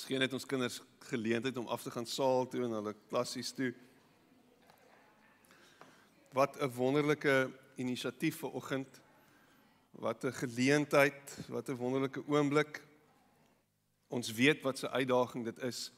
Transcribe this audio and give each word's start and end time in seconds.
Ons 0.00 0.08
gee 0.08 0.16
net 0.16 0.32
ons 0.32 0.46
kinders 0.48 0.78
geleentheid 1.10 1.58
om 1.60 1.66
af 1.68 1.82
te 1.84 1.90
gaan 1.92 2.06
saal 2.08 2.46
toe 2.48 2.62
en 2.64 2.72
hulle 2.72 2.94
klassies 3.10 3.50
toe. 3.52 3.74
Wat 6.32 6.56
'n 6.56 6.72
wonderlike 6.72 7.50
inisiatief 7.76 8.38
vir 8.40 8.54
oggend. 8.56 9.00
Wat 9.92 10.24
'n 10.24 10.32
geleentheid, 10.32 11.36
wat 11.48 11.68
'n 11.68 11.76
wonderlike 11.76 12.22
oomblik. 12.26 12.80
Ons 14.08 14.32
weet 14.32 14.62
wat 14.62 14.78
se 14.78 14.90
uitdaging 14.90 15.44
dit 15.44 15.58
is. 15.62 15.92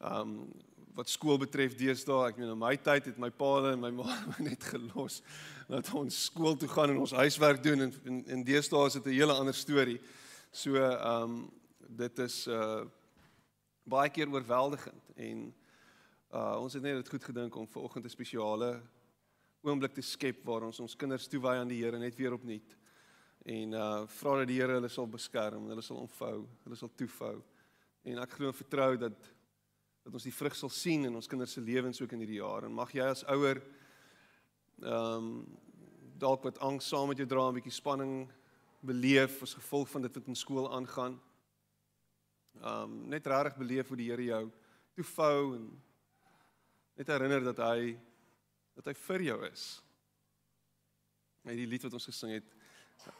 Um 0.00 0.50
wat 0.94 1.08
skool 1.08 1.38
betref 1.38 1.74
deesdae, 1.74 2.28
ek 2.28 2.36
meen 2.36 2.50
in 2.50 2.58
my 2.58 2.76
tyd 2.76 3.04
het 3.04 3.18
my 3.18 3.30
pa 3.30 3.70
en 3.70 3.80
my 3.80 3.90
ma 3.90 4.02
my 4.38 4.44
net 4.48 4.64
gelos 4.64 5.22
dat 5.68 5.94
ons 5.94 6.24
skool 6.24 6.56
toe 6.56 6.68
gaan 6.68 6.90
en 6.90 6.98
ons 6.98 7.12
huiswerk 7.12 7.62
doen 7.62 7.80
en 7.80 7.94
in, 8.04 8.26
in 8.26 8.44
deesdae 8.44 8.86
is 8.86 8.92
dit 8.92 9.06
'n 9.06 9.10
hele 9.10 9.32
ander 9.32 9.54
storie. 9.54 10.00
So 10.50 10.74
um 10.82 11.52
dit 11.88 12.18
is 12.18 12.48
uh 12.48 12.82
baie 13.84 14.10
keer 14.10 14.30
oorweldigend 14.32 15.12
en 15.16 15.46
uh 16.34 16.56
ons 16.58 16.72
het 16.72 16.82
net 16.82 16.96
dit 16.98 17.08
goed 17.08 17.24
gedink 17.24 17.56
om 17.56 17.68
ver 17.68 17.82
oggend 17.82 18.04
'n 18.04 18.10
spesiale 18.10 18.80
oomblik 19.62 19.94
te 19.94 20.02
skep 20.02 20.44
waar 20.44 20.62
ons 20.62 20.80
ons 20.80 20.96
kinders 20.96 21.28
toewy 21.28 21.56
aan 21.56 21.68
die 21.68 21.82
Here 21.82 21.98
net 21.98 22.16
weer 22.16 22.32
opnuut. 22.32 22.76
En 23.44 23.72
uh 23.72 24.06
vra 24.06 24.38
dat 24.38 24.48
die 24.48 24.60
Here 24.60 24.72
hulle 24.72 24.88
sal 24.88 25.06
beskerm, 25.06 25.68
hulle 25.68 25.82
sal 25.82 25.96
ontvou, 25.96 26.46
hulle 26.64 26.76
sal 26.76 26.90
toefou. 26.96 27.42
En 28.04 28.18
ek 28.18 28.30
glo 28.30 28.48
en 28.48 28.54
vertrou 28.54 28.96
dat 28.96 29.32
dat 30.04 30.12
ons 30.12 30.24
die 30.24 30.34
vrug 30.36 30.54
sal 30.54 30.68
sien 30.68 31.04
in 31.04 31.14
ons 31.14 31.26
kinders 31.26 31.52
se 31.52 31.60
lewens 31.60 32.00
ook 32.00 32.12
in 32.12 32.18
hierdie 32.18 32.42
jaar. 32.42 32.64
En 32.64 32.72
mag 32.72 32.92
jy 32.92 33.04
as 33.04 33.24
ouer 33.24 33.62
ehm 34.82 35.16
um, 35.16 35.46
dalk 36.18 36.44
wat 36.44 36.58
angs 36.58 36.88
saam 36.88 37.08
met 37.08 37.18
jou 37.18 37.26
dra, 37.26 37.48
'n 37.48 37.54
bietjie 37.54 37.72
spanning 37.72 38.30
beleef 38.80 39.42
as 39.42 39.54
gevolg 39.54 39.88
van 39.88 40.02
dit 40.02 40.14
wat 40.14 40.26
in 40.26 40.36
skool 40.36 40.72
aangaan 40.72 41.20
um 42.62 43.08
net 43.08 43.26
regtig 43.26 43.56
beleef 43.56 43.88
hoe 43.88 43.96
die 43.96 44.10
Here 44.10 44.24
jou 44.24 44.44
toevou 44.94 45.54
en 45.56 45.82
net 46.94 47.10
herinner 47.10 47.42
dat 47.44 47.62
hy 47.66 47.94
dat 48.74 48.90
hy 48.90 48.94
vir 48.98 49.22
jou 49.22 49.38
is. 49.46 49.64
Net 51.46 51.58
die 51.58 51.66
lied 51.68 51.84
wat 51.86 51.94
ons 51.94 52.08
gesing 52.10 52.32
het, 52.34 52.46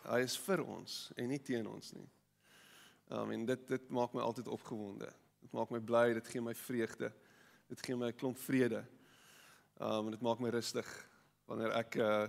hy 0.09 0.21
is 0.25 0.37
vir 0.47 0.63
ons 0.65 0.99
en 1.17 1.29
nie 1.31 1.41
teen 1.43 1.67
ons 1.71 1.93
nie. 1.95 2.09
Um 3.13 3.35
en 3.35 3.47
dit 3.47 3.67
dit 3.69 3.91
maak 3.95 4.15
my 4.15 4.23
altyd 4.25 4.49
opgewonde. 4.49 5.11
Dit 5.45 5.53
maak 5.53 5.71
my 5.71 5.81
bly, 5.81 6.07
dit 6.17 6.31
gee 6.33 6.43
my 6.43 6.55
vreugde. 6.57 7.13
Dit 7.69 7.83
gee 7.85 7.97
my 7.97 8.09
'n 8.13 8.17
klomp 8.17 8.39
vrede. 8.39 8.85
Um 9.81 10.07
en 10.07 10.11
dit 10.11 10.23
maak 10.23 10.41
my 10.41 10.49
rustig 10.49 10.89
wanneer 11.47 11.73
ek 11.73 11.97
uh 11.97 12.29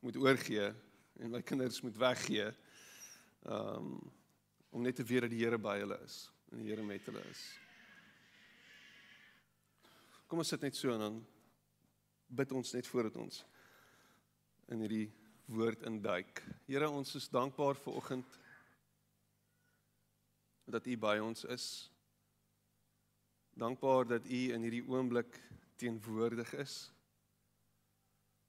moet 0.00 0.16
oorgee 0.16 0.74
en 1.18 1.30
my 1.30 1.42
kinders 1.42 1.80
moet 1.82 1.96
weggee. 1.96 2.54
Um 3.42 4.17
om 4.78 4.84
net 4.86 4.94
te 4.96 5.02
weet 5.02 5.26
dat 5.26 5.32
die 5.34 5.42
Here 5.42 5.58
by 5.58 5.80
hulle 5.80 5.98
is 6.06 6.20
en 6.52 6.62
die 6.62 6.70
Here 6.70 6.84
met 6.86 7.06
hulle 7.10 7.22
is. 7.26 7.40
Kom 10.30 10.38
ons 10.38 10.52
sit 10.54 10.62
net 10.62 10.76
so 10.78 10.92
en 10.94 11.02
dan 11.02 11.16
bid 12.38 12.52
ons 12.54 12.74
net 12.76 12.86
voordat 12.86 13.16
ons 13.18 13.40
in 14.68 14.84
hierdie 14.84 15.08
woord 15.48 15.82
induik. 15.88 16.42
Here, 16.68 16.90
ons 16.92 17.14
is 17.16 17.26
dankbaar 17.32 17.80
vir 17.80 17.96
oggend 17.98 18.38
dat 20.68 20.86
U 20.86 20.96
by 21.00 21.16
ons 21.24 21.46
is. 21.48 21.66
Dankbaar 23.58 24.06
dat 24.14 24.28
U 24.28 24.42
in 24.54 24.68
hierdie 24.68 24.84
oomblik 24.86 25.40
teenwoordig 25.80 26.52
is. 26.60 26.76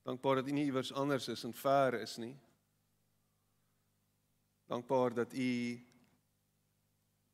Dankbaar 0.05 0.43
dat 0.43 0.51
U 0.51 0.57
nie 0.59 0.67
iewers 0.67 0.93
anders 0.93 1.31
is 1.31 1.47
en 1.47 1.55
ver 1.55 2.01
is 2.03 2.19
nie. 2.21 2.35
Dankbaar 4.69 5.15
dat 5.23 5.33
U 5.33 5.51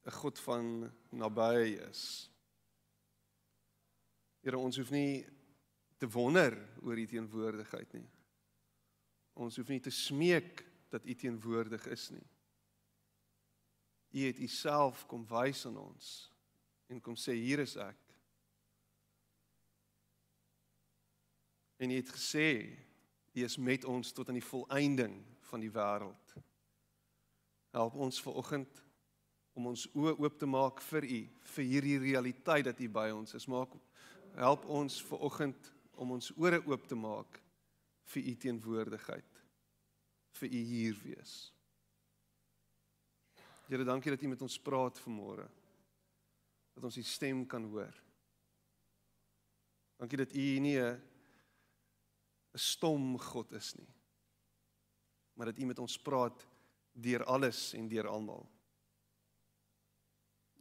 'n 0.06 0.12
God 0.12 0.40
van 0.40 0.92
naby 1.10 1.78
is. 1.90 2.30
Here, 4.46 4.58
ons 4.58 4.78
hoef 4.78 4.92
nie 4.94 5.26
te 5.98 6.08
wonder 6.08 6.54
oor 6.84 6.98
u 6.98 7.06
teenwoordigheid 7.10 7.94
nie. 7.98 8.10
Ons 9.34 9.58
hoef 9.58 9.72
nie 9.74 9.82
te 9.82 9.90
smeek 9.90 10.62
dat 10.94 11.06
u 11.06 11.16
teenwoordig 11.16 11.88
is 11.88 12.10
nie. 12.14 12.28
U 14.16 14.28
het 14.28 14.40
u 14.40 14.48
self 14.48 15.06
kom 15.10 15.26
wys 15.28 15.66
aan 15.66 15.78
ons 15.82 16.12
en 16.88 17.02
kom 17.02 17.18
sê 17.18 17.34
hier 17.34 17.66
is 17.66 17.74
ek. 17.82 18.00
En 21.82 21.90
u 21.90 21.98
het 21.98 22.14
gesê 22.14 22.50
u 23.34 23.44
is 23.44 23.58
met 23.58 23.84
ons 23.90 24.14
tot 24.14 24.30
aan 24.30 24.38
die 24.38 24.50
volëinding 24.54 25.18
van 25.50 25.66
die 25.66 25.74
wêreld. 25.74 26.36
Help 27.74 27.98
ons 28.00 28.22
ver 28.22 28.38
oggend 28.40 28.85
om 29.56 29.72
ons 29.72 29.86
oë 29.96 30.18
oop 30.20 30.38
te 30.40 30.48
maak 30.50 30.82
vir 30.90 31.08
u, 31.08 31.22
vir 31.56 31.68
hierdie 31.70 31.98
realiteit 32.04 32.68
dat 32.68 32.80
u 32.80 32.90
by 32.92 33.08
ons 33.16 33.36
is. 33.38 33.48
Maak 33.48 33.76
help 34.36 34.68
ons 34.68 35.00
ver 35.08 35.24
oggend 35.24 35.72
om 35.96 36.12
ons 36.18 36.32
ore 36.36 36.60
oop 36.68 36.88
te 36.90 36.98
maak 37.00 37.40
vir 38.12 38.30
u 38.30 38.34
teenwoordigheid, 38.44 39.44
vir 40.40 40.50
u 40.52 40.64
hier 40.72 40.98
wees. 41.04 41.36
Here, 43.66 43.86
dankie 43.88 44.12
dat 44.14 44.22
u 44.22 44.30
met 44.30 44.44
ons 44.46 44.60
praat 44.62 45.00
vanmôre. 45.02 45.48
Dat 46.76 46.84
ons 46.86 46.98
u 47.00 47.04
stem 47.08 47.46
kan 47.50 47.64
hoor. 47.72 47.96
Dankie 49.98 50.20
dat 50.20 50.36
u 50.36 50.46
nie 50.60 50.80
'n 50.80 51.00
stom 52.54 53.18
God 53.20 53.52
is 53.52 53.74
nie. 53.76 53.94
Maar 55.34 55.46
dat 55.46 55.60
u 55.60 55.66
met 55.66 55.80
ons 55.80 55.98
praat 56.00 56.48
deur 56.92 57.24
alles 57.24 57.74
en 57.74 57.88
deur 57.88 58.08
almal. 58.08 58.55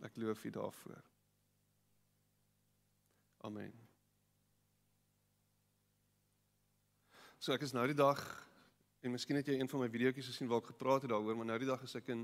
Ek 0.04 0.16
loof 0.20 0.44
U 0.44 0.50
daarvoor. 0.50 1.00
Amen. 3.44 3.72
So 7.40 7.52
ek 7.52 7.64
is 7.64 7.72
nou 7.76 7.86
die 7.88 7.96
dag 7.96 8.20
en 9.04 9.12
miskien 9.12 9.36
het 9.36 9.48
jy 9.48 9.58
een 9.58 9.68
van 9.68 9.82
my 9.82 9.88
videoetjies 9.92 10.30
gesien 10.32 10.48
waar 10.48 10.62
ek 10.62 10.70
gepraat 10.72 11.04
het 11.04 11.12
daaroor, 11.12 11.36
maar 11.36 11.48
nou 11.50 11.58
die 11.60 11.68
dag 11.68 11.82
is 11.84 11.96
ek 11.96 12.08
in 12.14 12.22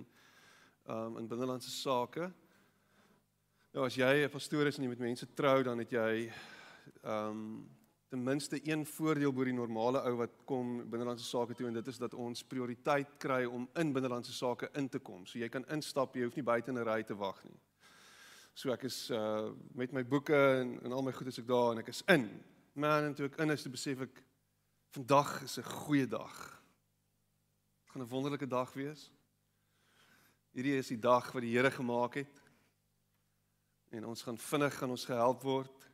um 0.88 1.18
in 1.20 1.28
binnelandse 1.28 1.72
sake. 1.72 2.30
Nou 3.76 3.84
as 3.84 3.96
jy 3.96 4.24
'n 4.24 4.32
pastoor 4.32 4.66
is 4.66 4.78
en 4.78 4.84
jy 4.84 4.88
met 4.88 5.06
mense 5.06 5.26
trou, 5.34 5.62
dan 5.62 5.78
het 5.78 5.92
jy 5.92 6.32
um 7.04 7.68
ten 8.08 8.22
minste 8.24 8.60
een 8.64 8.86
voordeel 8.86 9.32
bo 9.32 9.44
die 9.44 9.52
normale 9.52 10.00
ou 10.08 10.16
wat 10.16 10.44
kom 10.44 10.90
binnelandse 10.90 11.24
sake 11.24 11.54
toe 11.54 11.68
en 11.68 11.74
dit 11.74 11.86
is 11.86 11.98
dat 11.98 12.14
ons 12.14 12.42
prioriteit 12.42 13.18
kry 13.18 13.44
om 13.44 13.68
in 13.76 13.92
binnelandse 13.92 14.32
sake 14.32 14.70
in 14.74 14.88
te 14.88 14.98
kom. 14.98 15.26
So 15.26 15.38
jy 15.38 15.48
kan 15.48 15.64
instap, 15.68 16.16
jy 16.16 16.24
hoef 16.24 16.36
nie 16.36 16.42
buite 16.42 16.70
in 16.70 16.78
'n 16.78 16.84
ry 16.84 17.02
te 17.02 17.14
wag 17.14 17.44
nie. 17.44 17.60
So 18.54 18.72
ek 18.72 18.82
is 18.88 19.10
uh 19.10 19.50
met 19.74 19.92
my 19.92 20.02
boeke 20.04 20.36
en 20.60 20.80
en 20.84 20.92
al 20.92 21.02
my 21.02 21.12
goed 21.12 21.30
is 21.30 21.38
ek 21.38 21.48
daar 21.48 21.72
en 21.72 21.82
ek 21.82 21.92
is 21.92 22.02
in. 22.08 22.26
Man, 22.72 23.10
en 23.10 23.14
toe 23.14 23.28
ek 23.28 23.38
in 23.42 23.50
is, 23.50 23.62
toe 23.62 23.72
besef 23.72 24.02
ek 24.06 24.22
vandag 24.94 25.42
is 25.42 25.58
'n 25.58 25.62
goeie 25.62 26.06
dag. 26.06 26.36
Dit 27.82 27.90
gaan 27.92 28.02
'n 28.02 28.08
wonderlike 28.08 28.46
dag 28.46 28.72
wees. 28.74 29.10
Hierdie 30.52 30.78
is 30.78 30.88
die 30.88 30.98
dag 30.98 31.32
wat 31.32 31.42
die 31.42 31.56
Here 31.56 31.70
gemaak 31.70 32.14
het. 32.14 32.42
En 33.90 34.04
ons 34.04 34.22
gaan 34.22 34.38
vinnig 34.38 34.74
gaan 34.74 34.90
ons 34.90 35.04
gehelp 35.04 35.42
word. 35.42 35.90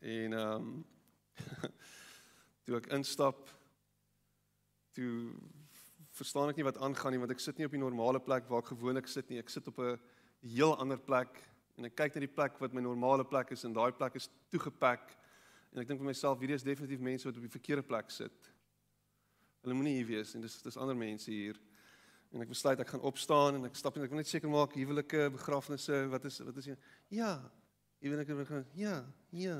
En 0.00 0.32
ehm 0.32 0.54
um, 0.54 0.86
toe 2.64 2.76
ek 2.76 2.86
instap 2.92 3.48
toe 4.92 5.32
verstaan 6.10 6.50
ek 6.50 6.56
nie 6.56 6.66
wat 6.66 6.80
aangaan 6.82 7.14
nie 7.14 7.20
want 7.22 7.32
ek 7.32 7.40
sit 7.40 7.58
nie 7.58 7.66
op 7.66 7.72
die 7.72 7.80
normale 7.80 8.20
plek 8.20 8.48
waar 8.48 8.62
ek 8.64 8.72
gewoonlik 8.74 9.08
sit 9.08 9.28
nie. 9.28 9.38
Ek 9.38 9.48
sit 9.48 9.68
op 9.68 9.78
'n 9.78 9.98
heel 10.42 10.76
ander 10.78 10.98
plek 10.98 11.40
en 11.78 11.86
ek 11.88 11.96
kyk 11.98 12.16
na 12.16 12.24
die 12.24 12.34
plek 12.34 12.58
wat 12.62 12.74
my 12.74 12.82
normale 12.82 13.24
plek 13.26 13.52
is 13.54 13.64
en 13.66 13.74
daai 13.74 13.92
plek 13.94 14.18
is 14.18 14.28
toegepak 14.52 15.12
en 15.72 15.82
ek 15.82 15.88
dink 15.90 16.00
vir 16.00 16.10
myself 16.10 16.40
hierdie 16.40 16.56
is 16.58 16.66
definitief 16.66 17.02
mense 17.02 17.28
wat 17.28 17.38
op 17.38 17.44
die 17.44 17.52
verkeerde 17.52 17.84
plek 17.86 18.10
sit. 18.10 18.52
Hulle 19.62 19.76
moenie 19.76 19.98
hier 19.98 20.08
wees 20.08 20.34
en 20.34 20.44
dis 20.44 20.60
dis 20.64 20.78
ander 20.80 20.96
mense 20.98 21.30
hier. 21.30 21.58
En 22.34 22.44
ek 22.44 22.50
besluit 22.52 22.80
ek 22.80 22.90
gaan 22.92 23.04
opstaan 23.08 23.58
en 23.58 23.68
ek 23.68 23.76
stap 23.78 23.96
en 23.96 24.04
ek 24.04 24.12
wil 24.12 24.20
net 24.20 24.30
seker 24.30 24.50
maak 24.52 24.76
huwelike 24.76 25.28
begrafnisse 25.36 26.04
wat 26.12 26.26
is 26.28 26.40
wat 26.44 26.60
is 26.60 26.70
jy? 26.72 26.76
Ja. 27.20 27.36
Huwelike 28.04 28.36
begin. 28.38 28.66
Ja. 28.78 28.96
Ja. 29.34 29.58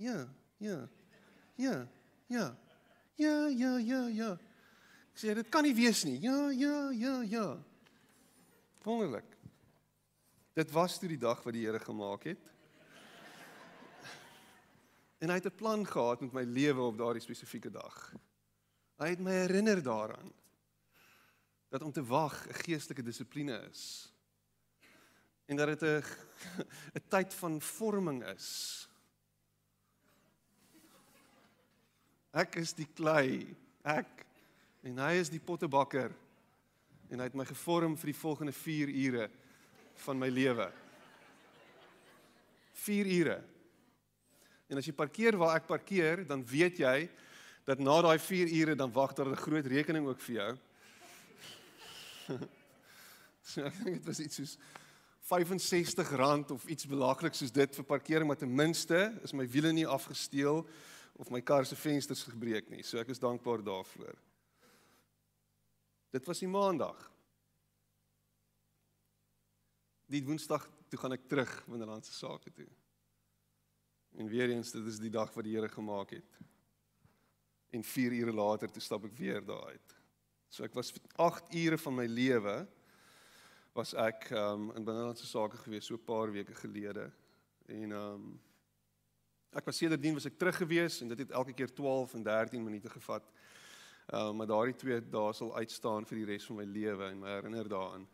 Ja. 0.00 0.18
Ja. 0.58 0.78
Ja. 1.60 1.76
Ja. 2.32 2.46
Ja, 3.16 3.46
ja, 3.46 3.76
ja, 3.78 4.00
ja. 4.10 4.32
Ek 5.14 5.20
sê 5.22 5.34
dit 5.38 5.50
kan 5.52 5.62
nie 5.62 5.74
wees 5.76 6.02
nie. 6.06 6.16
Ja, 6.24 6.50
ja, 6.50 6.90
ja, 6.90 7.20
ja. 7.22 7.44
Wonderlik. 8.82 9.33
Dit 10.54 10.70
was 10.70 10.98
toe 10.98 11.08
die 11.10 11.18
dag 11.18 11.40
wat 11.42 11.56
die 11.56 11.64
Here 11.66 11.80
gemaak 11.82 12.28
het. 12.30 12.42
En 15.18 15.32
hy 15.32 15.34
het 15.40 15.46
'n 15.50 15.56
plan 15.58 15.86
gehad 15.86 16.20
met 16.20 16.32
my 16.32 16.42
lewe 16.42 16.80
op 16.80 16.98
daardie 16.98 17.22
spesifieke 17.22 17.70
dag. 17.70 18.14
Hy 18.98 19.08
het 19.08 19.18
my 19.18 19.32
herinner 19.32 19.82
daaraan 19.82 20.32
dat 21.68 21.82
om 21.82 21.92
te 21.92 22.04
wag 22.04 22.46
'n 22.46 22.54
geestelike 22.54 23.02
dissipline 23.02 23.68
is. 23.70 24.12
En 25.46 25.56
dat 25.56 25.66
dit 25.66 25.82
'n 25.82 26.04
'n 26.98 27.08
tyd 27.08 27.34
van 27.34 27.60
vorming 27.60 28.24
is. 28.24 28.88
Ek 32.30 32.54
is 32.54 32.72
die 32.72 32.88
klei, 32.94 33.56
ek 33.82 34.26
en 34.82 34.98
hy 34.98 35.12
is 35.12 35.30
die 35.30 35.40
pottebakker. 35.40 36.14
En 37.08 37.18
hy 37.18 37.24
het 37.24 37.34
my 37.34 37.44
gevorm 37.44 37.96
vir 37.96 38.06
die 38.06 38.20
volgende 38.20 38.52
4 38.52 38.88
ure 38.88 39.30
van 39.94 40.18
my 40.18 40.28
lewe. 40.28 40.70
4 42.72 43.06
ure. 43.06 43.38
En 44.68 44.80
as 44.80 44.86
jy 44.88 44.92
parkeer 44.96 45.36
waar 45.36 45.56
ek 45.56 45.66
parkeer, 45.66 46.26
dan 46.26 46.44
weet 46.46 46.78
jy 46.82 47.08
dat 47.64 47.80
na 47.80 48.00
daai 48.04 48.18
4 48.18 48.50
ure 48.60 48.74
dan 48.76 48.92
wag 48.92 49.14
daar 49.14 49.30
'n 49.30 49.36
groot 49.36 49.66
rekening 49.66 50.06
ook 50.06 50.20
vir 50.20 50.34
jou. 50.34 50.52
so 53.50 53.64
ek 53.64 53.84
dink 53.84 53.96
dit 53.96 54.06
was 54.06 54.20
iets 54.20 54.36
soos 54.36 54.58
R65 55.24 56.50
of 56.52 56.66
iets 56.68 56.86
belaglik 56.86 57.34
soos 57.34 57.52
dit 57.52 57.74
vir 57.74 57.84
parkering, 57.84 58.26
maar 58.26 58.36
ten 58.36 58.54
minste 58.54 59.14
is 59.22 59.32
my 59.32 59.46
wiele 59.48 59.72
nie 59.72 59.86
afgesteel 59.86 60.66
of 61.16 61.30
my 61.30 61.40
kar 61.40 61.64
se 61.64 61.76
vensters 61.76 62.22
gebreek 62.28 62.68
nie. 62.68 62.82
So 62.82 62.98
ek 62.98 63.08
is 63.08 63.22
dankbaar 63.22 63.62
daarvoor. 63.64 64.14
Dit 66.10 66.26
was 66.26 66.38
die 66.38 66.48
maandag. 66.48 67.13
Die 70.12 70.24
woensdag 70.24 70.66
toe 70.92 70.98
gaan 71.00 71.16
ek 71.16 71.28
terug 71.28 71.52
binnelandse 71.66 72.12
sake 72.12 72.52
toe. 72.52 72.68
En 74.20 74.28
weer 74.28 74.52
eens 74.52 74.70
dit 74.74 74.86
is 74.86 75.00
die 75.02 75.12
dag 75.12 75.32
wat 75.34 75.46
die 75.46 75.56
Here 75.56 75.68
gemaak 75.68 76.12
het. 76.14 76.40
En 77.74 77.82
4 77.82 78.12
ure 78.20 78.32
later 78.32 78.70
toe 78.70 78.82
stap 78.84 79.06
ek 79.08 79.16
weer 79.18 79.42
daar 79.44 79.72
uit. 79.72 79.94
So 80.52 80.62
ek 80.66 80.76
was 80.76 80.92
vir 80.94 81.02
8 81.24 81.54
ure 81.64 81.78
van 81.82 81.96
my 81.96 82.06
lewe 82.06 82.56
was 83.74 83.94
ek 83.98 84.28
um, 84.30 84.68
in 84.78 84.84
binnelandse 84.86 85.26
sake 85.26 85.58
gewees 85.64 85.88
so 85.88 85.96
'n 85.96 86.04
paar 86.06 86.30
weke 86.30 86.54
gelede. 86.54 87.10
En 87.66 87.92
um 87.92 88.40
ek 89.54 89.64
was 89.66 89.78
sedertdien 89.78 90.14
was 90.14 90.26
ek 90.26 90.38
terug 90.38 90.56
gewees 90.56 91.00
en 91.00 91.08
dit 91.08 91.18
het 91.18 91.30
elke 91.30 91.52
keer 91.52 91.72
12 91.72 92.14
en 92.14 92.22
13 92.22 92.62
minute 92.62 92.90
gevat. 92.90 93.24
Um 94.12 94.36
maar 94.36 94.46
daardie 94.46 94.76
twee 94.76 95.00
dae 95.00 95.32
sal 95.32 95.56
uitstaan 95.56 96.06
vir 96.06 96.18
die 96.18 96.28
res 96.34 96.46
van 96.46 96.56
my 96.56 96.64
lewe 96.64 97.08
en 97.10 97.18
my 97.18 97.28
herinner 97.28 97.68
daaraan 97.68 98.06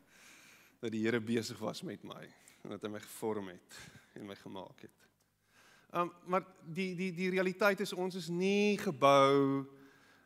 dat 0.81 0.93
die 0.93 1.03
Here 1.05 1.21
besig 1.21 1.59
was 1.59 1.83
met 1.83 2.03
my 2.05 2.23
en 2.63 2.75
dat 2.75 2.83
hy 2.85 2.91
my 2.93 3.01
gevorm 3.01 3.49
het 3.53 3.77
en 4.17 4.27
my 4.29 4.37
gemaak 4.37 4.85
het. 4.85 5.07
Um 5.97 6.13
maar 6.27 6.45
die 6.65 6.95
die 6.95 7.13
die 7.13 7.31
realiteit 7.31 7.81
is 7.81 7.93
ons 7.93 8.15
is 8.15 8.29
nie 8.29 8.79
gebou 8.79 9.67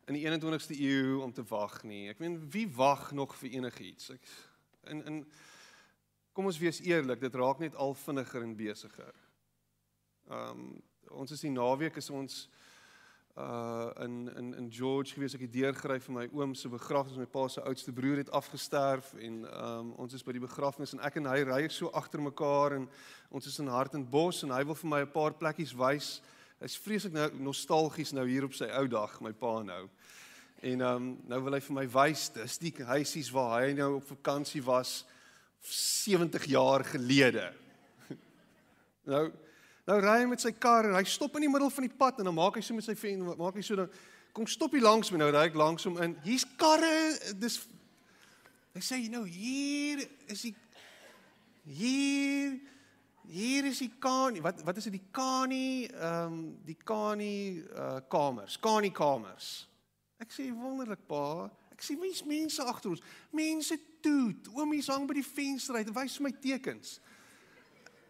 in 0.05 0.19
die 0.19 0.25
21ste 0.27 0.77
eeu 0.77 1.21
om 1.25 1.33
te 1.33 1.45
wag 1.49 1.83
nie. 1.89 2.09
Ek 2.13 2.21
meen 2.21 2.37
wie 2.53 2.67
wag 2.77 3.13
nog 3.17 3.37
vir 3.41 3.57
enigiets? 3.57 4.11
Ek 4.15 4.33
in 4.93 5.05
in 5.09 5.21
kom 6.35 6.51
ons 6.51 6.59
wees 6.59 6.81
eerlik, 6.83 7.21
dit 7.23 7.35
raak 7.39 7.61
net 7.63 7.77
al 7.79 7.95
vinniger 7.95 8.43
en 8.43 8.57
besigger. 8.59 9.15
Um 10.29 10.83
ons 11.15 11.31
is 11.31 11.45
die 11.45 11.53
naweek 11.53 11.97
is 12.01 12.11
ons 12.11 12.49
uh 13.37 13.91
in 14.01 14.31
in 14.37 14.55
in 14.55 14.73
George 14.73 15.13
gewees 15.13 15.35
ek 15.35 15.41
het 15.49 15.53
deurgryf 15.53 16.05
vir 16.07 16.15
my 16.15 16.25
oom 16.39 16.53
se 16.55 16.69
begrafnis 16.71 17.19
my 17.19 17.27
pa 17.27 17.49
se 17.51 17.63
oudste 17.67 17.93
broer 17.93 18.21
het 18.23 18.31
afgesterf 18.31 19.09
en 19.19 19.41
um 19.59 19.89
ons 19.99 20.15
is 20.15 20.23
by 20.23 20.37
die 20.37 20.43
begrafnis 20.45 20.95
en 20.95 21.03
ek 21.03 21.19
en 21.19 21.27
hy 21.27 21.41
ry 21.43 21.65
so 21.67 21.91
agter 21.99 22.23
mekaar 22.23 22.77
en 22.77 22.87
ons 23.35 23.49
is 23.51 23.59
in 23.59 23.73
Hartenbos 23.75 24.45
en 24.47 24.55
hy 24.55 24.63
wil 24.63 24.79
vir 24.79 24.91
my 24.93 25.01
'n 25.03 25.11
paar 25.11 25.35
plekkies 25.35 25.75
wys. 25.75 26.21
Hy's 26.63 26.79
vreeslik 26.79 27.13
nou 27.13 27.27
nostalgies 27.51 28.13
nou 28.13 28.27
hier 28.27 28.45
op 28.45 28.55
sy 28.55 28.71
ou 28.71 28.87
dag, 28.87 29.21
my 29.21 29.33
pa 29.33 29.63
nou. 29.63 29.89
En 30.63 30.81
um 30.81 31.19
nou 31.27 31.41
wil 31.43 31.55
hy 31.55 31.61
vir 31.61 31.75
my 31.75 31.87
wys 31.89 32.29
dis 32.29 32.59
die 32.59 32.75
huisies 32.87 33.33
waar 33.35 33.65
hy 33.65 33.73
nou 33.73 33.97
op 33.97 34.07
vakansie 34.15 34.63
was 34.63 35.05
70 35.61 36.45
jaar 36.45 36.85
gelede. 36.85 37.53
nou 39.13 39.33
nou 39.89 40.01
ry 40.01 40.19
hy 40.23 40.27
met 40.31 40.43
sy 40.43 40.53
kar 40.57 40.89
en 40.89 40.97
hy 40.99 41.05
stop 41.09 41.37
in 41.39 41.47
die 41.47 41.53
middel 41.53 41.73
van 41.73 41.87
die 41.87 41.97
pad 42.03 42.21
en 42.21 42.31
dan 42.31 42.37
maak 42.37 42.59
hy 42.59 42.65
so 42.65 42.77
met 42.77 42.87
sy 42.87 42.97
ven 42.99 43.25
maak 43.39 43.59
hy 43.59 43.65
so 43.67 43.79
dan 43.79 43.91
kom 44.35 44.47
stop 44.51 44.75
hy 44.75 44.83
langs 44.83 45.13
my 45.13 45.21
nou 45.23 45.31
ry 45.35 45.47
ek 45.49 45.59
langs 45.59 45.87
hom 45.87 45.99
in. 46.03 46.17
Hier's 46.25 46.47
karre 46.59 46.95
dis 47.41 47.61
hy 48.75 48.83
sê 48.83 49.01
jy 49.03 49.11
nou 49.13 49.25
hier 49.29 50.03
is 50.33 50.47
die 50.49 50.55
hier 51.65 52.57
hier 53.25 53.69
is 53.71 53.79
die 53.81 53.93
kani 54.03 54.43
wat 54.45 54.65
wat 54.67 54.81
is 54.81 54.89
dit 54.91 54.99
die 54.99 55.07
kani 55.15 55.87
ehm 55.93 56.33
um, 56.33 56.43
die 56.67 56.77
kani 56.77 57.63
uh, 57.73 58.01
kamers 58.11 58.59
kani 58.61 58.91
kamers 58.93 59.55
Ek 60.23 60.31
sê 60.33 60.47
wonderlik 60.55 61.03
pa, 61.11 61.51
ek 61.75 61.83
sien 61.83 61.99
mens 62.01 62.23
mense 62.25 62.63
agter 62.63 62.95
ons. 62.95 63.03
Mense 63.35 63.77
toet. 64.05 64.47
Oomies 64.55 64.89
hang 64.93 65.09
by 65.09 65.19
die 65.19 65.27
venster 65.27 65.77
uit 65.77 65.91
en 65.91 65.97
wys 65.97 66.21
my 66.23 66.31
tekens. 66.41 66.99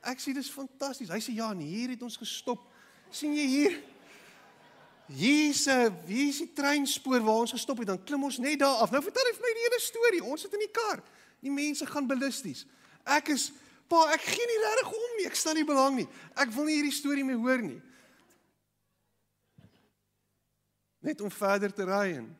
Ek 0.05 0.21
sê 0.21 0.35
dis 0.37 0.51
fantasties. 0.53 1.11
Hy 1.13 1.21
sê 1.23 1.35
ja, 1.37 1.53
nee, 1.57 1.71
hier 1.71 1.95
het 1.95 2.03
ons 2.05 2.19
gestop. 2.21 2.63
sien 3.15 3.35
jy 3.37 3.47
hier? 3.47 3.75
Hier's 5.07 5.69
'n 5.69 5.93
hier's 6.07 6.39
die 6.39 6.53
treinspoor 6.53 7.21
waar 7.21 7.45
ons 7.45 7.53
gestop 7.53 7.79
het. 7.79 7.87
Dan 7.87 8.05
klim 8.05 8.25
ons 8.25 8.39
net 8.39 8.59
daar 8.59 8.83
af. 8.83 8.91
Nou 8.91 9.03
vertel 9.03 9.25
hy 9.31 9.35
vir 9.37 9.43
my 9.43 9.53
die 9.55 9.67
hele 9.69 9.81
storie. 9.81 10.25
Ons 10.25 10.41
sit 10.41 10.53
in 10.53 10.65
die 10.65 10.73
kar. 10.73 11.03
Die 11.41 11.51
mense 11.51 11.87
gaan 11.87 12.07
ballisties. 12.07 12.67
Ek 13.05 13.29
is 13.29 13.53
pa, 13.89 14.11
ek 14.13 14.21
gee 14.21 14.47
nie 14.47 14.61
regtig 14.65 14.93
om 14.93 15.17
nie. 15.19 15.27
Ek 15.27 15.37
staan 15.37 15.55
nie 15.55 15.65
belang 15.65 15.97
nie. 15.97 16.09
Ek 16.35 16.51
wil 16.51 16.65
nie 16.65 16.75
hierdie 16.81 16.93
storie 16.93 17.25
meer 17.25 17.37
hoor 17.37 17.63
nie. 17.63 17.83
net 21.05 21.21
om 21.21 21.31
verder 21.31 21.73
te 21.73 21.85
ry 21.85 22.17
en 22.17 22.31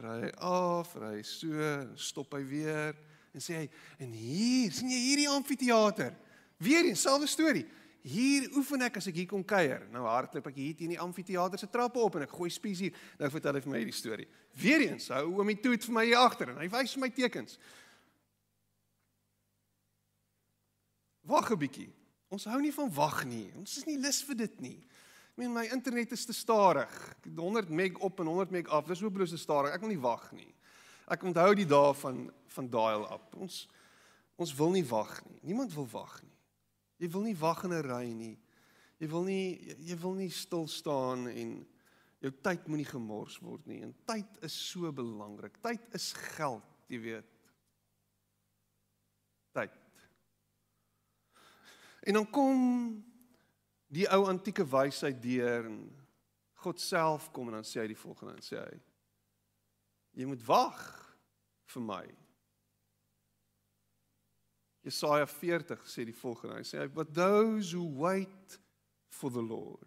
ry 0.00 0.16
hy 0.22 0.30
af, 0.48 0.94
ry 0.96 1.18
so, 1.26 1.52
stop 2.00 2.32
hy 2.38 2.40
weer 2.48 2.96
en 3.36 3.44
sê 3.44 3.58
hy 3.58 3.66
en 4.00 4.14
hier, 4.16 4.72
sien 4.72 4.92
jy 4.92 5.00
hierdie 5.10 5.28
amfitheater? 5.28 6.14
Weer 6.58 6.82
dieselfde 6.86 7.28
storie. 7.30 7.66
Hier 8.02 8.48
oefen 8.56 8.82
ek 8.86 9.00
as 9.00 9.08
ek 9.10 9.18
hier 9.20 9.30
kom 9.30 9.44
kuier. 9.46 9.84
Nou 9.92 10.04
hardloop 10.06 10.46
ek 10.50 10.60
hier 10.60 10.76
teen 10.78 10.94
die 10.94 11.00
amfitheater 11.02 11.60
se 11.60 11.68
trappe 11.70 12.00
op 12.02 12.16
en 12.18 12.26
ek 12.26 12.34
gooi 12.34 12.50
spies 12.50 12.84
hier. 12.86 13.02
Nou 13.18 13.30
vertel 13.32 13.58
hy 13.58 13.64
vir 13.64 13.72
my 13.72 13.82
hierdie 13.82 13.96
storie. 13.96 14.28
Weer 14.58 14.86
eens, 14.86 15.10
hou 15.14 15.26
oom 15.38 15.52
die 15.52 15.58
toet 15.62 15.86
vir 15.86 15.96
my 15.98 16.06
hier 16.08 16.22
agter 16.22 16.54
en 16.54 16.62
hy 16.62 16.70
wys 16.72 16.96
my 16.98 17.10
tekens. 17.14 17.58
Wag 21.28 21.50
'n 21.52 21.58
bietjie. 21.58 21.90
Ons 22.30 22.44
hou 22.44 22.60
nie 22.60 22.72
van 22.72 22.90
wag 22.92 23.24
nie. 23.24 23.52
Ons 23.56 23.78
is 23.78 23.86
nie 23.86 23.98
lus 23.98 24.22
vir 24.22 24.36
dit 24.36 24.60
nie 24.60 24.78
meen 25.38 25.54
my 25.54 25.68
internet 25.70 26.12
is 26.12 26.24
te 26.26 26.32
stadig. 26.32 27.16
100 27.36 27.68
meg 27.68 27.98
op 27.98 28.20
en 28.20 28.26
100 28.26 28.50
meg 28.50 28.68
af. 28.68 28.86
Dis 28.86 29.00
hopeloos 29.00 29.30
te 29.30 29.38
stadig. 29.38 29.72
Ek 29.72 29.84
wil 29.84 29.92
nie 29.94 30.02
wag 30.02 30.24
nie. 30.34 30.50
Ek 31.08 31.22
onthou 31.24 31.52
die 31.56 31.68
dae 31.68 31.92
van 32.02 32.26
van 32.56 32.70
dial 32.72 33.04
up. 33.06 33.36
Ons 33.38 33.66
ons 34.38 34.54
wil 34.58 34.74
nie 34.74 34.84
wag 34.86 35.14
nie. 35.28 35.38
Niemand 35.50 35.74
wil 35.74 35.86
wag 35.92 36.18
nie. 36.22 36.34
Jy 36.98 37.10
wil 37.14 37.26
nie 37.28 37.36
wag 37.38 37.64
in 37.64 37.72
'n 37.72 37.82
ry 37.82 38.12
nie. 38.12 38.36
Jy 38.98 39.08
wil 39.08 39.24
nie 39.24 39.74
jy 39.78 39.96
wil 39.96 40.14
nie 40.14 40.30
stil 40.30 40.66
staan 40.66 41.28
en 41.28 41.66
jou 42.20 42.32
tyd 42.42 42.66
moenie 42.66 42.88
gemors 42.88 43.38
word 43.38 43.66
nie. 43.66 43.82
En 43.82 43.94
tyd 44.06 44.26
is 44.42 44.70
so 44.70 44.92
belangrik. 44.92 45.60
Tyd 45.62 45.80
is 45.94 46.12
geld, 46.12 46.64
jy 46.88 47.00
weet. 47.00 47.30
Tyd. 49.54 49.70
En 52.02 52.14
dan 52.14 52.30
kom 52.30 53.04
die 53.88 54.08
ou 54.10 54.26
antieke 54.28 54.66
wysheid 54.66 55.22
deur 55.22 55.64
en 55.64 55.80
God 56.64 56.80
self 56.80 57.30
kom 57.32 57.48
en 57.48 57.60
dan 57.60 57.66
sê 57.66 57.80
hy 57.80 57.86
die 57.86 57.98
volgende 57.98 58.34
en 58.34 58.42
sê 58.44 58.58
hy 58.58 58.78
jy 60.18 60.26
moet 60.26 60.42
wag 60.48 60.80
vir 61.74 61.84
my. 61.84 62.04
Jesaja 64.88 65.26
40 65.28 65.78
sê 65.84 66.06
die 66.08 66.16
volgende 66.16 66.58
hy 66.58 66.64
sê 66.66 66.88
but 66.88 67.14
those 67.14 67.72
who 67.72 67.84
wait 67.84 68.58
for 69.10 69.30
the 69.30 69.42
Lord 69.42 69.86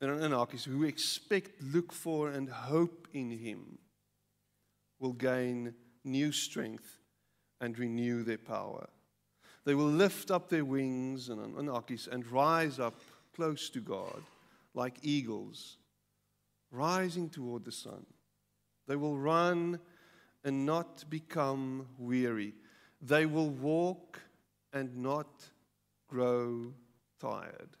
and 0.00 0.22
in 0.22 0.32
hakies 0.32 0.64
who 0.64 0.84
expect 0.84 1.62
look 1.62 1.92
for 1.92 2.30
and 2.30 2.48
hope 2.48 3.08
in 3.12 3.30
him 3.30 3.78
will 5.00 5.14
gain 5.14 5.74
new 6.04 6.30
strength 6.32 7.00
and 7.60 7.78
renew 7.78 8.22
their 8.22 8.38
power 8.38 8.88
They 9.64 9.74
will 9.74 9.86
lift 9.86 10.30
up 10.30 10.48
their 10.48 10.64
wings 10.64 11.30
and, 11.30 11.40
and 11.56 12.30
rise 12.30 12.78
up 12.78 12.94
close 13.34 13.70
to 13.70 13.80
God 13.80 14.22
like 14.74 14.98
eagles, 15.02 15.78
rising 16.70 17.30
toward 17.30 17.64
the 17.64 17.72
sun. 17.72 18.04
They 18.86 18.96
will 18.96 19.16
run 19.16 19.80
and 20.44 20.66
not 20.66 21.04
become 21.08 21.86
weary. 21.98 22.52
They 23.06 23.26
will 23.26 23.50
walk 23.50 24.20
and 24.72 24.96
not 24.96 25.52
grow 26.06 26.72
tired. 27.18 27.78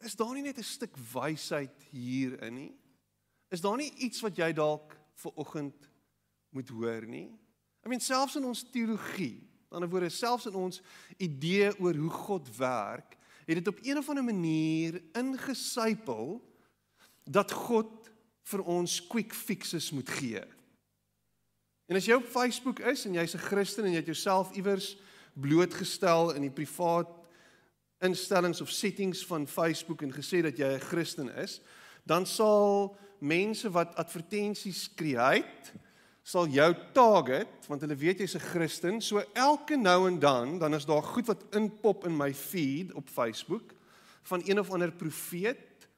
Is 0.00 0.16
daar 0.16 0.32
nie 0.34 0.42
net 0.42 0.58
'n 0.58 0.62
stuk 0.62 0.96
wysheid 1.12 1.82
hierin 1.90 2.54
nie? 2.54 2.74
Is 3.48 3.60
daar 3.60 3.76
nie 3.76 3.92
iets 3.96 4.20
wat 4.20 4.36
jy 4.36 4.52
dalk 4.52 4.96
ver 5.14 5.32
oggend 5.34 5.90
moet 6.48 6.68
hoor 6.68 7.06
nie? 7.06 7.28
I 7.84 7.88
mean 7.88 8.00
selfs 8.00 8.36
in 8.36 8.44
ons 8.44 8.62
teologie 8.70 9.50
Aan 9.70 9.84
die 9.84 9.86
ander 9.86 10.00
woorde 10.00 10.10
selfs 10.10 10.48
in 10.50 10.54
ons 10.58 10.80
idee 11.22 11.70
oor 11.78 11.94
hoe 11.94 12.10
God 12.10 12.48
werk, 12.56 13.14
het 13.46 13.60
dit 13.60 13.68
op 13.70 13.78
een 13.86 13.98
of 13.98 14.08
ander 14.08 14.24
manier 14.24 14.96
ingesypel 15.14 16.40
dat 17.22 17.52
God 17.54 18.10
vir 18.50 18.64
ons 18.66 18.96
quick 19.06 19.30
fixes 19.34 19.92
moet 19.94 20.10
gee. 20.10 20.42
En 21.90 21.96
as 21.98 22.06
jy 22.06 22.14
op 22.14 22.26
Facebook 22.30 22.78
is 22.86 23.02
en 23.08 23.16
jy's 23.18 23.34
'n 23.34 23.46
Christen 23.50 23.84
en 23.84 23.90
jy 23.90 23.96
het 23.96 24.06
jouself 24.06 24.52
iewers 24.54 24.96
blootgestel 25.34 26.30
in 26.38 26.42
die 26.42 26.54
privaat 26.54 27.08
instellings 27.98 28.60
of 28.60 28.70
settings 28.70 29.26
van 29.26 29.46
Facebook 29.46 30.02
en 30.02 30.12
gesê 30.12 30.42
dat 30.42 30.56
jy 30.56 30.70
'n 30.76 30.80
Christen 30.80 31.34
is, 31.34 31.60
dan 32.06 32.26
sal 32.26 32.96
mense 33.18 33.70
wat 33.70 33.96
advertensies 33.96 34.82
skryf 34.82 35.74
sal 36.22 36.46
jou 36.46 36.74
target 36.92 37.66
want 37.66 37.80
hulle 37.80 37.96
weet 37.96 38.18
jy's 38.18 38.36
'n 38.36 38.48
Christen. 38.52 39.00
So 39.00 39.22
elke 39.34 39.76
nou 39.76 40.06
en 40.06 40.18
dan 40.18 40.58
dan 40.58 40.74
is 40.74 40.86
daar 40.86 41.02
goed 41.02 41.26
wat 41.26 41.44
inpop 41.50 42.06
in 42.06 42.16
my 42.16 42.34
feed 42.34 42.92
op 42.92 43.08
Facebook 43.08 43.74
van 44.22 44.42
een 44.46 44.60
of 44.60 44.70
ander 44.70 44.92
profeet 44.92 45.88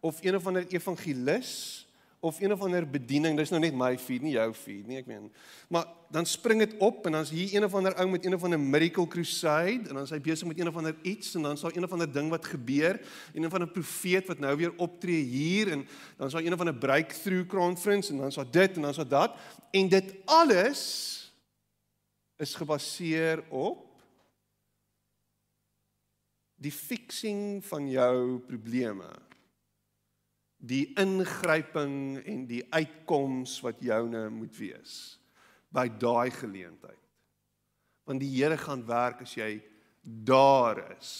of 0.00 0.22
een 0.22 0.36
of 0.36 0.46
ander 0.46 0.66
evangelis 0.66 1.87
of 2.20 2.40
een 2.40 2.52
of 2.52 2.60
ander 2.60 2.90
bediening. 2.90 3.36
Dis 3.38 3.50
nou 3.50 3.60
net 3.62 3.76
my 3.78 3.92
feed, 3.98 4.22
nie 4.22 4.34
jou 4.34 4.48
feed 4.56 4.86
nie, 4.88 4.98
ek 4.98 5.06
meen. 5.06 5.28
Maar 5.70 5.86
dan 6.10 6.26
spring 6.26 6.62
dit 6.64 6.74
op 6.82 7.06
en 7.06 7.18
dan's 7.18 7.30
hier 7.30 7.52
een 7.54 7.66
of 7.66 7.74
ander 7.78 7.94
ou 8.00 8.08
met 8.10 8.24
een 8.24 8.34
of 8.34 8.44
ander 8.44 8.60
miracle 8.60 9.06
crusade 9.06 9.86
en 9.86 9.94
dan 9.94 10.02
is 10.02 10.14
hy 10.14 10.20
besig 10.24 10.48
met 10.48 10.58
een 10.58 10.70
of 10.70 10.78
ander 10.80 10.96
iets 11.06 11.34
en 11.36 11.46
dan 11.46 11.58
is 11.58 11.62
daar 11.62 11.76
een 11.76 11.86
of 11.86 11.92
ander 11.92 12.10
ding 12.12 12.30
wat 12.32 12.48
gebeur, 12.48 13.00
een 13.34 13.46
of 13.46 13.52
ander 13.52 13.68
profeet 13.68 14.26
wat 14.26 14.42
nou 14.42 14.56
weer 14.56 14.72
optree 14.76 15.22
hier 15.22 15.72
en 15.72 15.86
dan 16.16 16.26
is 16.26 16.32
daar 16.32 16.44
een 16.44 16.56
of 16.56 16.64
ander 16.64 16.74
breakthrough 16.74 17.46
conference 17.46 18.10
en 18.12 18.18
dan 18.18 18.32
is 18.32 18.40
daar 18.40 18.50
dit 18.50 18.76
en 18.76 18.82
dan 18.82 18.90
is 18.90 19.02
daar 19.02 19.08
dat 19.08 19.36
en 19.70 19.88
dit 19.88 20.14
alles 20.24 20.82
is 22.36 22.54
gebaseer 22.54 23.44
op 23.48 23.86
die 26.58 26.72
fixing 26.72 27.64
van 27.64 27.90
jou 27.90 28.38
probleme 28.38 29.27
die 30.58 30.90
ingryping 30.98 32.18
en 32.26 32.46
die 32.50 32.64
uitkoms 32.74 33.60
wat 33.62 33.80
joune 33.80 34.26
moet 34.34 34.56
wees 34.58 35.18
by 35.70 35.86
daai 35.88 36.30
geleentheid. 36.34 36.98
Want 38.08 38.22
die 38.24 38.32
Here 38.32 38.56
gaan 38.58 38.82
werk 38.88 39.22
as 39.22 39.34
jy 39.36 39.58
daar 40.02 40.80
is. 40.96 41.12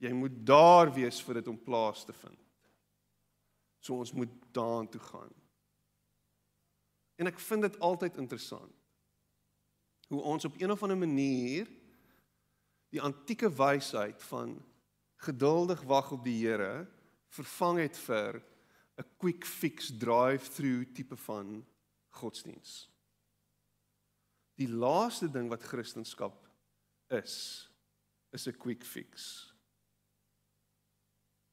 Jy 0.00 0.12
moet 0.16 0.36
daar 0.46 0.90
wees 0.92 1.20
vir 1.24 1.40
dit 1.40 1.48
om 1.48 1.58
plaas 1.60 2.04
te 2.04 2.12
vind. 2.12 2.38
So 3.80 4.00
ons 4.02 4.12
moet 4.12 4.32
daartoe 4.52 5.00
gaan. 5.00 5.32
En 7.20 7.28
ek 7.28 7.40
vind 7.40 7.68
dit 7.68 7.80
altyd 7.84 8.20
interessant 8.20 8.76
hoe 10.10 10.22
ons 10.26 10.44
op 10.44 10.56
een 10.58 10.72
of 10.72 10.82
ander 10.82 10.98
manier 10.98 11.68
die 12.90 13.00
antieke 13.00 13.46
wysheid 13.54 14.22
van 14.26 14.56
geduldig 15.22 15.84
wag 15.86 16.10
op 16.16 16.24
die 16.24 16.34
Here 16.40 16.88
vervang 17.30 17.78
het 17.84 17.98
vir 18.08 18.40
'n 19.00 19.16
quick 19.16 19.44
fix 19.44 19.88
drive-through 19.88 20.92
tipe 20.92 21.16
van 21.16 21.64
godsdiens. 22.20 22.88
Die 24.60 24.68
laaste 24.68 25.30
ding 25.30 25.48
wat 25.48 25.64
Christendom 25.64 26.32
is, 27.08 27.68
is 28.30 28.46
'n 28.46 28.56
quick 28.56 28.84
fix. 28.84 29.52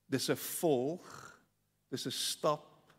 Dis 0.06 0.30
'n 0.30 0.36
volg, 0.36 1.06
dis 1.90 2.06
'n 2.06 2.12
stap, 2.12 2.94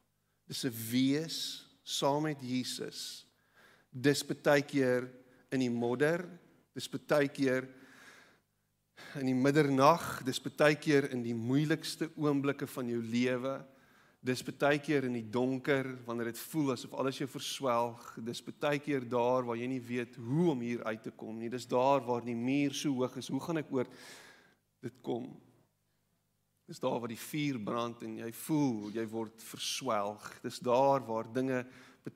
dis 0.46 0.64
'n 0.64 0.72
wees 0.90 1.66
saam 1.82 2.22
met 2.22 2.40
Jesus. 2.40 3.26
Dis 3.90 4.24
baie 4.24 4.62
keer 4.62 5.10
in 5.50 5.60
die 5.60 5.70
modder, 5.70 6.28
dis 6.74 6.88
baie 6.88 7.28
keer 7.28 7.68
in 9.14 9.26
die 9.26 9.34
middernag, 9.34 10.22
dis 10.24 10.40
baie 10.40 10.76
keer 10.76 11.10
in 11.10 11.22
die 11.22 11.34
moeilikste 11.34 12.10
oomblikke 12.16 12.66
van 12.66 12.88
jou 12.88 13.02
lewe. 13.02 13.66
Dis 14.28 14.42
baie 14.44 14.76
keer 14.84 15.06
in 15.08 15.14
die 15.16 15.28
donker 15.32 15.86
wanneer 16.04 16.28
dit 16.28 16.40
voel 16.50 16.74
asof 16.74 16.92
alles 17.00 17.16
jou 17.22 17.28
verswelg. 17.32 18.10
Dis 18.26 18.42
baie 18.44 18.80
keer 18.82 19.06
daar 19.08 19.46
waar 19.48 19.56
jy 19.56 19.68
nie 19.70 19.80
weet 19.80 20.18
hoe 20.20 20.50
om 20.52 20.60
hier 20.60 20.84
uit 20.84 21.02
te 21.06 21.12
kom 21.16 21.38
nie. 21.40 21.48
Dis 21.48 21.68
daar 21.70 22.04
waar 22.04 22.24
die 22.26 22.36
muur 22.36 22.76
so 22.76 22.92
hoog 22.98 23.16
is. 23.16 23.30
Hoe 23.32 23.40
gaan 23.40 23.62
ek 23.62 23.72
oor 23.72 23.88
dit 24.84 25.00
kom? 25.06 25.30
Dis 26.68 26.82
daar 26.82 26.98
waar 27.00 27.08
die 27.08 27.22
vuur 27.22 27.62
brand 27.64 28.04
en 28.04 28.18
jy 28.20 28.28
voel 28.44 28.90
jy 28.92 29.06
word 29.08 29.40
verswelg. 29.40 30.28
Dis 30.44 30.60
daar 30.60 31.00
waar 31.08 31.30
dinge 31.32 31.64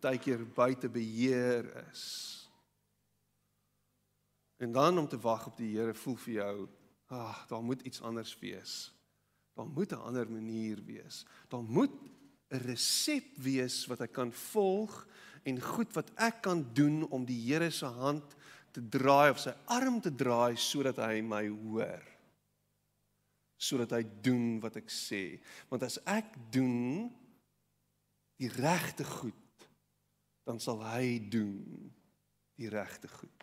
baie 0.00 0.20
keer 0.20 0.44
buite 0.56 0.88
beheer 0.88 1.66
is. 1.90 2.04
En 4.62 4.72
dan 4.72 4.98
om 4.98 5.08
te 5.08 5.18
wag 5.20 5.46
op 5.46 5.56
die 5.56 5.72
Here 5.76 5.94
voel 5.94 6.16
vir 6.16 6.34
jou, 6.34 6.56
ag, 7.12 7.18
ah, 7.18 7.48
daar 7.48 7.62
moet 7.62 7.82
iets 7.82 8.00
anders 8.00 8.36
wees. 8.40 8.92
Daar 9.54 9.68
moet 9.68 9.92
'n 9.92 10.04
ander 10.08 10.30
manier 10.30 10.84
wees. 10.84 11.26
Daar 11.48 11.62
moet 11.62 11.92
'n 12.48 12.56
resep 12.56 13.36
wees 13.36 13.86
wat 13.86 14.00
ek 14.00 14.12
kan 14.12 14.32
volg 14.32 15.06
en 15.42 15.60
goed 15.60 15.92
wat 15.92 16.10
ek 16.14 16.42
kan 16.42 16.66
doen 16.72 17.08
om 17.08 17.24
die 17.24 17.52
Here 17.52 17.70
se 17.70 17.86
hand 17.86 18.34
te 18.70 18.88
draai 18.88 19.30
of 19.30 19.38
sy 19.38 19.52
arm 19.64 20.00
te 20.00 20.14
draai 20.14 20.56
sodat 20.56 20.96
hy 20.96 21.20
my 21.20 21.48
hoor. 21.48 22.02
Sodat 23.56 23.90
hy 23.90 24.02
doen 24.22 24.60
wat 24.60 24.76
ek 24.76 24.90
sê. 24.90 25.40
Want 25.68 25.82
as 25.82 25.98
ek 26.04 26.34
doen 26.50 27.10
die 28.36 28.48
regte 28.48 29.04
goed, 29.04 29.68
dan 30.44 30.60
sal 30.60 30.82
hy 30.82 31.18
doen 31.30 31.92
die 32.58 32.68
regte 32.68 33.08
goed. 33.08 33.41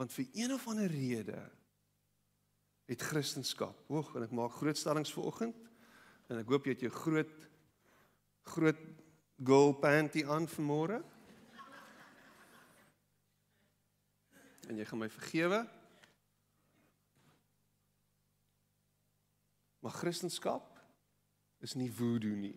Want 0.00 0.12
vir 0.16 0.28
een 0.32 0.52
of 0.52 0.66
ander 0.66 0.88
rede 0.88 1.50
het 2.88 3.02
Christendom, 3.02 3.74
oog 3.92 4.14
en 4.16 4.24
ek 4.24 4.32
maak 4.32 4.54
groot 4.56 4.78
stellings 4.80 5.12
vir 5.12 5.26
oggend 5.28 5.58
en 6.32 6.40
ek 6.40 6.48
hoop 6.48 6.64
jy 6.64 6.72
het 6.72 6.86
jou 6.86 6.92
groot 6.94 7.34
groot 8.48 8.80
girl 9.44 9.74
panty 9.76 10.24
aan 10.24 10.48
vanmôre. 10.48 11.02
En 14.72 14.80
jy 14.80 14.88
gaan 14.88 15.04
my 15.04 15.12
vergewe. 15.12 15.60
Maar 19.84 20.00
Christendom 20.00 20.64
is 21.60 21.76
nie 21.76 21.92
voodoo 21.92 22.40
nie. 22.40 22.56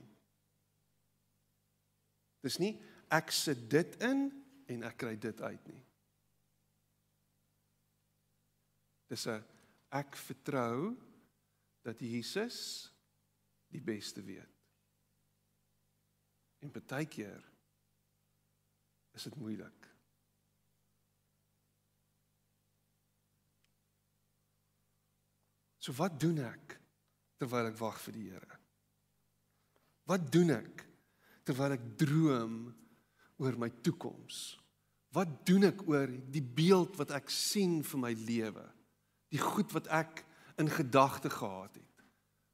Dis 2.40 2.62
nie 2.64 2.78
ek 3.12 3.36
sit 3.36 3.68
dit 3.68 4.00
in 4.00 4.30
en 4.72 4.88
ek 4.88 5.04
kry 5.04 5.20
dit 5.20 5.44
uit 5.44 5.74
nie. 5.76 5.84
Dis 9.08 9.28
'n 9.28 9.44
ek 9.92 10.16
vertrou 10.16 10.98
dat 11.84 12.00
Jesus 12.00 12.90
die 13.68 13.82
beste 13.82 14.24
weet. 14.24 14.50
En 16.64 16.72
baie 16.72 17.06
keer 17.06 17.44
is 19.14 19.24
dit 19.28 19.36
moeilik. 19.36 19.90
So 25.84 25.92
wat 26.00 26.16
doen 26.20 26.40
ek 26.40 26.78
terwyl 27.42 27.68
ek 27.68 27.80
wag 27.82 28.00
vir 28.06 28.16
die 28.16 28.30
Here? 28.32 28.60
Wat 30.08 30.30
doen 30.32 30.54
ek 30.56 30.86
terwyl 31.44 31.76
ek 31.76 31.84
droom 32.00 32.58
oor 33.44 33.58
my 33.60 33.70
toekoms? 33.84 34.56
Wat 35.14 35.42
doen 35.46 35.68
ek 35.68 35.84
oor 35.92 36.08
die 36.08 36.44
beeld 36.44 36.96
wat 37.02 37.12
ek 37.20 37.28
sien 37.30 37.82
vir 37.84 38.00
my 38.00 38.14
lewe? 38.16 38.64
Die 39.34 39.42
goed 39.42 39.72
wat 39.74 39.90
ek 39.94 40.22
in 40.62 40.70
gedagte 40.70 41.32
gehad 41.34 41.74
het. 41.80 41.90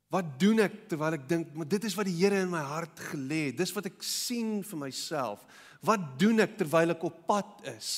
Wat 0.09 0.37
doen 0.41 0.63
ek 0.63 0.87
terwyl 0.89 1.19
ek 1.19 1.27
dink, 1.29 1.51
maar 1.53 1.67
dit 1.69 1.83
is 1.85 1.95
wat 1.97 2.07
die 2.09 2.15
Here 2.17 2.39
in 2.41 2.49
my 2.49 2.63
hart 2.65 3.01
gelê 3.11 3.49
het. 3.49 3.59
Dis 3.59 3.73
wat 3.75 3.91
ek 3.91 3.99
sien 4.05 4.63
vir 4.65 4.79
myself. 4.87 5.43
Wat 5.85 6.15
doen 6.19 6.41
ek 6.41 6.55
terwyl 6.57 6.95
ek 6.95 7.05
op 7.05 7.19
pad 7.27 7.67
is? 7.75 7.91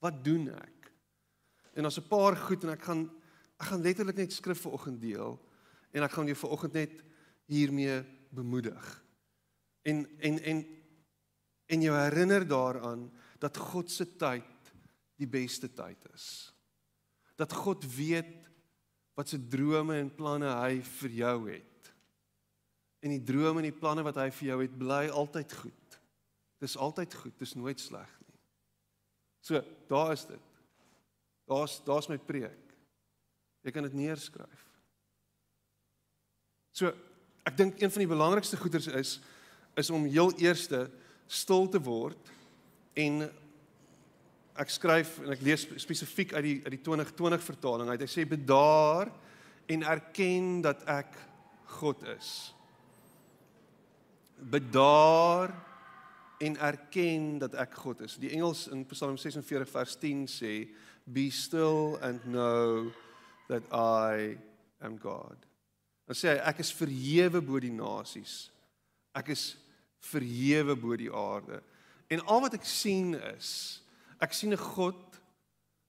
Wat 0.00 0.22
doen 0.24 0.48
ek? 0.54 0.88
En 1.74 1.84
daar's 1.84 1.98
'n 1.98 2.08
paar 2.08 2.36
goed 2.36 2.64
en 2.64 2.70
ek 2.70 2.82
gaan 2.82 3.10
ek 3.60 3.66
gaan 3.66 3.82
letterlik 3.82 4.16
net 4.16 4.32
skrif 4.32 4.60
vir 4.62 4.72
oggend 4.72 5.00
deel 5.00 5.38
en 5.92 6.02
ek 6.02 6.10
gaan 6.10 6.26
jou 6.26 6.34
vir 6.34 6.50
oggend 6.50 6.72
net 6.74 7.04
hiermee 7.46 8.04
bemoedig. 8.30 9.04
En 9.82 10.06
en 10.20 10.38
en 10.38 10.66
en 11.66 11.80
jou 11.80 11.94
herinner 11.96 12.48
daaraan 12.48 13.12
dat 13.38 13.56
God 13.56 13.90
se 13.90 14.16
tyd 14.16 14.72
die 15.16 15.28
beste 15.28 15.68
tyd 15.68 15.98
is 16.14 16.53
dat 17.40 17.52
God 17.52 17.84
weet 17.96 18.48
wat 19.14 19.28
se 19.28 19.38
drome 19.48 19.98
en 19.98 20.10
planne 20.14 20.50
hy 20.58 20.80
vir 21.00 21.16
jou 21.20 21.36
het. 21.50 21.90
En 23.04 23.12
die 23.12 23.22
drome 23.22 23.60
en 23.60 23.68
die 23.68 23.78
planne 23.78 24.02
wat 24.06 24.18
hy 24.18 24.30
vir 24.32 24.48
jou 24.48 24.58
het, 24.62 24.76
bly 24.80 25.02
altyd 25.12 25.52
goed. 25.60 25.98
Dis 26.62 26.76
altyd 26.80 27.14
goed, 27.14 27.34
dis 27.38 27.54
nooit 27.58 27.80
sleg 27.80 28.10
nie. 28.24 28.38
So, 29.44 29.60
daar 29.90 30.14
is 30.14 30.24
dit. 30.26 30.52
Daar's 31.50 31.76
daar's 31.84 32.08
my 32.08 32.16
preek. 32.18 32.72
Jy 33.64 33.72
kan 33.72 33.84
dit 33.84 33.96
neerskryf. 33.96 34.62
So, 36.72 36.90
ek 37.44 37.56
dink 37.58 37.80
een 37.80 37.92
van 37.92 38.04
die 38.04 38.10
belangrikste 38.10 38.58
goeders 38.60 38.88
is 38.88 39.18
is 39.74 39.90
om 39.90 40.06
heel 40.06 40.30
eerste 40.38 40.86
stil 41.26 41.66
te 41.68 41.80
word 41.82 42.30
en 42.94 43.24
ek 44.54 44.70
skryf 44.70 45.16
en 45.24 45.34
ek 45.34 45.42
lees 45.42 45.66
spesifiek 45.82 46.34
uit 46.36 46.44
die 46.46 46.56
uit 46.62 46.74
die 46.76 46.82
2020 46.86 47.42
vertaling 47.42 47.90
uit. 47.90 48.04
Hy 48.04 48.10
sê 48.10 48.26
bedaar 48.28 49.10
en 49.70 49.86
erken 49.90 50.60
dat 50.64 50.84
ek 50.90 51.16
God 51.80 52.04
is. 52.14 52.30
Bedaar 54.38 55.54
en 56.44 56.58
erken 56.62 57.38
dat 57.42 57.56
ek 57.58 57.74
God 57.82 58.04
is. 58.06 58.18
Die 58.20 58.30
Engels 58.34 58.66
in 58.70 58.84
Psalm 58.92 59.18
46 59.18 59.70
vers 59.70 59.96
10 59.98 60.26
sê 60.30 60.54
be 61.04 61.30
still 61.30 61.98
and 62.02 62.22
know 62.24 62.92
that 63.48 63.64
I 63.72 64.38
am 64.84 64.98
God. 64.98 65.36
Dan 66.06 66.18
sê 66.18 66.34
hy 66.34 66.40
ek 66.52 66.62
is 66.62 66.72
verhewe 66.76 67.42
bo 67.42 67.58
die 67.62 67.74
nasies. 67.74 68.52
Ek 69.16 69.32
is 69.34 69.54
verhewe 70.04 70.76
bo 70.78 70.94
die 71.00 71.10
aarde. 71.10 71.62
En 72.12 72.22
al 72.28 72.44
wat 72.44 72.58
ek 72.58 72.68
sien 72.68 73.14
is 73.34 73.80
ek 74.20 74.32
sien 74.32 74.52
'n 74.52 74.56
God 74.56 75.20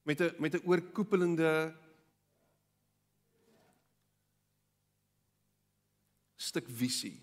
met 0.04 0.20
'n 0.20 0.34
met 0.38 0.54
'n 0.54 0.66
oorkoepelende 0.66 1.74
stuk 6.36 6.68
visie 6.68 7.20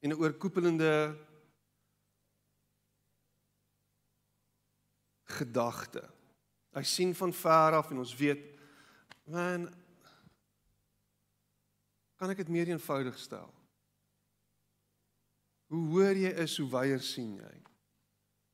en 0.00 0.10
'n 0.10 0.18
oorkoepelende 0.18 1.16
gedagte. 5.24 6.02
Hy 6.72 6.82
sien 6.82 7.14
van 7.14 7.32
ver 7.32 7.76
af 7.76 7.90
en 7.90 7.98
ons 7.98 8.16
weet 8.16 8.50
man 9.24 9.68
kan 12.16 12.30
ek 12.30 12.36
dit 12.36 12.48
meer 12.48 12.68
eenvoudig 12.68 13.18
stel? 13.18 13.50
Hoe 15.66 15.86
hoor 15.90 16.16
jy 16.16 16.30
is 16.44 16.56
hoe 16.60 16.68
wyer 16.70 17.00
sien 17.00 17.36
jy? 17.36 17.54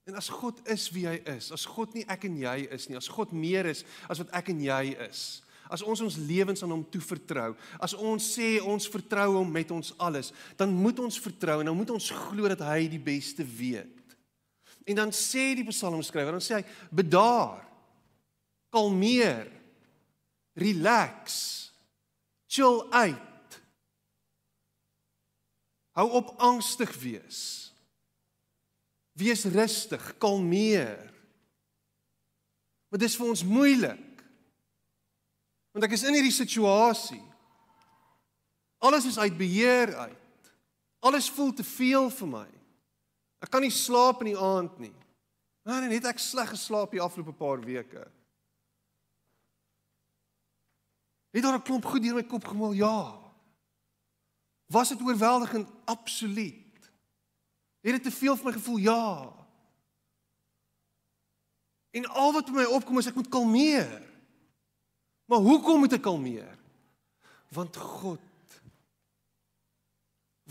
En 0.09 0.17
as 0.17 0.31
God 0.33 0.57
is 0.73 0.87
wie 0.95 1.05
hy 1.05 1.19
is, 1.35 1.51
as 1.53 1.67
God 1.69 1.93
nie 1.93 2.07
ek 2.09 2.25
en 2.31 2.39
jy 2.41 2.57
is 2.73 2.89
nie, 2.89 2.97
as 2.97 3.11
God 3.13 3.35
meer 3.37 3.69
is 3.69 3.85
as 4.09 4.23
wat 4.23 4.33
ek 4.41 4.49
en 4.55 4.63
jy 4.65 4.95
is, 5.05 5.43
as 5.69 5.85
ons 5.85 6.01
ons 6.01 6.17
lewens 6.25 6.65
aan 6.65 6.73
hom 6.73 6.85
toevertrou, 6.89 7.53
as 7.77 7.93
ons 7.93 8.31
sê 8.39 8.55
ons 8.65 8.89
vertrou 8.89 9.35
hom 9.37 9.53
met 9.53 9.69
ons 9.75 9.93
alles, 10.01 10.33
dan 10.57 10.73
moet 10.73 10.97
ons 11.05 11.21
vertrou 11.21 11.59
en 11.61 11.69
dan 11.69 11.77
moet 11.77 11.93
ons 11.93 12.09
glo 12.25 12.49
dat 12.49 12.65
hy 12.65 12.87
die 12.89 13.03
beste 13.03 13.45
weet. 13.45 14.17
En 14.89 14.97
dan 14.97 15.13
sê 15.13 15.51
die 15.59 15.67
psalmskrywer, 15.69 16.39
dan 16.39 16.45
sê 16.45 16.63
hy 16.63 16.65
bedaar, 16.89 17.61
kalmeer, 18.73 19.45
relax, 20.57 21.37
chill 22.49 22.81
uit. 22.97 23.61
Hou 26.01 26.09
op 26.17 26.33
angstig 26.41 26.97
wees. 27.05 27.68
Wees 29.19 29.45
rustig, 29.51 30.03
kalmeer. 30.23 31.09
Maar 32.89 33.01
dis 33.03 33.17
vir 33.19 33.27
ons 33.27 33.43
moeilik. 33.45 34.23
Want 35.75 35.87
ek 35.89 35.97
is 35.97 36.05
in 36.07 36.17
hierdie 36.17 36.35
situasie. 36.35 37.23
Alles 38.79 39.09
is 39.11 39.19
uit 39.19 39.35
beheer 39.39 39.95
uit. 39.97 40.53
Alles 41.03 41.29
voel 41.35 41.53
te 41.53 41.67
veel 41.67 42.09
vir 42.15 42.31
my. 42.31 42.47
Ek 43.43 43.51
kan 43.51 43.63
nie 43.63 43.75
slaap 43.75 44.23
in 44.23 44.33
die 44.33 44.39
aand 44.39 44.79
nie. 44.83 44.95
Maar 45.67 45.87
net 45.91 46.07
ek 46.09 46.23
sleg 46.23 46.55
geslaap 46.55 46.95
die 46.95 47.03
afgelope 47.03 47.35
paar 47.37 47.61
weke. 47.63 48.07
Het 51.35 51.45
daar 51.45 51.59
'n 51.59 51.63
klomp 51.63 51.85
goed 51.85 52.03
deur 52.03 52.15
my 52.15 52.25
kop 52.25 52.45
gemol? 52.45 52.73
Ja. 52.73 53.19
Was 54.67 54.89
dit 54.89 55.01
oorweldigend? 55.01 55.69
Absoluut. 55.85 56.68
Het 57.81 57.93
dit 57.99 58.03
te 58.03 58.11
veel 58.11 58.37
vir 58.37 58.45
my 58.45 58.53
gevoel? 58.53 58.77
Ja. 58.77 59.33
En 61.91 62.07
al 62.07 62.33
wat 62.33 62.51
my 62.53 62.65
opkom 62.65 62.99
is 62.99 63.11
ek 63.11 63.19
moet 63.19 63.31
kalmeer. 63.33 63.93
Maar 65.29 65.45
hoekom 65.45 65.85
moet 65.85 65.97
ek 65.97 66.03
kalmeer? 66.03 66.57
Want 67.55 67.77
God. 67.77 68.57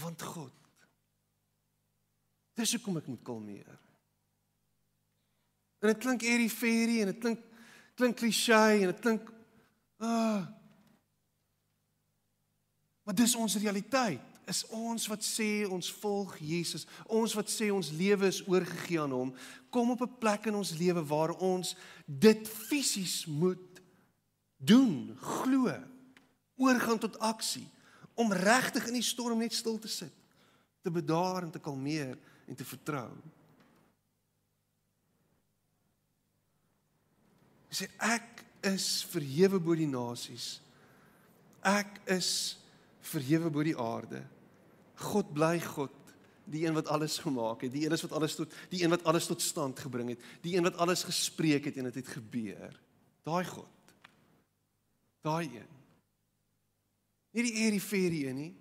Want 0.01 0.21
God. 0.21 0.53
Dis 2.57 2.73
hoekom 2.77 2.97
ek 3.01 3.09
moet 3.11 3.25
kalmeer. 3.25 3.73
En 5.77 5.91
dit 5.91 5.97
klink 6.01 6.25
airy 6.25 6.49
fairy 6.49 7.01
en 7.01 7.11
dit 7.13 7.19
klink 7.21 7.43
klink 7.97 8.17
klise 8.19 8.53
en 8.53 8.91
dit 8.91 8.99
klink 9.01 9.29
ah 9.97 10.45
Maar 13.07 13.15
dis 13.15 13.35
ons 13.39 13.55
realiteit. 13.55 14.26
Is 14.47 14.63
ons 14.71 15.07
wat 15.11 15.23
sê 15.27 15.67
ons 15.67 15.89
volg 15.99 16.37
Jesus, 16.39 16.85
ons 17.11 17.33
wat 17.35 17.49
sê 17.51 17.67
ons 17.73 17.91
lewe 17.91 18.29
is 18.31 18.39
oorgegee 18.47 19.01
aan 19.03 19.11
hom, 19.11 19.33
kom 19.69 19.91
op 19.91 20.01
'n 20.01 20.17
plek 20.19 20.47
in 20.47 20.55
ons 20.55 20.71
lewe 20.79 21.03
waar 21.03 21.35
ons 21.35 21.75
dit 22.05 22.47
fisies 22.47 23.25
moet 23.25 23.81
doen, 24.57 25.17
glo, 25.19 25.73
oorgaan 26.55 26.99
tot 26.99 27.19
aksie 27.19 27.67
om 28.15 28.31
regtig 28.33 28.87
in 28.87 28.97
die 28.97 29.05
storm 29.05 29.39
net 29.39 29.53
stil 29.53 29.77
te 29.79 29.87
sit, 29.87 30.13
te 30.81 30.91
bedaar 30.91 31.43
en 31.43 31.51
te 31.51 31.59
kalmeer 31.59 32.17
en 32.47 32.55
te 32.55 32.65
vertrou. 32.65 33.11
Hy 37.67 37.75
sê 37.75 37.89
ek 37.99 38.45
is 38.73 39.03
verhewe 39.11 39.59
bo 39.59 39.75
die 39.75 39.89
nasies. 39.89 40.61
Ek 41.61 41.99
is 42.15 42.57
verhewe 43.11 43.51
bo 43.53 43.63
die 43.65 43.77
aarde. 43.77 44.23
God 44.97 45.33
bly 45.33 45.59
God, 45.61 45.93
die 46.47 46.65
een 46.65 46.75
wat 46.77 46.87
alles 46.87 47.17
gemaak 47.21 47.65
het, 47.65 47.71
die 47.71 47.85
een 47.85 47.95
wat 47.95 48.11
alles 48.15 48.35
tot 48.35 48.53
die 48.71 48.83
een 48.83 48.93
wat 48.93 49.03
alles 49.03 49.27
tot 49.27 49.41
stand 49.41 49.79
gebring 49.79 50.13
het, 50.15 50.21
die 50.41 50.55
een 50.57 50.65
wat 50.65 50.77
alles 50.81 51.03
gespreek 51.03 51.67
het 51.69 51.77
en 51.77 51.89
dit 51.89 51.95
het, 51.95 52.05
het 52.05 52.15
gebeur. 52.15 52.79
Daai 53.27 53.45
God. 53.45 53.95
Daai 55.21 55.45
een. 55.45 55.73
Nie 57.35 57.43
die 57.43 57.57
airy 57.65 57.79
fairy 57.83 58.23
een 58.27 58.39
nie. 58.39 58.53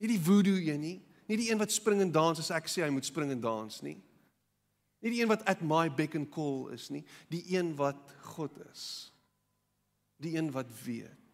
Nie 0.00 0.08
die 0.14 0.20
voodoo 0.20 0.56
een 0.56 0.80
nie. 0.80 0.98
Nie 1.26 1.36
die 1.36 1.50
een 1.50 1.60
wat 1.60 1.72
spring 1.72 2.00
en 2.00 2.12
dans 2.12 2.38
as 2.38 2.50
ek 2.54 2.70
sê 2.70 2.82
hy 2.82 2.90
moet 2.94 3.06
spring 3.06 3.34
en 3.34 3.42
dans 3.42 3.82
nie. 3.86 3.98
Nie 5.00 5.12
die 5.14 5.22
een 5.22 5.30
wat 5.30 5.44
at 5.48 5.62
my 5.64 5.88
beck 5.92 6.16
and 6.18 6.30
call 6.32 6.70
is 6.74 6.88
nie, 6.92 7.04
die 7.32 7.42
een 7.56 7.72
wat 7.78 8.14
God 8.34 8.56
is. 8.70 8.84
Die 10.20 10.36
een 10.36 10.50
wat 10.52 10.68
weet. 10.84 11.29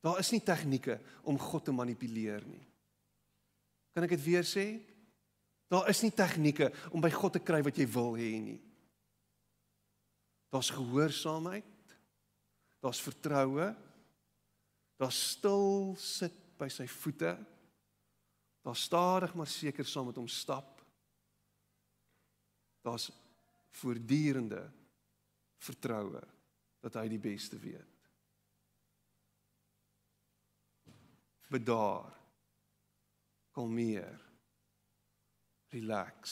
Daar 0.00 0.18
is 0.22 0.30
nie 0.32 0.40
tegnieke 0.44 0.96
om 1.28 1.38
God 1.38 1.64
te 1.64 1.74
manipuleer 1.76 2.44
nie. 2.48 2.62
Kan 3.92 4.06
ek 4.06 4.14
dit 4.16 4.24
weer 4.24 4.46
sê? 4.46 4.66
Daar 5.70 5.88
is 5.92 6.00
nie 6.02 6.12
tegnieke 6.14 6.70
om 6.90 7.02
by 7.02 7.10
God 7.14 7.36
te 7.36 7.42
kry 7.44 7.60
wat 7.62 7.76
jy 7.78 7.86
wil 7.90 8.16
hê 8.18 8.32
nie. 8.42 8.58
Daar's 10.50 10.72
gehoorsaamheid. 10.74 11.94
Daar's 12.80 13.02
vertroue. 13.04 13.68
Daar's 15.00 15.20
stil 15.36 15.94
sit 16.00 16.34
by 16.58 16.68
sy 16.72 16.88
voete. 16.90 17.36
Daar's 18.64 18.82
stadig 18.88 19.34
maar 19.36 19.48
seker 19.48 19.86
saam 19.86 20.10
met 20.10 20.18
hom 20.20 20.28
stap. 20.28 20.80
Daar's 22.84 23.10
voortdurende 23.80 24.64
vertroue 25.60 26.22
dat 26.80 26.96
hy 26.96 27.06
die 27.12 27.22
beste 27.22 27.58
weet. 27.60 27.89
Bedaar. 31.50 32.14
Kalmeer. 33.50 34.20
Relax. 35.74 36.30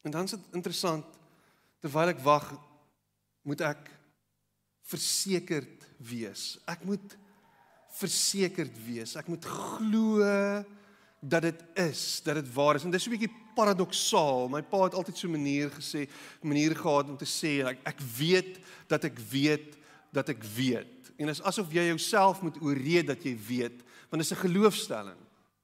En 0.00 0.10
dan 0.10 0.24
is 0.24 0.30
dit 0.30 0.56
interessant 0.56 1.04
terwyl 1.82 2.14
ek 2.14 2.20
wag 2.24 2.48
moet 3.44 3.60
ek 3.68 3.90
versekerd 4.88 5.84
wees. 6.00 6.56
Ek 6.68 6.84
moet 6.88 7.16
versekerd 7.98 8.74
wees. 8.86 9.14
Ek 9.20 9.28
moet 9.28 9.44
glo 9.44 10.24
dat 11.20 11.44
dit 11.44 11.64
is, 11.84 12.02
dat 12.24 12.40
dit 12.40 12.50
waar 12.54 12.78
is. 12.78 12.86
En 12.86 12.94
dis 12.94 13.06
'n 13.06 13.16
bietjie 13.16 13.34
paradoksaal. 13.58 14.46
My 14.52 14.62
pa 14.62 14.84
het 14.86 14.94
altyd 14.94 15.16
so 15.18 15.26
'n 15.26 15.36
manier 15.36 15.70
gesê, 15.70 16.08
manier 16.42 16.76
gehad 16.76 17.08
om 17.08 17.16
te 17.16 17.26
sê 17.26 17.66
ek 17.66 17.78
ek 17.84 18.00
weet 18.18 18.58
dat 18.88 19.04
ek 19.04 19.18
weet 19.18 19.76
dat 20.12 20.28
ek 20.28 20.42
weet. 20.56 21.12
En 21.18 21.28
is 21.28 21.42
asof 21.42 21.72
jy 21.72 21.86
jouself 21.90 22.42
moet 22.42 22.60
ooreed 22.62 23.06
dat 23.06 23.22
jy 23.22 23.36
weet, 23.48 23.82
want 24.10 24.22
dit 24.22 24.30
is 24.30 24.32
'n 24.32 24.46
geloofstelling. 24.46 25.18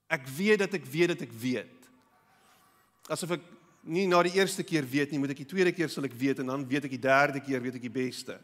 Ek 0.09 0.27
weet 0.27 0.59
dat 0.59 0.75
ek 0.75 0.85
weet 0.85 1.09
dat 1.09 1.21
ek 1.21 1.33
weet. 1.33 1.81
Asof 3.09 3.31
ek 3.31 3.41
nie 3.83 4.07
na 4.07 4.23
die 4.23 4.35
eerste 4.35 4.63
keer 4.63 4.85
weet 4.89 5.11
nie, 5.11 5.19
moet 5.19 5.31
ek 5.31 5.45
die 5.45 5.53
tweede 5.53 5.73
keer 5.73 5.89
sal 5.89 6.05
ek 6.05 6.17
weet 6.17 6.39
en 6.39 6.47
dan 6.47 6.69
weet 6.69 6.85
ek 6.85 6.91
die 6.91 6.99
derde 6.99 7.41
keer 7.41 7.61
weet 7.61 7.75
ek 7.75 7.83
die 7.83 7.91
beste. 7.91 8.41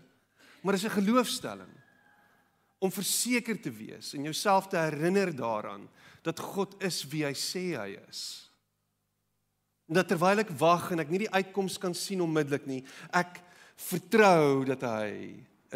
Maar 0.63 0.73
dis 0.73 0.85
'n 0.85 1.01
geloofstelling 1.01 1.73
om 2.79 2.91
verseker 2.91 3.61
te 3.61 3.71
wees 3.71 4.15
en 4.15 4.23
jouself 4.23 4.69
te 4.69 4.77
herinner 4.77 5.37
daaraan 5.37 5.89
dat 6.23 6.39
God 6.39 6.83
is 6.83 7.05
wie 7.09 7.25
hy 7.25 7.33
sê 7.33 7.77
hy 7.77 7.99
is. 8.09 8.50
Dat 9.91 10.09
terwyl 10.11 10.45
ek 10.45 10.55
wag 10.61 10.93
en 10.95 11.03
ek 11.03 11.11
nie 11.11 11.25
die 11.25 11.35
uitkoms 11.35 11.79
kan 11.83 11.95
sien 11.99 12.23
onmiddellik 12.23 12.67
nie, 12.71 12.81
ek 13.11 13.41
vertrou 13.91 14.65
dat 14.69 14.85
hy 14.87 15.11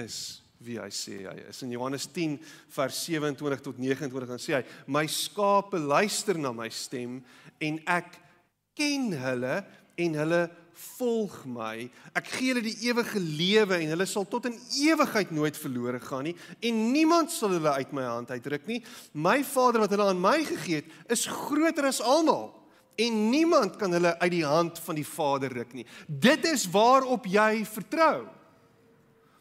is 0.01 0.19
wie 0.65 0.79
hy 0.81 0.89
sê 0.95 1.25
hy 1.27 1.37
is. 1.49 1.63
In 1.67 1.75
Johannes 1.75 2.07
10 2.15 2.39
vers 2.77 3.01
27 3.07 3.65
tot 3.65 3.81
29 3.81 4.29
dan 4.31 4.41
sê 4.41 4.59
hy: 4.59 4.63
"My 4.87 5.05
skape 5.11 5.81
luister 5.81 6.39
na 6.39 6.53
my 6.53 6.69
stem 6.73 7.23
en 7.61 7.81
ek 7.87 8.21
ken 8.75 9.13
hulle 9.13 9.65
en 9.99 10.21
hulle 10.23 10.43
volg 10.75 11.37
my. 11.47 11.87
Ek 12.19 12.29
gee 12.35 12.51
hulle 12.51 12.65
die 12.65 12.89
ewige 12.89 13.21
lewe 13.23 13.79
en 13.79 13.93
hulle 13.95 14.07
sal 14.11 14.27
tot 14.27 14.49
in 14.51 14.57
ewigheid 14.83 15.31
nooit 15.35 15.57
verlore 15.59 16.01
gaan 16.03 16.27
nie 16.29 16.35
en 16.67 16.81
niemand 16.93 17.31
sal 17.31 17.55
hulle 17.55 17.77
uit 17.79 17.95
my 17.95 18.07
hand 18.09 18.33
uitruk 18.35 18.67
nie. 18.71 18.81
My 19.13 19.41
Vader 19.47 19.85
wat 19.85 19.95
hulle 19.95 20.09
aan 20.11 20.23
my 20.23 20.41
gegee 20.47 20.83
het, 20.83 20.91
is 21.15 21.27
groter 21.31 21.87
as 21.91 22.03
almal 22.03 22.53
En 22.97 23.31
niemand 23.31 23.77
kan 23.77 23.93
hulle 23.93 24.19
uit 24.19 24.31
die 24.31 24.45
hand 24.47 24.79
van 24.79 24.95
die 24.95 25.07
Vader 25.07 25.53
ruk 25.53 25.73
nie. 25.75 25.87
Dit 26.07 26.47
is 26.47 26.69
waarop 26.71 27.27
jy 27.27 27.65
vertrou. 27.67 28.27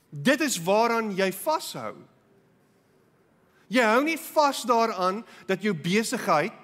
Dit 0.10 0.42
is 0.42 0.58
waaraan 0.62 1.14
jy 1.18 1.32
vashou. 1.34 1.94
Jy 3.74 3.86
hou 3.90 4.02
nie 4.06 4.20
vas 4.20 4.62
daaraan 4.70 5.24
dat 5.50 5.64
jou 5.66 5.74
besigheid 5.74 6.60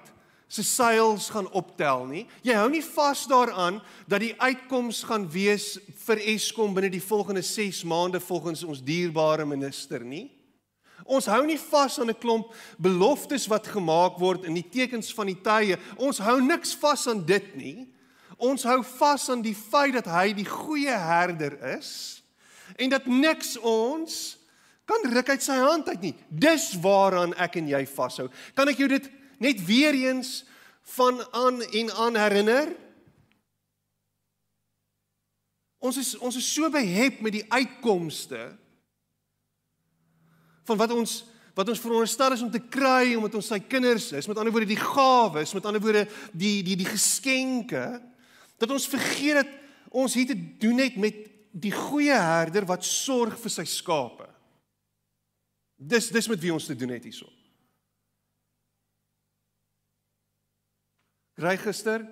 se 0.50 0.62
seils 0.66 1.28
gaan 1.30 1.46
optel 1.54 2.04
nie. 2.10 2.24
Jy 2.42 2.54
hou 2.58 2.68
nie 2.70 2.82
vas 2.82 3.22
daaraan 3.30 3.78
dat 4.10 4.22
die 4.22 4.34
uitkoms 4.38 5.04
gaan 5.06 5.28
wees 5.30 5.76
vir 6.04 6.22
Eskom 6.34 6.74
binne 6.74 6.90
die 6.90 7.02
volgende 7.02 7.42
6 7.46 7.84
maande 7.86 8.20
volgens 8.22 8.64
ons 8.66 8.82
dierbare 8.82 9.46
minister 9.46 10.02
nie. 10.02 10.26
Ons 11.04 11.26
hou 11.26 11.44
nie 11.46 11.58
vas 11.58 11.98
aan 11.98 12.10
'n 12.10 12.18
klomp 12.18 12.54
beloftes 12.78 13.46
wat 13.46 13.66
gemaak 13.66 14.18
word 14.18 14.44
in 14.44 14.54
die 14.54 14.68
tekens 14.68 15.12
van 15.14 15.26
die 15.26 15.40
tye. 15.40 15.78
Ons 15.96 16.18
hou 16.18 16.40
niks 16.40 16.74
vas 16.74 17.06
aan 17.06 17.24
dit 17.24 17.56
nie. 17.56 17.88
Ons 18.38 18.62
hou 18.62 18.82
vas 18.82 19.28
aan 19.28 19.42
die 19.42 19.54
feit 19.54 19.92
dat 19.92 20.06
hy 20.06 20.32
die 20.32 20.48
goeie 20.48 20.96
herder 20.96 21.76
is 21.76 22.22
en 22.76 22.88
dat 22.88 23.06
niks 23.06 23.58
ons 23.58 24.38
kan 24.84 25.12
ruk 25.12 25.28
uit 25.28 25.42
sy 25.42 25.58
hand 25.60 25.88
uit 25.88 26.00
nie. 26.00 26.14
Dis 26.28 26.72
waaraan 26.82 27.34
ek 27.38 27.56
en 27.60 27.68
jy 27.68 27.86
vashou. 27.86 28.28
Kan 28.54 28.68
ek 28.68 28.80
jou 28.82 28.88
dit 28.88 29.10
net 29.38 29.60
weer 29.66 29.94
eens 29.94 30.44
van 30.96 31.20
aan 31.32 31.62
en 31.62 31.90
aan 31.90 32.16
herinner? 32.16 32.72
Ons 35.80 36.00
is 36.00 36.16
ons 36.18 36.36
is 36.36 36.48
so 36.54 36.68
behep 36.72 37.20
met 37.24 37.38
die 37.38 37.46
uitkomste 37.48 38.50
van 40.64 40.76
wat 40.76 40.90
ons 40.96 41.24
wat 41.54 41.68
ons 41.68 41.80
veronderstel 41.82 42.32
is 42.32 42.42
om 42.44 42.50
te 42.52 42.62
kry 42.72 43.14
omdat 43.18 43.34
ons 43.34 43.48
sy 43.52 43.58
kinders 43.60 44.12
is, 44.16 44.28
met 44.30 44.38
ander 44.38 44.52
woorde 44.54 44.70
die 44.70 44.78
gawes, 44.80 45.52
met 45.52 45.66
ander 45.66 45.82
woorde 45.82 46.06
die 46.32 46.62
die 46.64 46.76
die 46.78 46.88
geskenke, 46.88 48.00
dat 48.60 48.70
ons 48.70 48.88
vergeet 48.88 49.42
dat 49.42 49.50
ons 49.90 50.14
hier 50.14 50.30
te 50.30 50.38
doen 50.62 50.78
het 50.78 50.96
met 51.00 51.26
die 51.50 51.74
goeie 51.74 52.14
herder 52.14 52.64
wat 52.68 52.86
sorg 52.86 53.34
vir 53.42 53.52
sy 53.52 53.66
skape. 53.66 54.28
Dis 55.74 56.10
dis 56.14 56.28
met 56.30 56.40
wie 56.42 56.52
ons 56.54 56.68
te 56.68 56.76
doen 56.78 56.94
het 56.94 57.04
hierso. 57.08 57.26
Ry 61.40 61.56
gister 61.58 62.04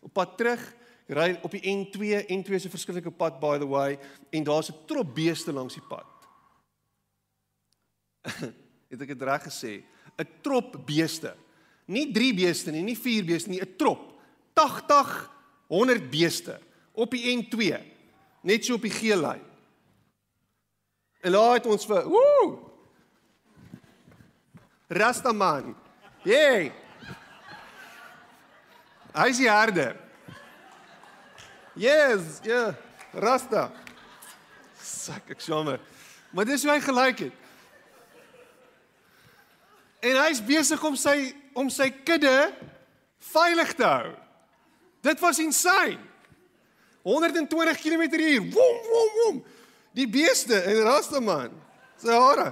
op 0.00 0.14
pad 0.14 0.36
terug, 0.38 0.62
ry 1.10 1.32
op 1.44 1.54
die 1.54 1.64
N2, 1.66 2.22
N2 2.30 2.54
is 2.54 2.66
'n 2.66 2.74
verskillike 2.74 3.10
pad 3.10 3.40
by 3.40 3.58
the 3.58 3.66
way 3.66 3.98
en 4.30 4.44
daar's 4.44 4.70
'n 4.70 4.86
trop 4.86 5.14
beeste 5.14 5.52
langs 5.52 5.74
die 5.74 5.88
pad. 5.88 6.15
het 8.90 9.00
ek 9.00 9.12
dit 9.14 9.22
reg 9.22 9.46
gesê? 9.48 9.82
'n 10.16 10.28
Trop 10.42 10.76
beeste. 10.86 11.34
Nie 11.86 12.10
3 12.12 12.34
beeste 12.34 12.70
nie, 12.70 12.82
nie 12.82 12.98
4 12.98 13.24
beeste 13.24 13.50
nie, 13.50 13.60
'n 13.60 13.76
trop. 13.76 14.14
80 14.54 15.30
100 15.68 16.10
beeste 16.10 16.60
op 16.92 17.10
die 17.10 17.36
N2. 17.36 17.82
Net 18.42 18.64
so 18.64 18.74
op 18.74 18.82
die 18.82 18.90
geel 18.90 19.20
lyn. 19.20 19.42
En 21.20 21.30
laat 21.30 21.58
het 21.58 21.66
ons 21.66 21.86
vir 21.86 22.06
woe 22.08 22.66
Rastaman. 24.88 25.74
Hey. 26.22 26.72
Hy 29.16 29.30
is 29.32 29.40
die 29.40 29.48
herder. 29.50 29.96
Yes, 31.76 32.38
ja, 32.44 32.52
yeah, 32.52 32.74
Rasta. 33.12 33.70
Sak 34.80 35.32
ek 35.34 35.42
jammer. 35.44 35.80
Maar 36.30 36.46
dis 36.48 36.62
hoe 36.64 36.72
hy 36.72 36.80
gelyk 36.84 37.24
het. 37.26 37.45
En 40.06 40.18
hy's 40.22 40.42
besig 40.44 40.82
om 40.86 40.96
sy 40.98 41.16
om 41.56 41.70
sy 41.72 41.88
kudde 42.04 42.34
veilig 43.32 43.72
te 43.78 43.86
hou. 43.88 44.12
Dit 45.06 45.22
was 45.24 45.40
insane. 45.40 45.98
120 47.06 47.78
km/h. 47.80 48.52
Wom 48.52 48.76
wom 48.90 49.20
wom. 49.20 49.44
Die 49.96 50.08
beeste 50.10 50.58
en 50.68 50.82
Rasta 50.84 51.20
man. 51.20 51.54
Sy 52.02 52.12
hare. 52.12 52.50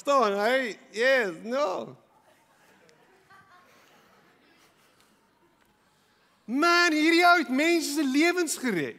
Staan 0.00 0.38
hy? 0.38 0.72
Yes, 0.96 1.36
no. 1.44 1.92
Man, 6.48 6.94
hierdie 6.96 7.22
ou 7.28 7.36
het 7.38 7.52
mense 7.52 7.94
se 7.94 8.04
lewens 8.06 8.56
gered. 8.58 8.98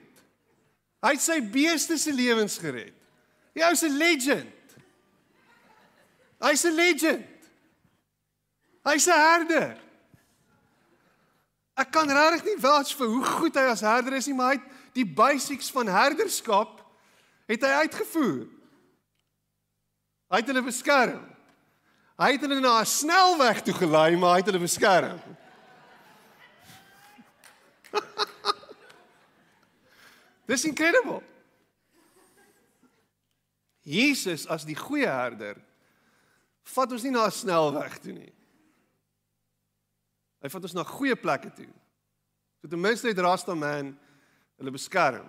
Hy 1.04 1.12
het 1.18 1.24
sy 1.24 1.42
beeste 1.52 1.98
se 2.00 2.14
lewens 2.16 2.56
gered. 2.62 2.96
Ou 3.60 3.74
se 3.78 3.90
legend. 3.92 4.78
Hy's 6.44 6.64
'n 6.66 6.76
legend. 6.76 7.33
Hy's 8.84 9.08
'n 9.08 9.12
herder. 9.12 9.78
Ek 11.74 11.92
kan 11.92 12.10
regtig 12.10 12.44
nie 12.46 12.62
wels 12.62 12.94
vir 12.94 13.08
hoe 13.08 13.26
goed 13.26 13.56
hy 13.56 13.66
as 13.72 13.82
herder 13.82 14.14
is 14.14 14.28
nie, 14.28 14.36
maar 14.38 14.54
hy 14.54 14.58
het 14.60 14.68
die 14.94 15.06
basics 15.06 15.72
van 15.74 15.88
herderskap 15.90 16.84
het 17.50 17.62
hy 17.66 17.72
uitgevoer. 17.82 18.48
Hy 20.30 20.38
het 20.38 20.48
hulle 20.52 20.62
beskerm. 20.66 21.24
Hy 22.18 22.32
het 22.36 22.42
hulle 22.46 22.60
na 22.60 22.80
'n 22.82 22.86
snelweg 22.86 23.62
toe 23.64 23.74
gelei, 23.74 24.16
maar 24.16 24.32
hy 24.36 24.38
het 24.44 24.46
hulle 24.52 24.60
beskerm. 24.60 25.20
Dis 30.50 30.66
incredible. 30.66 31.24
Jesus 33.82 34.48
as 34.48 34.64
die 34.66 34.76
goeie 34.76 35.08
herder 35.08 35.58
vat 36.64 36.92
ons 36.92 37.04
nie 37.04 37.12
na 37.12 37.26
'n 37.26 37.32
snelweg 37.32 37.98
toe 37.98 38.14
nie. 38.14 38.34
Hy 40.44 40.52
vat 40.52 40.68
ons 40.68 40.76
na 40.76 40.84
goeie 40.88 41.16
plekke 41.16 41.52
toe. 41.56 41.70
So 42.60 42.68
ten 42.72 42.82
minste 42.82 43.08
het 43.08 43.22
Rasta 43.24 43.56
man 43.56 43.94
hulle 44.60 44.74
beskerm 44.76 45.28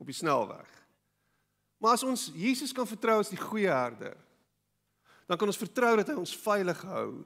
op 0.00 0.08
die 0.08 0.16
snelweg. 0.16 0.68
Maar 1.80 1.96
as 1.96 2.04
ons 2.04 2.26
Jesus 2.36 2.74
kan 2.76 2.88
vertrou 2.88 3.18
as 3.22 3.32
die 3.32 3.40
goeie 3.40 3.72
herder, 3.72 4.16
dan 5.28 5.38
kan 5.40 5.48
ons 5.48 5.60
vertrou 5.60 5.94
dat 5.96 6.12
hy 6.12 6.16
ons 6.20 6.36
veilig 6.36 6.80
hou. 6.84 7.22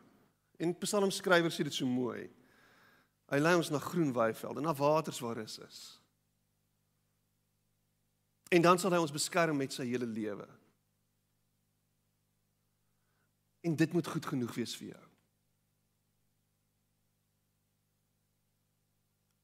En 0.63 0.75
Psalmskrywer 0.79 1.51
sê 1.51 1.67
dit 1.67 1.75
so 1.75 1.89
mooi. 1.89 2.29
Hy 3.33 3.39
lei 3.41 3.55
ons 3.59 3.71
na 3.73 3.81
groen 3.83 4.13
weivelde, 4.15 4.63
na 4.63 4.75
waters 4.77 5.19
waar 5.25 5.41
rus 5.41 5.57
is. 5.65 5.81
En 8.55 8.63
dan 8.63 8.79
sal 8.79 8.95
hy 8.95 9.01
ons 9.03 9.15
beskerm 9.15 9.59
met 9.59 9.75
sy 9.75 9.87
hele 9.89 10.07
lewe. 10.07 10.47
En 13.65 13.75
dit 13.75 13.97
moet 13.97 14.13
goed 14.15 14.27
genoeg 14.35 14.55
wees 14.55 14.77
vir 14.79 14.93
jou. 14.93 15.04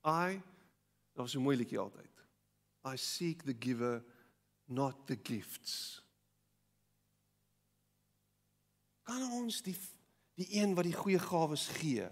I, 0.05 0.41
dit 1.13 1.21
was 1.21 1.35
so 1.37 1.41
mooi 1.41 1.57
liedjie 1.61 1.81
altyd. 1.81 2.25
I 2.89 2.97
seek 2.97 3.45
the 3.45 3.57
giver 3.59 4.01
not 4.67 5.07
the 5.07 5.19
gifts. 5.23 6.01
Kan 9.05 9.27
ons 9.33 9.63
die 9.67 9.77
die 10.41 10.57
een 10.57 10.73
wat 10.73 10.87
die 10.89 10.97
goeie 10.97 11.19
gawes 11.21 11.67
gee, 11.77 12.07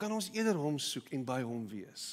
kan 0.00 0.12
ons 0.14 0.30
eerder 0.32 0.56
hom 0.56 0.78
soek 0.80 1.10
en 1.12 1.24
by 1.26 1.42
hom 1.44 1.66
wees. 1.68 2.04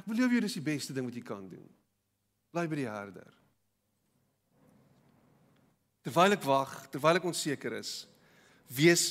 Ek 0.00 0.06
belowe 0.08 0.32
jou 0.32 0.40
dis 0.40 0.56
die 0.56 0.64
beste 0.64 0.96
ding 0.96 1.04
wat 1.04 1.18
jy 1.18 1.24
kan 1.26 1.44
doen. 1.50 1.66
Bly 2.54 2.64
by 2.70 2.78
die 2.80 2.88
herder. 2.88 3.28
Terwyl 6.00 6.38
ek 6.38 6.46
wag, 6.48 6.72
terwyl 6.94 7.20
ek 7.20 7.28
onseker 7.28 7.76
is, 7.76 7.92
wees 8.72 9.10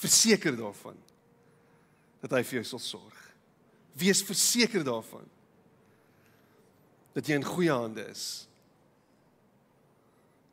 verseker 0.00 0.56
daarvan 0.56 0.96
dat 2.20 2.36
hy 2.36 2.42
vir 2.44 2.60
jou 2.60 2.66
sal 2.72 2.82
sorg. 2.82 3.18
Wees 3.96 4.22
verseker 4.24 4.84
daarvan 4.86 5.26
dat 7.16 7.26
jy 7.26 7.40
in 7.40 7.46
goeie 7.46 7.72
hande 7.74 8.04
is. 8.08 8.46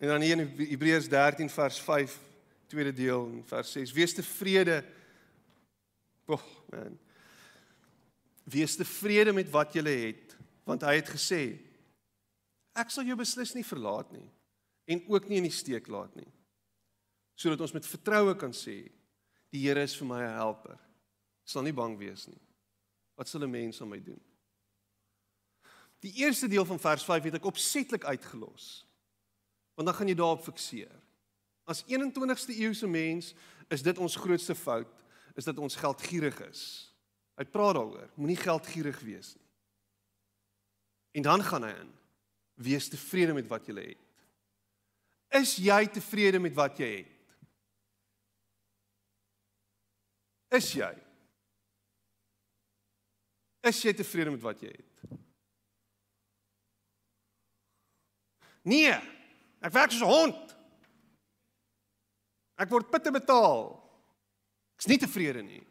En 0.01 0.11
dan 0.13 0.25
hier 0.25 0.39
in 0.39 0.47
Hebreërs 0.57 1.09
13 1.09 1.49
vers 1.53 1.79
5 1.85 2.15
tweede 2.67 2.93
deel 2.93 3.27
en 3.31 3.43
vers 3.47 3.71
6 3.71 3.93
wees 3.95 4.13
tevrede. 4.17 4.81
Oh 6.27 6.43
man. 6.71 6.97
Wees 8.43 8.75
tevrede 8.79 9.33
met 9.35 9.51
wat 9.53 9.75
jy 9.75 9.85
het 9.87 10.35
want 10.67 10.83
hy 10.83 10.97
het 10.99 11.07
gesê 11.07 11.41
ek 12.75 12.91
sal 12.91 13.07
jou 13.07 13.15
beslis 13.17 13.53
nie 13.55 13.65
verlaat 13.65 14.09
nie 14.11 14.27
en 14.91 15.03
ook 15.07 15.29
nie 15.29 15.39
in 15.39 15.47
die 15.47 15.55
steek 15.55 15.87
laat 15.91 16.13
nie. 16.15 16.27
Sodat 17.37 17.61
ons 17.63 17.73
met 17.75 17.87
vertroue 17.87 18.35
kan 18.39 18.53
sê 18.55 18.81
die 19.51 19.61
Here 19.63 19.81
is 19.81 19.95
vir 19.95 20.07
my 20.07 20.21
'n 20.23 20.37
helper. 20.37 20.77
Ek 21.43 21.49
sal 21.49 21.63
nie 21.63 21.73
bang 21.73 21.97
wees 21.97 22.27
nie. 22.27 22.41
Wat 23.15 23.27
sal 23.27 23.43
'n 23.43 23.51
mens 23.51 23.81
aan 23.81 23.89
my 23.89 23.99
doen? 23.99 24.21
Die 25.99 26.13
eerste 26.23 26.47
deel 26.47 26.65
van 26.65 26.79
vers 26.79 27.03
5 27.03 27.23
het 27.23 27.35
ek 27.35 27.45
opsetlik 27.45 28.03
uitgelos. 28.05 28.85
Want 29.75 29.87
dan 29.87 29.95
gaan 29.95 30.07
jy 30.07 30.15
daarop 30.15 30.43
fikseer. 30.43 31.01
As 31.65 31.83
21ste 31.87 32.53
eeuse 32.53 32.87
mens 32.87 33.33
is 33.69 33.81
dit 33.81 33.97
ons 33.97 34.15
grootste 34.15 34.55
fout, 34.55 35.03
is 35.35 35.45
dat 35.45 35.57
ons 35.57 35.75
geldgierig 35.75 36.39
is. 36.49 36.93
Hy 37.37 37.45
praat 37.45 37.75
daaroor, 37.75 38.09
moenie 38.15 38.39
geldgierig 38.39 38.99
wees 39.05 39.35
nie. 39.35 39.45
En 41.11 41.25
dan 41.25 41.43
gaan 41.43 41.63
hy 41.63 41.73
in: 41.73 41.91
Wees 42.55 42.89
tevrede 42.89 43.33
met 43.33 43.47
wat 43.47 43.67
jy 43.69 43.75
het. 43.75 44.05
Is 45.41 45.57
jy 45.61 45.85
tevrede 45.91 46.39
met 46.39 46.55
wat 46.57 46.79
jy 46.81 46.89
het? 47.01 47.16
Is 50.55 50.71
jy? 50.73 50.93
Is 53.67 53.81
jy 53.83 53.93
tevrede 53.93 54.31
met 54.31 54.41
wat 54.41 54.61
jy 54.63 54.71
het? 54.71 55.17
Nee. 58.67 58.95
Ek 59.63 59.73
werk 59.73 59.91
soos 59.91 60.01
'n 60.01 60.11
hond. 60.11 60.55
Ek 62.57 62.69
word 62.69 62.91
pitte 62.91 63.11
betaal. 63.11 63.75
Ek's 64.77 64.87
nie 64.87 64.97
tevrede 64.97 65.43
nie. 65.43 65.65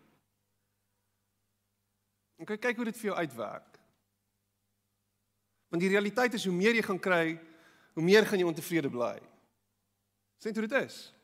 En 2.36 2.46
kyk 2.46 2.60
kyk 2.60 2.76
hoe 2.76 2.84
dit 2.84 2.96
vir 2.96 3.10
jou 3.10 3.16
uitwerk. 3.16 3.78
Want 5.68 5.82
die 5.82 5.90
realiteit 5.90 6.34
is 6.34 6.44
hoe 6.44 6.54
meer 6.54 6.74
jy 6.74 6.82
gaan 6.82 6.98
kry, 6.98 7.40
hoe 7.94 8.02
meer 8.02 8.26
gaan 8.26 8.38
jy 8.38 8.46
ontevrede 8.46 8.90
bly. 8.90 9.20
Sien 10.38 10.54
hoe 10.54 10.66
dit 10.66 10.82
is? 10.82 11.15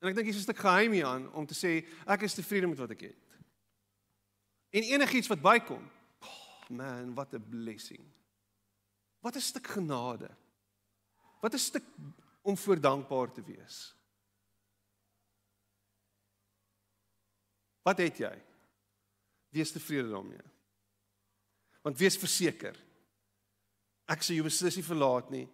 En 0.00 0.08
ek 0.08 0.16
dink 0.16 0.30
hier 0.30 0.34
is 0.34 0.40
'n 0.40 0.48
stuk 0.48 0.62
geheim 0.64 0.92
hier 0.92 1.06
aan 1.06 1.32
om 1.32 1.46
te 1.46 1.54
sê 1.54 1.86
ek 2.06 2.22
is 2.22 2.34
tevrede 2.34 2.66
met 2.66 2.78
wat 2.78 2.90
ek 2.90 3.00
het. 3.00 3.26
En 4.70 4.82
enigiets 4.82 5.28
wat 5.28 5.42
bykom, 5.42 5.90
oh 6.20 6.68
man, 6.68 7.14
wat 7.14 7.34
'n 7.34 7.48
blessing. 7.48 8.04
Wat 9.20 9.36
'n 9.36 9.40
stuk 9.40 9.66
genade. 9.66 10.30
Wat 11.40 11.54
'n 11.54 11.58
stuk 11.58 11.84
om 12.42 12.56
voor 12.56 12.80
dankbaar 12.80 13.32
te 13.32 13.42
wees. 13.42 13.94
Wat 17.82 17.98
het 17.98 18.16
jy? 18.16 18.42
Wees 19.48 19.72
tevrede 19.72 20.10
daarmee. 20.10 20.46
Want 21.82 21.98
wees 21.98 22.16
verseker 22.16 22.76
ek 24.10 24.22
sal 24.22 24.34
jou 24.34 24.44
beslis 24.44 24.76
nie 24.76 24.86
verlaat 24.86 25.30
nie 25.30 25.46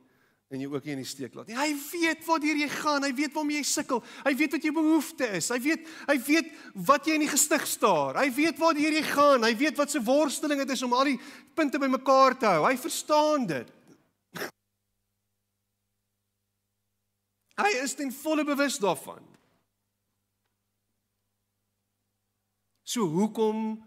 en 0.46 0.61
jy 0.62 0.66
ook 0.70 0.85
nie 0.87 0.92
in 0.94 1.00
die 1.02 1.09
steek 1.09 1.35
laat 1.35 1.48
nie. 1.50 1.56
Hy 1.59 1.72
weet 1.90 2.20
waartoe 2.26 2.54
jy 2.54 2.68
gaan, 2.70 3.02
hy 3.02 3.11
weet 3.18 3.35
waarmee 3.35 3.59
jy 3.59 3.66
sukkel. 3.66 4.02
Hy 4.22 4.32
weet 4.38 4.52
wat 4.54 4.66
jou 4.68 4.74
behoefte 4.76 5.26
is. 5.38 5.48
Hy 5.50 5.59
weet 5.64 5.88
hy 6.06 6.16
weet 6.28 6.52
wat 6.87 7.06
jy 7.09 7.14
in 7.18 7.24
die 7.24 7.32
gestig 7.32 7.64
staar. 7.66 8.20
Hy 8.20 8.28
weet 8.37 8.61
waartoe 8.62 8.85
jy 8.87 9.02
gaan. 9.09 9.42
Hy 9.46 9.54
weet 9.59 9.76
wat 9.80 9.90
se 9.90 10.02
worsteling 10.06 10.62
dit 10.62 10.74
is 10.76 10.85
om 10.87 10.94
al 10.94 11.11
die 11.11 11.18
punte 11.59 11.78
bymekaar 11.82 12.38
te 12.38 12.46
hou. 12.52 12.62
Hy 12.68 12.76
verstaan 12.78 13.48
dit. 13.50 13.68
Hy 17.64 17.72
is 17.82 17.94
ten 17.98 18.14
volle 18.14 18.44
bewus 18.46 18.78
daarvan. 18.82 19.24
So 22.87 23.02
hoekom 23.11 23.82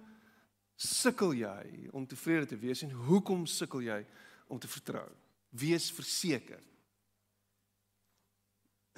sukkel 0.75 1.33
jy 1.39 1.87
om 1.95 2.03
tevrede 2.07 2.51
te 2.51 2.59
wees 2.59 2.83
en 2.83 2.91
hoekom 3.07 3.47
sukkel 3.47 3.81
jy 3.87 4.03
om 4.51 4.59
te 4.59 4.67
vertrou? 4.67 5.07
Wees 5.49 5.91
verseker. 5.91 6.59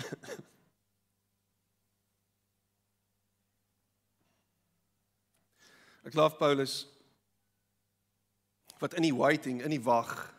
Ek 6.02 6.14
love 6.18 6.36
Paulus 6.40 6.88
wat 8.82 8.96
in 8.98 9.06
die 9.06 9.14
waiting, 9.14 9.62
in 9.62 9.70
die 9.70 9.84
wag. 9.86 10.34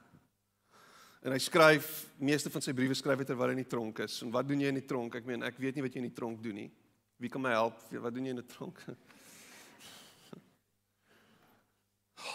En 1.22 1.30
hy 1.30 1.38
skryf 1.38 2.10
meeste 2.18 2.50
van 2.50 2.64
sy 2.64 2.74
briewe 2.74 2.96
skryf 2.98 3.22
hy 3.22 3.26
terwyl 3.28 3.52
hy 3.52 3.54
in 3.54 3.62
die 3.62 3.70
tronk 3.70 4.02
is. 4.02 4.16
En 4.26 4.32
wat 4.34 4.48
doen 4.48 4.64
jy 4.64 4.72
in 4.72 4.80
die 4.80 4.88
tronk? 4.90 5.14
Ek 5.20 5.28
meen, 5.28 5.46
ek 5.46 5.60
weet 5.62 5.78
nie 5.78 5.84
wat 5.86 5.94
jy 5.94 6.02
in 6.02 6.08
die 6.10 6.16
tronk 6.16 6.42
doen 6.42 6.58
nie. 6.64 6.70
Wie 7.22 7.30
kan 7.30 7.44
my 7.44 7.54
help? 7.54 7.78
Wat 8.02 8.14
doen 8.16 8.26
jy 8.26 8.34
in 8.34 8.42
die 8.42 8.50
tronk? 8.50 8.82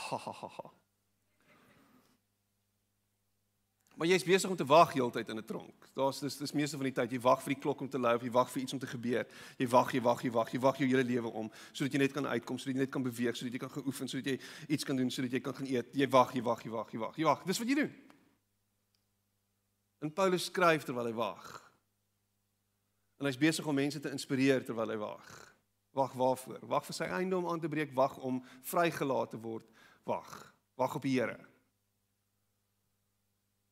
Ha 0.07 0.15
ha 0.15 0.31
ha. 0.31 0.47
ha. 0.47 0.69
Maar 3.97 4.07
jy's 4.07 4.23
besig 4.23 4.49
om 4.49 4.55
te 4.55 4.65
wag 4.65 4.91
heeltyd 4.93 5.29
in 5.29 5.37
'n 5.37 5.45
tronk. 5.45 5.87
Daar's 5.93 6.19
dis 6.19 6.37
dis 6.37 6.51
meeste 6.51 6.77
van 6.77 6.85
die 6.85 6.93
tyd 6.93 7.11
jy 7.11 7.19
wag 7.19 7.41
vir 7.41 7.53
die 7.53 7.61
klok 7.61 7.81
om 7.81 7.89
te 7.89 7.99
lui 7.99 8.15
of 8.15 8.21
jy 8.21 8.31
wag 8.31 8.51
vir 8.51 8.61
iets 8.61 8.73
om 8.73 8.79
te 8.79 8.87
gebeur. 8.87 9.25
Jy 9.57 9.67
wag, 9.67 9.91
jy 9.91 10.01
wag, 10.01 10.21
jy 10.21 10.31
wag, 10.31 10.51
jy 10.51 10.59
wag 10.59 10.77
jou 10.77 10.87
hele 10.87 11.03
lewe 11.03 11.27
om 11.27 11.51
sodat 11.73 11.93
jy 11.93 11.99
net 11.99 12.13
kan 12.13 12.25
uitkom, 12.25 12.57
sodat 12.57 12.75
jy 12.75 12.81
net 12.81 12.91
kan 12.91 13.03
beweeg, 13.03 13.35
sodat 13.35 13.53
jy 13.53 13.59
kan 13.59 13.69
geoefen, 13.69 14.07
sodat 14.07 14.25
jy 14.25 14.39
iets 14.67 14.83
kan 14.83 14.95
doen, 14.95 15.09
sodat 15.11 15.31
jy 15.31 15.39
kan 15.39 15.53
gaan 15.53 15.67
eet. 15.67 15.93
Jy 15.93 16.09
wag, 16.09 16.33
jy 16.33 16.41
wag, 16.41 16.63
jy 16.63 16.69
wag, 16.69 16.91
jy 16.91 16.99
wag. 16.99 17.17
Jy 17.17 17.23
wag. 17.23 17.43
Dis 17.43 17.57
wat 17.57 17.67
jy 17.67 17.75
doen. 17.75 17.95
En 19.99 20.13
Paulus 20.13 20.45
skryf 20.45 20.83
terwyl 20.83 21.05
hy 21.05 21.13
wag. 21.13 21.71
En 23.17 23.25
hy's 23.25 23.37
besig 23.37 23.65
om 23.65 23.75
mense 23.75 23.99
te 23.99 24.11
inspireer 24.11 24.63
terwyl 24.63 24.89
hy 24.89 24.97
wag. 24.97 25.55
Wag 25.97 26.13
waarvoor? 26.13 26.59
Wag 26.69 26.85
vir 26.85 26.93
sy 26.93 27.03
einde 27.03 27.37
om 27.37 27.47
aan 27.49 27.59
te 27.59 27.69
breek, 27.69 27.95
wag 27.95 28.17
om 28.17 28.43
vrygelaat 28.61 29.29
te 29.29 29.39
word. 29.41 29.65
Wag. 30.03 30.53
Wag 30.75 30.95
op 30.95 31.01
die 31.01 31.19
Here. 31.19 31.56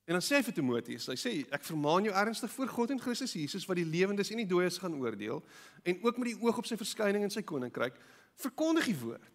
En 0.05 0.13
dan 0.13 0.21
sê 0.21 0.37
hy 0.37 0.45
vir 0.45 0.53
Timoteus, 0.53 1.07
hy 1.09 1.15
sê 1.17 1.31
ek 1.53 1.63
vermaan 1.65 2.05
jou 2.05 2.13
ernstig 2.13 2.51
voor 2.53 2.69
God 2.69 2.91
en 2.93 3.01
Christus 3.01 3.33
Jesus 3.33 3.65
wat 3.65 3.79
die 3.79 3.87
lewendes 3.89 4.29
en 4.29 4.43
die 4.43 4.49
dooies 4.49 4.77
gaan 4.81 4.93
oordeel 5.01 5.41
en 5.81 6.03
ook 6.05 6.19
met 6.21 6.29
die 6.29 6.37
oog 6.45 6.59
op 6.61 6.67
sy 6.69 6.77
verskyning 6.77 7.25
in 7.25 7.33
sy 7.33 7.41
koninkryk 7.41 7.97
verkondig 8.37 8.91
die 8.91 8.99
woord. 8.99 9.31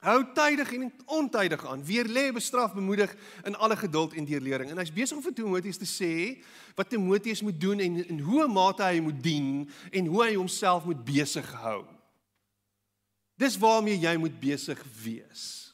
Hou 0.00 0.20
tydig 0.32 0.70
en 0.72 0.86
ontydig 1.12 1.64
aan, 1.68 1.82
weer 1.84 2.08
lê 2.08 2.30
bestraf 2.32 2.72
bemoedig 2.72 3.10
in 3.44 3.56
alle 3.56 3.76
geduld 3.76 4.14
en 4.16 4.24
deurlering. 4.24 4.70
En 4.70 4.78
hy's 4.80 4.92
besig 4.94 5.18
om 5.18 5.24
vir 5.24 5.34
Timoteus 5.36 5.80
te 5.80 5.88
sê 5.88 6.12
wat 6.78 6.88
Timoteus 6.88 7.42
moet 7.44 7.58
doen 7.60 7.82
en 7.84 7.98
in 8.06 8.22
hoe 8.24 8.46
mate 8.48 8.86
hy 8.86 9.02
moet 9.04 9.18
dien 9.20 9.66
en 9.90 10.08
hoe 10.14 10.22
hy 10.24 10.36
homself 10.38 10.86
moet 10.88 11.02
besig 11.04 11.50
hou. 11.60 11.82
Dis 13.36 13.58
waarmee 13.60 13.98
jy 14.00 14.14
moet 14.20 14.40
besig 14.40 14.80
wees. 15.02 15.69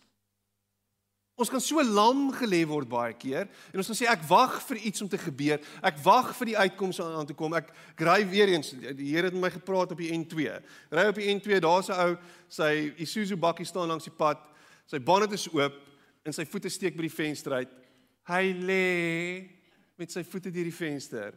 Ons 1.37 1.51
kan 1.53 1.61
so 1.61 1.83
lam 1.85 2.31
gelê 2.33 2.62
word 2.64 2.88
baie 2.88 3.12
keer 3.12 3.44
en 3.44 3.81
ons 3.83 3.90
kan 3.90 3.96
sê 3.99 4.07
ek 4.09 4.22
wag 4.25 4.55
vir 4.70 4.79
iets 4.88 5.03
om 5.05 5.09
te 5.12 5.18
gebeur. 5.20 5.61
Ek 5.85 5.99
wag 6.01 6.31
vir 6.38 6.49
die 6.49 6.57
uitkoms 6.57 7.01
aan, 7.05 7.12
aan 7.20 7.29
te 7.29 7.37
kom. 7.37 7.53
Ek 7.53 7.68
ry 8.01 8.22
weer 8.31 8.55
eens. 8.55 8.72
Die 8.72 9.11
Here 9.11 9.29
het 9.29 9.37
met 9.37 9.42
my 9.42 9.51
gepraat 9.53 9.92
op 9.92 10.01
die 10.01 10.09
N2. 10.16 10.55
Ry 10.96 11.05
op 11.11 11.20
die 11.20 11.29
N2, 11.35 11.61
daar's 11.61 11.92
'n 11.92 12.01
ou, 12.01 12.16
sy 12.49 12.94
Isuzu 12.96 13.37
bakkie 13.37 13.68
staan 13.68 13.92
langs 13.92 14.09
die 14.09 14.16
pad. 14.16 14.40
Sy 14.88 14.99
bonnet 14.99 15.33
is 15.33 15.49
oop 15.53 15.77
en 16.25 16.33
sy 16.33 16.46
voete 16.49 16.72
steek 16.72 16.96
by 16.96 17.05
die 17.05 17.12
venster 17.12 17.53
uit. 17.53 17.68
Hy 18.33 18.44
lê 18.57 19.51
met 19.99 20.11
sy 20.11 20.25
voete 20.25 20.51
deur 20.51 20.64
die 20.64 20.72
venster 20.72 21.35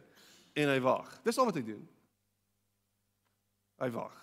en 0.56 0.68
hy 0.68 0.80
wag. 0.80 1.20
Dis 1.22 1.38
al 1.38 1.44
wat 1.44 1.60
hy 1.60 1.62
doen. 1.62 1.88
Hy 3.80 3.90
wag. 3.90 4.16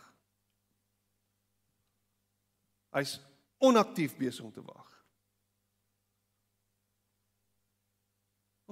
Hy's 2.97 3.19
onaktief 3.61 4.17
besig 4.17 4.43
om 4.43 4.51
te 4.51 4.65
wag. 4.65 4.96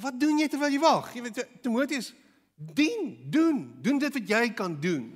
Wat 0.02 0.20
doen 0.20 0.42
jy 0.42 0.48
terwyl 0.52 0.74
jy 0.74 0.82
wag? 0.84 1.12
Jy 1.16 1.24
weet 1.24 1.42
Timoteus, 1.64 2.12
dien, 2.56 3.14
doen, 3.32 3.62
doen 3.84 4.00
dit 4.02 4.20
wat 4.20 4.34
jy 4.36 4.44
kan 4.58 4.76
doen. 4.82 5.08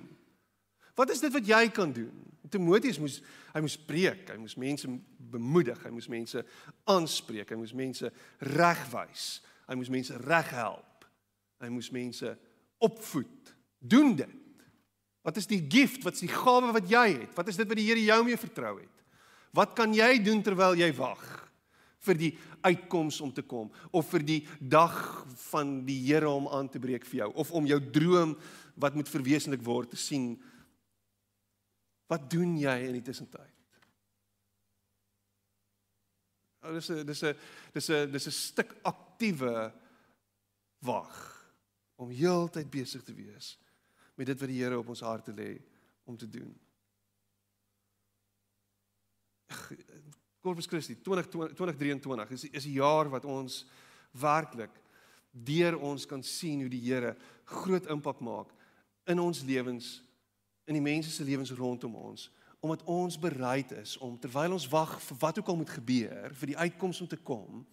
Wat 0.95 1.11
is 1.11 1.23
dit 1.23 1.33
wat 1.33 1.47
jy 1.47 1.61
kan 1.75 1.91
doen? 1.95 2.15
Timoteus 2.49 2.99
moes 2.99 3.19
hy 3.53 3.61
moes 3.65 3.77
preek, 3.81 4.27
hy 4.29 4.37
moes 4.37 4.55
mense 4.61 4.87
bemoedig, 5.31 5.79
hy 5.83 5.91
moes 5.93 6.07
mense 6.09 6.43
aanspreek, 6.89 7.49
hy 7.49 7.57
moes 7.57 7.73
mense 7.77 8.11
regwys, 8.45 9.25
hy 9.69 9.77
moes 9.77 9.89
mense 9.93 10.17
reghelp. 10.21 10.89
Hy 11.59 11.67
moes 11.73 11.89
mense 11.91 12.31
opvoed. 12.79 13.51
Doen 13.79 14.15
dit. 14.19 14.37
Wat 15.27 15.37
is 15.37 15.47
die 15.49 15.59
gift? 15.67 16.05
Wat 16.07 16.15
is 16.15 16.23
die 16.23 16.31
gawe 16.31 16.71
wat 16.75 16.87
jy 16.89 17.05
het? 17.17 17.35
Wat 17.35 17.51
is 17.51 17.59
dit 17.59 17.67
wat 17.67 17.79
die 17.79 17.87
Here 17.89 18.03
jou 18.03 18.19
mee 18.23 18.39
vertrou 18.39 18.77
het? 18.79 19.03
Wat 19.55 19.75
kan 19.75 19.93
jy 19.93 20.13
doen 20.23 20.41
terwyl 20.45 20.77
jy 20.79 20.89
wag? 20.95 21.25
Vir 22.07 22.19
die 22.19 22.31
uitkoms 22.63 23.19
om 23.21 23.31
te 23.35 23.43
kom 23.43 23.71
of 23.91 24.07
vir 24.13 24.23
die 24.25 24.39
dag 24.59 24.95
van 25.49 25.79
die 25.87 25.99
Here 26.07 26.29
om 26.29 26.47
aan 26.47 26.69
te 26.71 26.79
breek 26.79 27.05
vir 27.07 27.25
jou 27.25 27.29
of 27.43 27.51
om 27.51 27.67
jou 27.67 27.79
droom 27.91 28.35
wat 28.79 28.95
moet 28.95 29.11
verwesenlik 29.11 29.63
word 29.65 29.91
te 29.91 29.99
sien. 29.99 30.37
Wat 32.07 32.29
doen 32.31 32.55
jy 32.57 32.75
in 32.87 32.95
die 32.95 33.05
tussentyd? 33.05 33.55
Oh 36.63 36.73
dis 36.75 36.89
'n 36.91 37.05
dis 37.05 37.23
'n 37.23 37.35
dis 37.73 37.89
'n 37.89 38.11
dis 38.11 38.27
'n 38.27 38.31
stuk 38.31 38.75
aktiewe 38.83 39.71
wag 40.79 41.15
om 41.95 42.09
heeltyd 42.09 42.69
besig 42.71 43.03
te 43.03 43.13
wees 43.13 43.57
met 44.15 44.27
dit 44.27 44.39
wat 44.39 44.49
die 44.49 44.63
Here 44.63 44.79
op 44.79 44.89
ons 44.89 45.01
harte 45.01 45.31
lê 45.31 45.59
om 46.05 46.17
te 46.17 46.27
doen 46.27 46.55
Corpus 50.49 50.65
Christi 50.65 50.95
2023 51.01 52.31
is 52.31 52.43
is 52.49 52.65
'n 52.65 52.71
jaar 52.71 53.09
wat 53.09 53.25
ons 53.25 53.65
werklik 54.11 54.73
deur 55.31 55.77
ons 55.77 56.05
kan 56.05 56.23
sien 56.23 56.59
hoe 56.61 56.69
die 56.69 56.81
Here 56.81 57.15
groot 57.45 57.85
impak 57.85 58.19
maak 58.19 58.49
in 59.05 59.19
ons 59.19 59.43
lewens 59.43 60.03
in 60.65 60.73
die 60.73 60.81
mense 60.81 61.11
se 61.11 61.23
lewens 61.23 61.51
rondom 61.51 61.95
ons 61.95 62.31
omdat 62.59 62.83
ons 62.83 63.19
bereid 63.19 63.71
is 63.71 63.97
om 63.97 64.17
terwyl 64.17 64.51
ons 64.51 64.67
wag 64.67 65.01
vir 65.01 65.17
wat 65.17 65.37
ook 65.37 65.47
al 65.47 65.55
moet 65.55 65.69
gebeur 65.69 66.33
vir 66.33 66.47
die 66.47 66.57
uitkoms 66.57 67.01
om 67.01 67.07
te 67.07 67.17
kom 67.17 67.65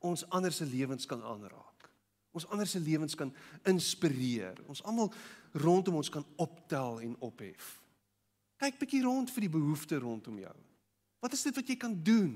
ons 0.00 0.28
ander 0.28 0.52
se 0.52 0.66
lewens 0.66 1.06
kan 1.06 1.22
aanraak. 1.22 1.88
Ons 2.32 2.46
ander 2.48 2.66
se 2.66 2.80
lewens 2.80 3.14
kan 3.14 3.32
inspireer. 3.64 4.58
Ons 4.66 4.82
almal 4.82 5.12
rondom 5.52 5.94
ons 5.94 6.10
kan 6.10 6.24
optel 6.36 7.00
en 7.00 7.16
ophef. 7.20 7.80
Kyk 8.56 8.78
bietjie 8.78 9.02
rond 9.02 9.30
vir 9.30 9.40
die 9.40 9.52
behoeftes 9.56 10.02
rondom 10.02 10.38
jou 10.38 10.71
Wat 11.22 11.32
is 11.36 11.44
dit 11.46 11.54
wat 11.54 11.68
jy 11.70 11.76
kan 11.78 11.94
doen? 12.02 12.34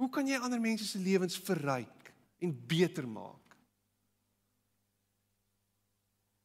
Hoe 0.00 0.08
kan 0.10 0.26
jy 0.26 0.40
ander 0.40 0.60
mense 0.60 0.86
se 0.88 0.98
lewens 0.98 1.36
verryk 1.44 2.12
en 2.42 2.54
beter 2.66 3.04
maak? 3.08 3.41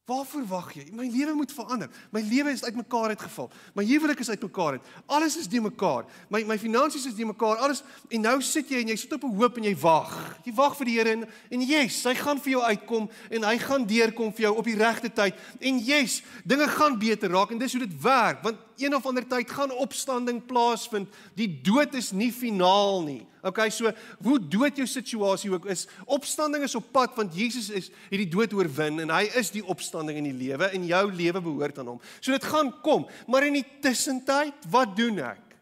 Waarvoor 0.08 0.46
wag 0.48 0.70
jy? 0.72 0.86
My 0.96 1.04
lewe 1.12 1.34
moet 1.36 1.50
verander. 1.52 1.88
My 2.10 2.22
lewe 2.24 2.54
is 2.54 2.62
uitmekaar 2.64 3.12
uitgeval. 3.12 3.50
My 3.76 3.84
huwelik 3.84 4.22
is 4.22 4.30
uitmekaar 4.32 4.78
uit. 4.78 4.86
Alles 5.06 5.36
is 5.36 5.48
de 5.52 5.60
mekaar. 5.60 6.06
My 6.32 6.40
my 6.48 6.56
finansies 6.58 7.04
is 7.06 7.14
de 7.14 7.26
mekaar. 7.28 7.60
Alles 7.60 7.82
en 8.08 8.24
nou 8.24 8.38
sit 8.42 8.72
jy 8.72 8.80
en 8.80 8.88
jy 8.88 8.96
sit 8.96 9.12
op 9.12 9.26
'n 9.28 9.36
hoop 9.36 9.58
en 9.60 9.68
jy 9.68 9.74
wag. 9.76 10.38
Jy 10.44 10.54
wag 10.54 10.76
vir 10.76 10.86
die 10.86 10.96
Here 10.96 11.10
en 11.10 11.28
en 11.50 11.60
yes, 11.60 12.04
hy 12.04 12.14
gaan 12.14 12.40
vir 12.40 12.52
jou 12.52 12.62
uitkom 12.62 13.10
en 13.30 13.44
hy 13.44 13.58
gaan 13.58 13.84
deurkom 13.86 14.32
vir 14.32 14.42
jou 14.42 14.56
op 14.56 14.64
die 14.64 14.76
regte 14.76 15.12
tyd. 15.12 15.34
En 15.60 15.78
yes, 15.78 16.22
dinge 16.44 16.68
gaan 16.68 16.98
beter 16.98 17.30
raak 17.30 17.50
en 17.50 17.58
dis 17.58 17.72
hoe 17.72 17.86
dit 17.86 18.02
werk 18.02 18.42
want 18.42 18.56
een 18.78 18.94
of 18.94 19.06
ander 19.06 19.26
tyd 19.26 19.50
gaan 19.50 19.70
opstanding 19.70 20.46
plaasvind. 20.46 21.08
Die 21.34 21.60
dood 21.62 21.94
is 21.94 22.12
nie 22.12 22.32
finaal 22.32 23.02
nie. 23.02 23.26
Okay, 23.42 23.70
so 23.70 23.90
hoe 24.24 24.38
dood 24.50 24.76
jou 24.76 24.86
situasie 24.86 25.50
ook 25.52 25.68
is, 25.70 25.86
opstanding 26.10 26.64
is 26.66 26.74
op 26.74 26.88
pad 26.92 27.14
want 27.16 27.36
Jesus 27.38 27.68
is 27.70 27.90
het 28.10 28.18
die 28.18 28.28
dood 28.30 28.52
oorwin 28.56 28.98
en 29.04 29.12
hy 29.14 29.28
is 29.38 29.52
die 29.54 29.62
opstanding 29.62 30.18
in 30.18 30.26
die 30.32 30.38
lewe 30.48 30.70
en 30.74 30.86
jou 30.88 31.04
lewe 31.12 31.42
behoort 31.44 31.78
aan 31.78 31.92
hom. 31.94 32.00
So 32.18 32.34
dit 32.34 32.48
gaan 32.50 32.72
kom, 32.82 33.06
maar 33.30 33.46
in 33.46 33.60
die 33.60 33.66
tussentyd, 33.84 34.66
wat 34.72 34.96
doen 34.98 35.22
ek? 35.22 35.54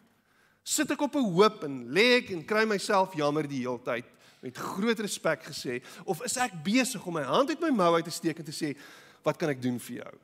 Sit 0.67 0.91
ek 0.91 1.03
op 1.05 1.15
'n 1.17 1.33
hoop 1.37 1.65
en 1.65 1.85
lê 1.93 2.17
ek 2.19 2.31
en 2.31 2.45
kry 2.45 2.65
myself 2.65 3.15
jammer 3.15 3.47
die 3.47 3.61
hele 3.63 3.79
tyd 3.79 4.05
met 4.43 4.57
groot 4.57 4.99
respek 4.99 5.45
gesê 5.45 5.83
of 6.05 6.23
is 6.25 6.37
ek 6.37 6.53
besig 6.65 7.05
om 7.07 7.15
my 7.15 7.23
hand 7.23 7.51
uit 7.51 7.61
my 7.61 7.71
mou 7.71 7.95
uit 7.95 8.05
te 8.05 8.11
steek 8.11 8.39
en 8.39 8.45
te 8.45 8.55
sê 8.55 8.77
wat 9.23 9.37
kan 9.37 9.49
ek 9.49 9.63
doen 9.63 9.79
vir 9.79 10.03
jou? 10.03 10.15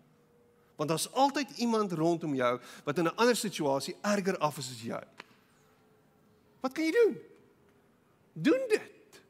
Want 0.76 0.88
daar's 0.88 1.12
altyd 1.12 1.50
iemand 1.58 1.92
rondom 1.92 2.34
jou 2.34 2.60
wat 2.84 2.98
in 2.98 3.06
'n 3.06 3.16
ander 3.16 3.36
situasie 3.36 3.94
erger 4.02 4.38
af 4.38 4.58
is 4.58 4.70
as 4.70 4.82
jy. 4.82 5.02
Wat 6.60 6.72
kan 6.72 6.84
jy 6.84 6.90
doen? 6.90 7.31
Doen 8.32 8.68
dit. 8.70 9.20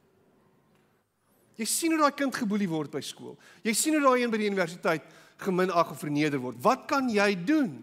Jy 1.60 1.66
sien 1.68 1.94
hoe 1.94 2.00
daai 2.00 2.16
kind 2.16 2.34
geboelie 2.34 2.68
word 2.70 2.92
by 2.94 3.02
skool. 3.04 3.36
Jy 3.66 3.74
sien 3.76 3.96
hoe 3.98 4.04
daai 4.04 4.24
een 4.24 4.32
by 4.32 4.40
die 4.40 4.50
universiteit 4.50 5.08
geminag 5.42 5.90
of 5.92 6.00
verneder 6.00 6.40
word. 6.42 6.60
Wat 6.62 6.86
kan 6.90 7.10
jy 7.12 7.32
doen? 7.44 7.74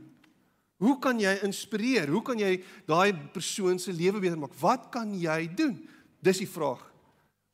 Hoe 0.79 0.95
kan 1.03 1.19
jy 1.19 1.34
inspireer? 1.43 2.08
Hoe 2.12 2.23
kan 2.25 2.39
jy 2.39 2.58
daai 2.88 3.12
persoon 3.34 3.79
se 3.79 3.91
lewe 3.95 4.21
beter 4.23 4.39
maak? 4.39 4.55
Wat 4.60 4.88
kan 4.93 5.12
jy 5.15 5.41
doen? 5.51 5.75
Dis 6.23 6.41
die 6.43 6.49
vraag 6.49 6.86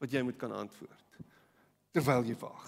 wat 0.02 0.14
jy 0.14 0.22
moet 0.26 0.38
kan 0.38 0.54
antwoord 0.54 1.02
terwyl 1.96 2.26
jy 2.28 2.36
wag. 2.42 2.64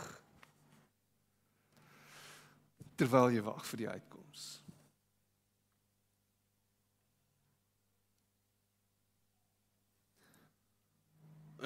Terwyl 2.97 3.33
jy 3.35 3.41
wag 3.43 3.65
vir 3.67 3.81
die 3.81 3.89
uitkoms. 3.91 4.16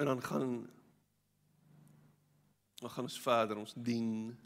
En 0.02 0.08
dan 0.08 0.22
gaan 0.22 0.70
dan 2.74 2.90
gaan 2.90 3.04
ons 3.04 3.20
verder 3.20 3.56
ons 3.56 3.74
dien. 3.76 4.38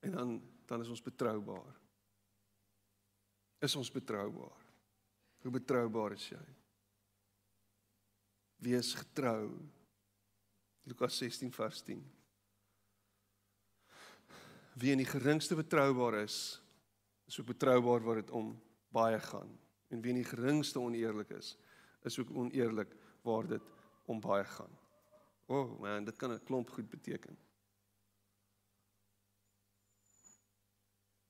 En 0.00 0.10
dan 0.10 0.42
dan 0.64 0.80
is 0.80 0.88
ons 0.88 1.02
betroubaar. 1.02 1.78
Is 3.58 3.76
ons 3.76 3.90
betroubaar? 3.90 4.66
Hoe 5.38 5.50
betroubaar 5.50 6.12
is 6.12 6.28
jy? 6.28 6.44
Wees 8.56 8.94
getrou. 8.94 9.70
Lukas 10.82 11.16
16 11.16 11.52
vers 11.52 11.82
10 11.82 12.15
wie 14.76 14.92
in 14.92 15.00
die 15.00 15.08
geringste 15.08 15.56
betroubaar 15.56 16.18
is, 16.20 16.60
is 17.26 17.40
ook 17.40 17.46
betroubaar 17.46 18.02
waar 18.04 18.20
dit 18.20 18.30
om 18.30 18.52
baie 18.92 19.20
gaan. 19.20 19.58
En 19.88 20.02
wie 20.02 20.12
in 20.12 20.20
die 20.20 20.28
geringste 20.28 20.80
oneerlik 20.80 21.30
is, 21.30 21.56
is 22.02 22.18
ook 22.18 22.30
oneerlik 22.30 22.92
waar 23.22 23.46
dit 23.48 23.62
om 24.04 24.20
baie 24.20 24.44
gaan. 24.44 24.78
O, 25.46 25.60
oh 25.60 25.80
man, 25.80 26.04
dit 26.04 26.16
kan 26.16 26.32
'n 26.32 26.44
klomp 26.44 26.70
goed 26.70 26.90
beteken. 26.90 27.38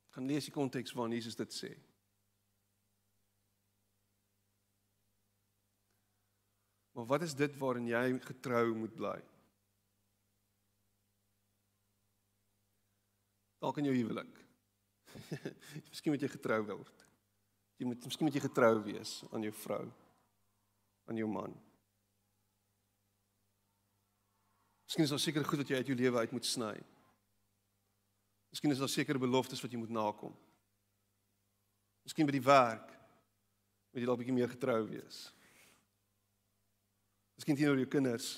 Gaan 0.09 0.27
lees 0.27 0.45
die 0.45 0.53
konteks 0.53 0.93
waarin 0.93 1.15
Jesus 1.15 1.37
dit 1.37 1.53
sê. 1.53 1.77
Maar 6.93 7.07
wat 7.07 7.23
is 7.23 7.35
dit 7.35 7.57
waarin 7.59 7.87
jy 7.87 8.19
getrou 8.21 8.75
moet 8.75 8.95
bly? 8.95 9.36
Dalk 13.67 13.83
in 13.83 13.91
jou 13.91 13.97
huwelik. 13.97 14.43
miskien 15.91 16.15
moet 16.15 16.23
jy 16.23 16.31
getrou 16.31 16.61
word. 16.69 17.07
Jy 17.81 17.91
moet 17.91 18.05
miskien 18.07 18.29
moet 18.29 18.37
jy 18.39 18.45
getrou 18.47 18.75
wees 18.87 19.19
aan 19.33 19.45
jou 19.45 19.55
vrou, 19.65 19.85
aan 21.11 21.19
jou 21.21 21.29
man. 21.31 21.55
Miskien 24.87 25.05
is 25.05 25.13
daar 25.13 25.23
seker 25.23 25.45
goed 25.45 25.65
wat 25.65 25.73
jy 25.73 25.81
uit 25.81 25.91
jou 25.91 25.99
lewe 25.99 26.23
uit 26.23 26.35
moet 26.37 26.47
sny. 26.47 26.75
Miskien 28.55 28.73
is 28.73 28.81
daar 28.81 28.93
sekere 28.93 29.21
beloftes 29.21 29.61
wat 29.61 29.73
jy 29.75 29.81
moet 29.83 29.93
nakom. 29.93 30.35
Miskien 32.07 32.29
by 32.29 32.37
die 32.37 32.47
werk 32.47 32.93
moet 33.91 33.99
jy 33.99 34.07
dalk 34.07 34.23
bietjie 34.23 34.37
meer 34.37 34.53
getrou 34.53 34.85
wees. 34.87 35.25
Miskien 37.37 37.59
teenoor 37.59 37.83
jou 37.83 37.91
kinders, 37.93 38.37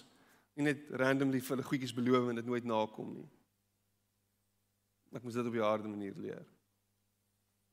nie 0.59 0.71
net 0.73 0.89
randomly 0.99 1.43
vir 1.45 1.55
hulle 1.55 1.69
goedjies 1.69 1.95
beloof 1.95 2.33
en 2.33 2.41
dit 2.41 2.49
nooit 2.49 2.67
nakom 2.67 3.13
nie. 3.13 3.29
Ek 5.15 5.25
moes 5.25 5.35
dit 5.35 5.47
op 5.47 5.55
'n 5.55 5.65
harde 5.65 5.89
manier 5.89 6.15
leer. 6.17 6.47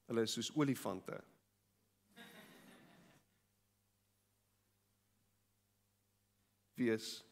Hulle 0.08 0.22
is 0.22 0.34
soos 0.34 0.52
olifante. 0.56 1.18
Wees 6.76 7.24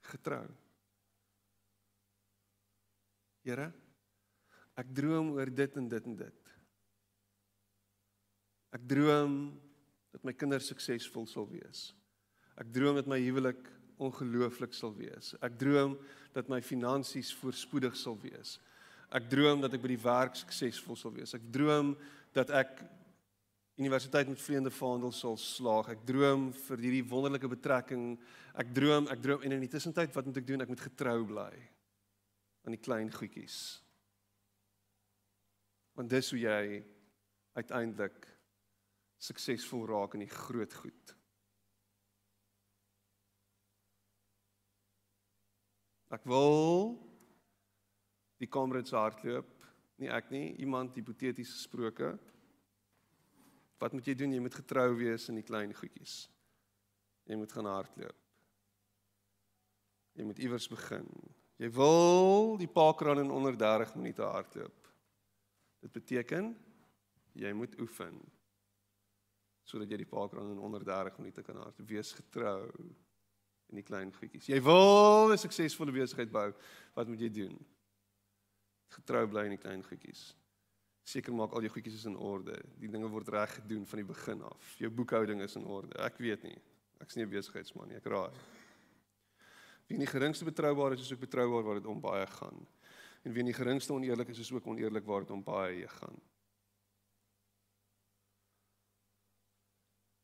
getrou. 0.00 0.46
Here, 3.44 3.72
ek 4.74 4.94
droom 4.94 5.34
oor 5.36 5.50
dit 5.50 5.76
en 5.76 5.88
dit 5.88 6.06
en 6.06 6.16
dit. 6.16 6.52
Ek 8.74 8.86
droom 8.88 9.60
dat 10.14 10.24
my 10.24 10.32
kinders 10.32 10.70
suksesvol 10.70 11.26
sal 11.26 11.46
wees. 11.50 11.92
Ek 12.56 12.70
droom 12.72 12.96
dat 12.96 13.10
my 13.10 13.18
huwelik 13.20 13.68
ongelooflik 14.02 14.74
sal 14.74 14.94
wees. 14.96 15.34
Ek 15.42 15.58
droom 15.58 15.98
dat 16.34 16.48
my 16.50 16.60
finansies 16.62 17.34
voorspoedig 17.38 17.96
sal 17.98 18.16
wees. 18.22 18.58
Ek 19.12 19.28
droom 19.30 19.60
dat 19.60 19.74
ek 19.74 19.82
by 19.82 19.92
die 19.92 20.02
werk 20.02 20.38
suksesvol 20.38 20.96
sal 20.96 21.12
wees. 21.14 21.34
Ek 21.36 21.44
droom 21.52 21.94
dat 22.34 22.50
ek 22.50 22.80
universiteit 23.76 24.28
met 24.30 24.40
vreemde 24.40 24.70
vaandel 24.70 25.12
sal 25.12 25.36
slaag. 25.40 25.90
Ek 25.94 26.04
droom 26.06 26.50
vir 26.66 26.82
hierdie 26.86 27.06
wonderlike 27.10 27.50
betrekking. 27.50 28.14
Ek 28.54 28.70
droom, 28.74 29.08
ek 29.10 29.22
droom 29.22 29.42
en 29.42 29.56
in 29.56 29.64
die 29.64 29.72
tussentyd 29.72 30.14
wat 30.14 30.28
moet 30.28 30.38
ek 30.42 30.46
doen? 30.46 30.62
Ek 30.62 30.70
moet 30.70 30.86
getrou 30.86 31.18
bly 31.26 31.52
aan 32.64 32.76
die 32.76 32.80
klein 32.80 33.10
goedjies. 33.12 33.58
Want 35.94 36.10
dis 36.10 36.30
hoe 36.32 36.40
jy 36.40 36.62
uiteindelik 37.54 38.24
suksesvol 39.22 39.86
raak 39.90 40.16
in 40.16 40.24
die 40.24 40.32
groot 40.32 40.74
goed. 40.74 41.14
Ek 46.14 46.26
wil 46.30 46.94
die 48.44 48.52
kamerads 48.52 48.94
hardloop. 48.94 49.50
Nie 50.02 50.10
ek 50.12 50.30
nie, 50.34 50.46
iemand 50.62 50.96
hipoteties 50.98 51.52
gesproke. 51.54 52.14
Wat 53.82 53.94
moet 53.94 54.06
jy 54.08 54.14
doen? 54.18 54.34
Jy 54.34 54.42
moet 54.42 54.58
getrou 54.58 54.88
wees 54.98 55.28
in 55.30 55.38
die 55.38 55.46
klein 55.46 55.74
goedjies. 55.76 56.24
Jy 57.28 57.38
moet 57.40 57.52
gaan 57.54 57.68
hardloop. 57.70 58.20
Jy 60.14 60.26
moet 60.28 60.42
iewers 60.42 60.68
begin. 60.70 61.08
Jy 61.58 61.70
wil 61.74 62.56
die 62.58 62.70
parkrun 62.70 63.22
in 63.22 63.32
onder 63.34 63.56
30 63.58 63.94
minute 63.98 64.22
hardloop. 64.26 64.90
Dit 65.84 65.92
beteken 65.94 66.54
jy 67.34 67.50
moet 67.56 67.74
oefen 67.82 68.20
sodat 69.64 69.88
jy 69.88 69.96
die 70.02 70.08
parkrun 70.08 70.50
in 70.52 70.60
onder 70.60 70.82
30 70.84 71.16
minute 71.22 71.42
kan 71.42 71.56
hardloop. 71.56 71.88
Wees 71.88 72.12
getrou 72.12 72.68
in 73.72 73.80
die 73.80 73.86
klein 73.86 74.12
goedjies. 74.12 74.50
Jy 74.50 74.60
wil 74.62 75.32
'n 75.32 75.38
suksesvolle 75.40 75.92
besigheid 75.92 76.30
bou. 76.30 76.52
Wat 76.94 77.08
moet 77.08 77.20
jy 77.20 77.30
doen? 77.30 77.56
Getrou 78.98 79.26
bly 79.28 79.44
in 79.48 79.56
die 79.56 79.62
klein 79.62 79.82
goedjies. 79.84 80.32
Seker 81.04 81.34
maak 81.36 81.52
al 81.52 81.66
jou 81.66 81.72
goedjies 81.74 81.98
is 82.00 82.06
in 82.08 82.16
orde. 82.16 82.56
Die 82.80 82.88
dinge 82.88 83.10
word 83.12 83.28
reg 83.28 83.58
gedoen 83.58 83.84
van 83.86 84.00
die 84.00 84.08
begin 84.08 84.42
af. 84.48 84.74
Jou 84.80 84.90
boekhouding 84.90 85.42
is 85.44 85.56
in 85.60 85.66
orde. 85.68 85.98
Ek 86.00 86.16
weet 86.18 86.46
nie. 86.46 86.56
Ek's 87.00 87.16
nie 87.16 87.24
'n 87.24 87.30
besigheidsman 87.30 87.88
nie. 87.88 87.96
Ek 87.96 88.06
raai. 88.06 88.32
Wie 89.86 89.98
nie 89.98 90.06
geringste 90.06 90.44
betroubaar 90.44 90.92
is, 90.92 91.00
is 91.00 91.12
ook 91.12 91.20
betroubaar 91.20 91.62
waar 91.62 91.80
dit 91.80 91.86
om 91.86 92.00
baie 92.00 92.26
gaan. 92.26 92.66
En 93.24 93.32
wie 93.32 93.42
nie 93.42 93.52
geringste 93.52 93.92
oneerlik 93.92 94.28
is, 94.28 94.38
is 94.38 94.52
ook 94.52 94.66
oneerlik 94.66 95.04
waar 95.04 95.20
dit 95.20 95.30
om 95.30 95.42
baie 95.42 95.88
gaan. 95.88 96.20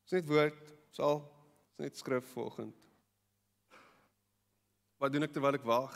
Dit 0.09 0.27
woord 0.27 0.73
sal 0.91 1.21
net 1.79 1.97
skrif 1.97 2.25
volgend. 2.33 2.75
Wat 4.97 5.13
doen 5.13 5.23
ek 5.23 5.31
terwyl 5.31 5.55
ek 5.55 5.63
wag? 5.63 5.95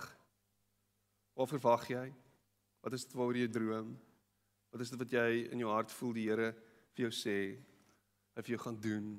Wat 1.36 1.52
verwag 1.52 1.90
jy? 1.92 2.06
Wat 2.86 2.94
is 2.94 3.08
dit 3.08 3.16
waaroor 3.18 3.42
jy 3.42 3.50
droom? 3.50 3.96
Wat 4.70 4.82
is 4.82 4.92
dit 4.94 5.02
wat 5.02 5.14
jy 5.18 5.30
in 5.50 5.64
jou 5.64 5.72
hart 5.74 5.94
voel 5.98 6.14
die 6.14 6.28
Here 6.30 6.52
vir 6.94 7.08
jou 7.08 7.14
sê? 7.16 7.40
Hy 8.36 8.44
vir 8.46 8.56
jou 8.56 8.62
gaan 8.62 8.78
doen? 8.78 9.16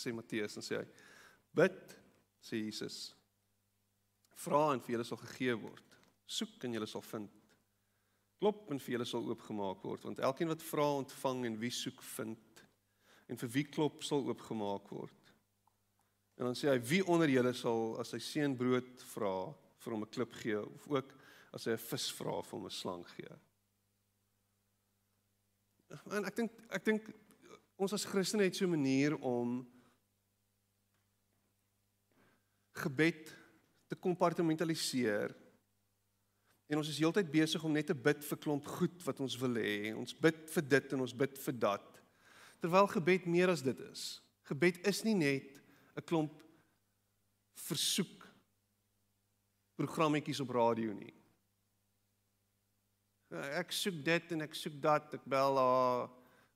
sê 0.00 0.12
Matteus 0.16 0.56
en 0.56 0.64
sê 0.64 0.80
hy: 0.80 0.86
Bid, 1.56 1.94
sê 2.40 2.60
Jesus. 2.64 3.10
Vra 4.40 4.70
en 4.74 4.82
vir 4.84 4.96
julle 4.96 5.06
sal 5.06 5.20
gegee 5.26 5.56
word. 5.60 5.98
Soek 6.30 6.64
en 6.64 6.76
julle 6.78 6.88
sal 6.88 7.04
vind. 7.10 7.30
Klop 8.40 8.70
en 8.72 8.80
vir 8.80 8.96
julle 8.96 9.08
sal 9.08 9.26
oopgemaak 9.28 9.82
word, 9.84 10.06
want 10.08 10.22
elkeen 10.24 10.48
wat 10.48 10.64
vra 10.64 10.86
ontvang 11.02 11.44
en 11.50 11.58
wie 11.60 11.72
soek 11.74 12.00
vind. 12.14 12.62
En 13.30 13.40
vir 13.40 13.52
wie 13.56 13.66
klop 13.68 14.04
sal 14.06 14.24
oopgemaak 14.30 14.88
word. 14.94 15.34
En 16.40 16.48
dan 16.48 16.56
sê 16.56 16.70
hy: 16.72 16.78
Wie 16.80 17.02
onder 17.04 17.30
julle 17.30 17.52
sal 17.56 17.98
as 18.00 18.14
sy 18.14 18.22
seun 18.24 18.56
brood 18.56 19.04
vra, 19.12 19.34
vir 19.80 19.96
hom 19.96 20.04
'n 20.04 20.12
klip 20.14 20.32
gee 20.40 20.60
of 20.60 20.88
ook 20.88 21.12
as 21.52 21.64
hy 21.64 21.72
'n 21.72 21.86
vis 21.90 22.10
vra 22.12 22.42
vir 22.42 22.58
hom 22.58 22.66
'n 22.66 22.70
slang 22.70 23.04
gee. 23.16 23.34
En 26.10 26.24
ek 26.24 26.36
dink 26.36 26.52
ek 26.70 26.84
dink 26.84 27.10
ons 27.76 27.92
as 27.92 28.04
Christene 28.04 28.44
het 28.44 28.56
so 28.56 28.66
'n 28.66 28.76
manier 28.76 29.16
om 29.18 29.66
gebed 32.72 33.36
te 33.88 33.96
kompartmentaliseer. 33.96 35.34
En 36.70 36.78
ons 36.78 36.88
is 36.88 36.98
heeltyd 36.98 37.30
besig 37.30 37.64
om 37.64 37.72
net 37.72 37.86
te 37.90 37.94
bid 37.94 38.22
vir 38.24 38.38
klomp 38.38 38.66
goed 38.66 39.02
wat 39.02 39.20
ons 39.20 39.36
wil 39.36 39.54
hê. 39.58 39.94
Ons 39.96 40.14
bid 40.14 40.50
vir 40.54 40.62
dit 40.62 40.92
en 40.92 41.00
ons 41.00 41.16
bid 41.16 41.38
vir 41.38 41.58
dat. 41.58 42.02
Terwyl 42.60 42.86
gebed 42.86 43.26
meer 43.26 43.50
as 43.50 43.62
dit 43.62 43.80
is. 43.90 44.22
Gebed 44.46 44.86
is 44.86 45.02
nie 45.04 45.14
net 45.14 45.60
'n 45.96 46.06
klomp 46.06 46.42
versoek 47.54 48.26
programmetjies 49.76 50.40
op 50.40 50.50
radio 50.50 50.92
nie. 50.92 51.19
Ek 53.30 53.70
soek 53.70 54.00
dit 54.04 54.32
en 54.34 54.42
ek 54.42 54.56
soek 54.58 54.80
dat, 54.82 55.14
ek 55.14 55.26
bel 55.30 55.58
haar. 55.60 56.08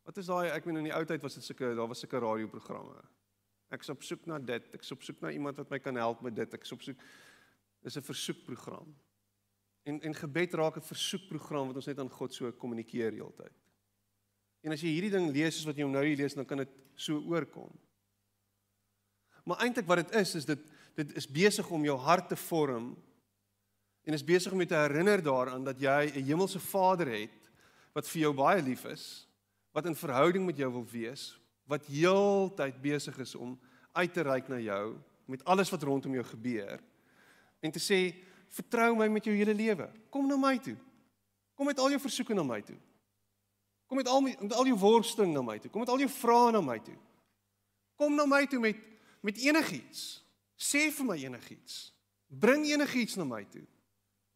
Wat 0.05 0.17
is 0.19 0.27
daai? 0.27 0.51
Ek 0.51 0.65
meen 0.67 0.83
in 0.83 0.89
die 0.89 0.95
ou 0.95 1.05
tyd 1.07 1.23
was 1.23 1.39
dit 1.39 1.47
sulke 1.47 1.71
daar 1.79 1.89
was 1.89 2.03
sulke 2.03 2.19
radioprogramme. 2.19 2.99
Ek 3.73 3.87
is 3.87 3.93
op 3.95 4.03
soek 4.07 4.27
na 4.31 4.41
dit, 4.43 4.67
ek 4.75 4.83
is 4.83 4.93
op 4.93 5.03
soek 5.07 5.23
na 5.23 5.31
iemand 5.35 5.59
wat 5.63 5.71
my 5.71 5.79
kan 5.79 5.97
help 5.97 6.23
met 6.27 6.35
dit. 6.35 6.57
Ek 6.59 6.67
is 6.67 6.75
op 6.75 6.83
soek 6.83 6.99
is 7.85 7.97
'n 7.97 8.03
versoekprogram. 8.03 8.95
En 9.85 10.01
en 10.01 10.15
gebed 10.15 10.55
raak 10.55 10.77
'n 10.77 10.91
versoekprogram 10.91 11.69
wat 11.69 11.77
ons 11.77 11.87
net 11.87 11.99
aan 11.99 12.11
God 12.11 12.35
so 12.35 12.51
kommunikeer 12.53 13.13
heeltyd. 13.13 13.55
En 14.63 14.73
as 14.73 14.81
jy 14.81 14.89
hierdie 14.89 15.11
ding 15.11 15.31
lees 15.31 15.57
soos 15.57 15.67
wat 15.67 15.77
jy 15.77 15.85
hom 15.85 15.93
nou 15.93 16.05
hier 16.05 16.17
lees, 16.17 16.35
dan 16.35 16.47
kan 16.47 16.59
dit 16.59 16.71
so 16.97 17.21
oorkom. 17.21 17.71
Maar 19.45 19.61
eintlik 19.61 19.87
wat 19.87 19.97
dit 19.97 20.15
is, 20.15 20.35
is 20.35 20.45
dit 20.45 20.59
dit 20.95 21.17
is 21.17 21.27
besig 21.27 21.71
om 21.71 21.85
jou 21.85 21.97
hart 21.99 22.29
te 22.29 22.37
vorm 22.37 22.97
En 24.05 24.13
is 24.13 24.25
besig 24.25 24.53
om 24.53 24.61
jou 24.61 24.69
te 24.69 24.77
herinner 24.77 25.23
daaraan 25.23 25.65
dat 25.65 25.81
jy 25.81 26.13
'n 26.15 26.25
hemelse 26.25 26.61
Vader 26.61 27.09
het 27.09 27.51
wat 27.93 28.09
vir 28.09 28.21
jou 28.21 28.33
baie 28.35 28.63
lief 28.63 28.85
is, 28.85 29.29
wat 29.73 29.87
in 29.87 29.97
verhouding 29.97 30.47
met 30.47 30.57
jou 30.57 30.73
wil 30.73 30.87
wees, 30.87 31.41
wat 31.65 31.87
heeltyd 31.87 32.81
besig 32.83 33.19
is 33.19 33.35
om 33.35 33.61
uit 33.93 34.13
te 34.13 34.23
reik 34.23 34.49
na 34.49 34.59
jou 34.59 34.97
met 35.25 35.45
alles 35.45 35.71
wat 35.71 35.83
rondom 35.83 36.13
jou 36.13 36.25
gebeur 36.25 36.81
en 37.61 37.73
te 37.73 37.81
sê 37.81 38.15
vertrou 38.55 38.95
my 38.97 39.09
met 39.09 39.25
jou 39.25 39.35
hele 39.35 39.55
lewe. 39.55 39.89
Kom 40.11 40.29
na 40.29 40.37
my 40.37 40.59
toe. 40.59 40.77
Kom 41.55 41.67
met 41.67 41.79
al 41.79 41.95
jou 41.95 42.01
versoeke 42.01 42.35
na 42.35 42.43
my 42.43 42.61
toe. 42.63 42.77
Kom 43.87 43.97
met 43.97 44.09
al 44.09 44.21
my, 44.21 44.35
met 44.41 44.53
al 44.53 44.67
jou 44.67 44.77
worsteling 44.79 45.33
na 45.35 45.43
my 45.43 45.59
toe. 45.59 45.71
Kom 45.71 45.81
met 45.81 45.89
al 45.93 46.03
jou 46.05 46.11
vrae 46.11 46.53
na 46.53 46.61
my 46.61 46.79
toe. 46.83 46.97
Kom 47.97 48.15
na 48.15 48.27
my 48.27 48.45
toe 48.51 48.61
met 48.61 48.77
met 49.25 49.39
enigiets. 49.41 50.21
Sê 50.61 50.91
vir 50.93 51.07
my 51.09 51.17
enigiets. 51.17 51.95
Bring 52.29 52.67
enigiets 52.69 53.17
na 53.17 53.25
my 53.25 53.41
toe. 53.49 53.65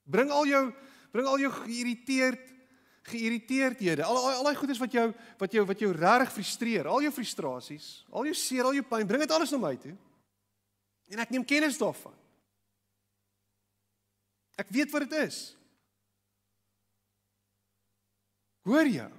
Bring 0.09 0.33
al 0.33 0.47
jou 0.49 0.65
bring 1.13 1.27
al 1.29 1.41
jou 1.41 1.51
geïrriteerd 1.65 2.55
geïrriteerdhede, 3.09 4.05
al 4.05 4.19
al 4.19 4.45
daai 4.45 4.57
goedes 4.59 4.81
wat 4.81 4.93
jou 4.93 5.07
wat 5.41 5.55
jou 5.57 5.65
wat 5.69 5.81
jou 5.81 5.93
regtig 5.97 6.33
frustreer, 6.35 6.89
al 6.89 7.05
jou 7.07 7.13
frustrasies, 7.15 7.87
al 8.13 8.29
jou 8.29 8.37
seer, 8.37 8.67
al 8.69 8.77
jou 8.77 8.85
pyn, 8.85 9.07
bring 9.09 9.25
dit 9.25 9.33
alles 9.33 9.53
na 9.55 9.61
my 9.63 9.75
toe. 9.81 9.95
En 11.09 11.23
ek 11.25 11.33
neem 11.33 11.47
kennis 11.49 11.79
daarvan. 11.81 12.17
Ek 14.61 14.69
weet 14.75 14.93
wat 14.93 15.07
dit 15.07 15.17
is. 15.23 15.39
Hoor 18.69 18.91
jou. 18.91 19.11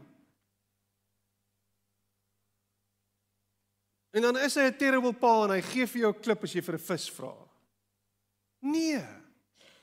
En 4.14 4.26
dan 4.26 4.38
is 4.42 4.58
hy 4.58 4.70
'n 4.70 4.78
terrible 4.78 5.14
pa 5.14 5.46
en 5.46 5.56
hy 5.56 5.62
gee 5.62 5.86
vir 5.86 6.02
jou 6.02 6.14
'n 6.14 6.22
klip 6.22 6.44
as 6.44 6.54
jy 6.54 6.62
vir 6.62 6.76
'n 6.76 6.86
vis 6.90 7.10
vra. 7.10 7.36
Nee. 8.62 9.02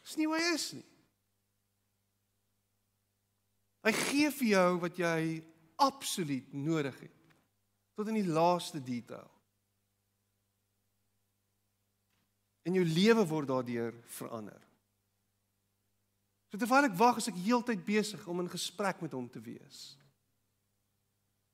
Dis 0.03 0.17
nie 0.17 0.27
hoe 0.27 0.37
hy 0.37 0.55
is 0.55 0.73
nie. 0.73 0.85
Hy 3.87 3.93
gee 3.95 4.31
vir 4.35 4.49
jou 4.51 4.71
wat 4.83 4.99
jy 4.99 5.19
absoluut 5.79 6.55
nodig 6.57 6.97
het 7.05 7.35
tot 7.97 8.11
in 8.11 8.19
die 8.19 8.29
laaste 8.29 8.81
detail. 8.83 9.29
En 12.67 12.75
jou 12.75 12.83
lewe 12.83 13.23
word 13.31 13.49
daardeur 13.49 13.95
verander. 14.19 14.59
So 16.51 16.59
terwyl 16.59 16.89
ek 16.89 16.99
wag, 16.99 17.21
is 17.21 17.31
ek 17.31 17.39
heeltyd 17.45 17.85
besig 17.87 18.27
om 18.27 18.43
in 18.43 18.51
gesprek 18.51 19.01
met 19.05 19.15
hom 19.15 19.29
te 19.31 19.41
wees. 19.43 19.95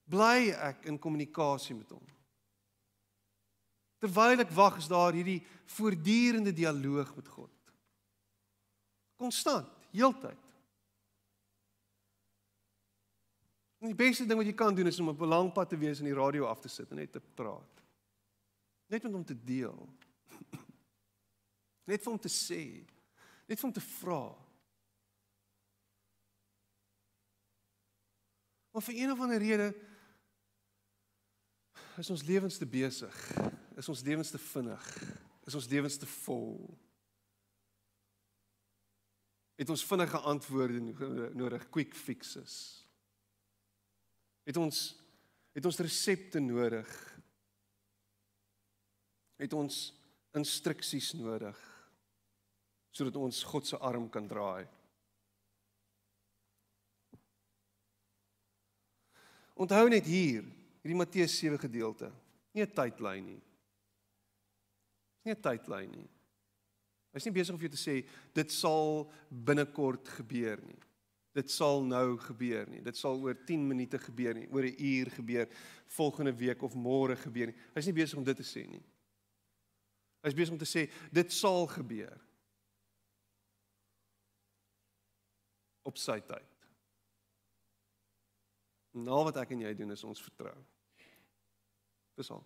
Bly 0.09 0.53
ek 0.57 0.89
in 0.89 0.99
kommunikasie 1.01 1.77
met 1.77 1.93
hom. 1.93 2.05
Terwyl 4.03 4.43
ek 4.43 4.55
wag, 4.57 4.81
is 4.81 4.89
daar 4.91 5.15
hierdie 5.15 5.41
voortdurende 5.77 6.53
dialoog 6.57 7.13
met 7.15 7.29
God. 7.29 7.75
Konstant, 9.21 9.69
heeltyd. 9.93 10.42
En 13.83 13.91
die 13.91 13.99
beste 13.99 14.23
ding 14.29 14.39
wat 14.39 14.47
jy 14.47 14.55
kan 14.55 14.77
doen 14.79 14.87
is 14.87 15.01
om 15.03 15.09
op 15.11 15.21
'n 15.21 15.29
lang 15.29 15.53
pad 15.53 15.69
te 15.69 15.77
wees 15.77 15.99
en 15.99 16.05
die 16.05 16.15
radio 16.15 16.47
af 16.47 16.61
te 16.61 16.69
sit 16.69 16.91
en 16.91 16.97
net 16.97 17.13
te 17.13 17.21
praat. 17.21 17.83
Net 18.87 19.03
met 19.03 19.13
hom 19.13 19.25
te 19.25 19.45
deel. 19.45 19.89
Net 21.91 22.03
vir 22.03 22.13
hom 22.13 22.21
te 22.21 22.29
sê. 22.29 22.87
Net 23.47 23.59
vir 23.59 23.63
hom 23.63 23.73
te 23.73 23.81
vra. 23.81 24.39
Maar 28.71 28.83
vir 28.83 28.95
een 28.95 29.11
of 29.11 29.21
ander 29.21 29.39
rede 29.39 29.75
is 31.97 32.11
ons 32.11 32.23
lewens 32.23 32.59
te 32.59 32.67
besig. 32.67 33.33
Is 33.77 33.89
ons 33.89 34.03
lewens 34.03 34.31
te 34.31 34.39
vinnig. 34.39 35.15
Is 35.45 35.55
ons 35.55 35.69
lewens 35.69 35.97
te 35.97 36.07
vol. 36.07 36.79
Het 39.55 39.69
ons 39.69 39.85
vinnige 39.85 40.19
antwoorde 40.19 40.81
nodig, 41.35 41.69
quick 41.71 41.95
fixes 41.95 42.82
het 44.45 44.57
ons 44.57 44.83
het 45.53 45.67
ons 45.69 45.79
resepte 45.85 46.41
nodig. 46.41 46.89
Het 49.43 49.53
ons 49.53 49.79
instruksies 50.37 51.13
nodig 51.19 51.59
sodat 52.93 53.17
ons 53.17 53.39
God 53.49 53.65
se 53.65 53.79
arm 53.81 54.05
kan 54.13 54.27
draai. 54.29 54.67
Onthou 59.57 59.87
net 59.89 60.05
hier, 60.05 60.45
hierdie 60.83 60.99
Matteus 60.99 61.39
7 61.39 61.57
gedeelte. 61.61 62.11
Nie 62.53 62.67
'n 62.67 62.75
tydlyn 62.77 63.25
nie. 63.25 63.43
Nie 65.25 65.33
'n 65.33 65.41
tydlyn 65.41 65.91
nie. 65.91 66.09
Hy's 67.13 67.25
nie 67.25 67.33
besig 67.33 67.55
om 67.55 67.61
vir 67.61 67.69
jou 67.69 67.77
te 67.77 67.91
sê 67.91 68.09
dit 68.35 68.51
sal 68.53 69.11
binnekort 69.31 70.09
gebeur 70.09 70.61
nie 70.61 70.81
dit 71.33 71.51
sal 71.51 71.83
nou 71.85 72.17
gebeur 72.19 72.69
nie. 72.69 72.83
Dit 72.85 72.97
sal 72.97 73.21
oor 73.21 73.37
10 73.47 73.69
minute 73.69 73.99
gebeur 73.99 74.35
nie, 74.35 74.49
oor 74.53 74.65
'n 74.65 74.77
uur 74.79 75.11
gebeur, 75.11 75.49
volgende 75.87 76.37
week 76.37 76.63
of 76.63 76.75
môre 76.75 77.17
gebeur 77.17 77.47
nie. 77.47 77.57
Hy's 77.75 77.87
nie 77.87 77.97
besig 77.97 78.19
om 78.19 78.25
dit 78.25 78.37
te 78.37 78.43
sê 78.43 78.69
nie. 78.69 78.83
Hy's 80.23 80.35
besig 80.35 80.53
om 80.53 80.59
te 80.59 80.65
sê 80.65 80.91
dit 81.13 81.33
sal 81.33 81.67
gebeur. 81.67 82.21
op 85.83 85.99
sy 85.99 86.19
tyd. 86.27 86.49
Nou 89.03 89.23
wat 89.27 89.39
ek 89.43 89.55
en 89.55 89.65
jy 89.65 89.73
doen 89.77 89.95
is 89.95 90.05
ons 90.07 90.23
vertrou. 90.23 90.55
Dis 92.19 92.31
al. 92.35 92.43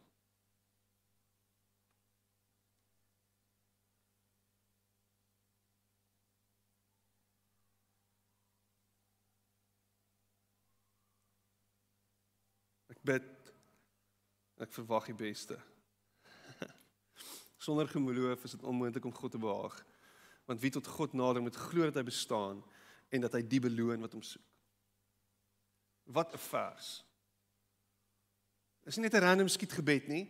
Bid. 13.07 13.27
Ek 14.63 14.73
verwag 14.73 15.09
die 15.11 15.19
beste. 15.19 15.59
Sonder 17.65 17.89
geloof 17.89 18.45
is 18.45 18.57
dit 18.57 18.65
onmoontlik 18.65 19.05
om 19.05 19.15
God 19.15 19.35
te 19.35 19.41
behaag. 19.41 19.77
Want 20.47 20.63
wie 20.63 20.73
tot 20.73 20.87
God 20.87 21.17
nader 21.19 21.43
moet 21.43 21.59
glo 21.69 21.89
dat 21.89 21.99
hy 22.01 22.07
bestaan 22.07 22.63
en 23.13 23.25
dat 23.25 23.35
hy 23.37 23.43
die 23.47 23.61
beloon 23.63 24.03
wat 24.05 24.15
hom 24.17 24.25
soek. 24.25 24.45
Wat 26.17 26.33
'n 26.33 26.39
vers. 26.39 26.89
Is 28.87 28.97
nie 28.97 29.09
net 29.09 29.19
'n 29.19 29.27
random 29.27 29.49
skietgebed 29.49 30.09
nie. 30.09 30.25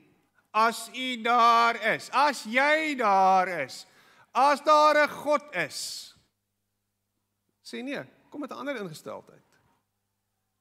As 0.50 0.88
u 0.88 1.22
daar 1.22 1.76
is, 1.94 2.08
as 2.10 2.44
jy 2.48 2.96
daar 2.96 3.48
is, 3.64 3.84
as 4.32 4.60
daar 4.64 5.04
'n 5.04 5.08
God 5.08 5.44
is. 5.54 6.14
Sê 7.60 7.82
nee, 7.82 8.00
kom 8.30 8.40
met 8.40 8.50
'n 8.50 8.60
ander 8.60 8.76
ingesteldheid. 8.80 9.45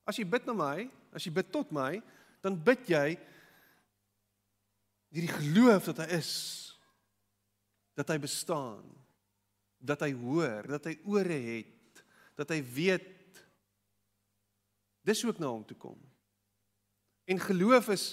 As 0.05 0.17
jy 0.19 0.25
bid 0.29 0.45
na 0.45 0.53
my, 0.53 0.85
as 1.15 1.25
jy 1.25 1.33
bid 1.33 1.49
tot 1.53 1.71
my, 1.73 1.97
dan 2.45 2.57
bid 2.61 2.85
jy 2.89 3.07
Hierdie 5.15 5.31
geloof 5.31 5.85
dat 5.93 6.01
hy 6.03 6.17
is 6.17 6.31
dat 7.95 8.09
hy 8.11 8.17
bestaan, 8.19 8.83
dat 9.79 10.01
hy 10.03 10.09
hoor, 10.19 10.65
dat 10.67 10.89
hy 10.89 10.97
ore 11.07 11.37
het, 11.45 12.01
dat 12.35 12.49
hy 12.51 12.57
weet 12.59 13.39
dis 15.07 15.21
ook 15.23 15.39
na 15.39 15.47
hom 15.53 15.63
toe 15.63 15.77
kom. 15.79 15.95
En 17.23 17.39
geloof 17.39 17.87
is 17.95 18.05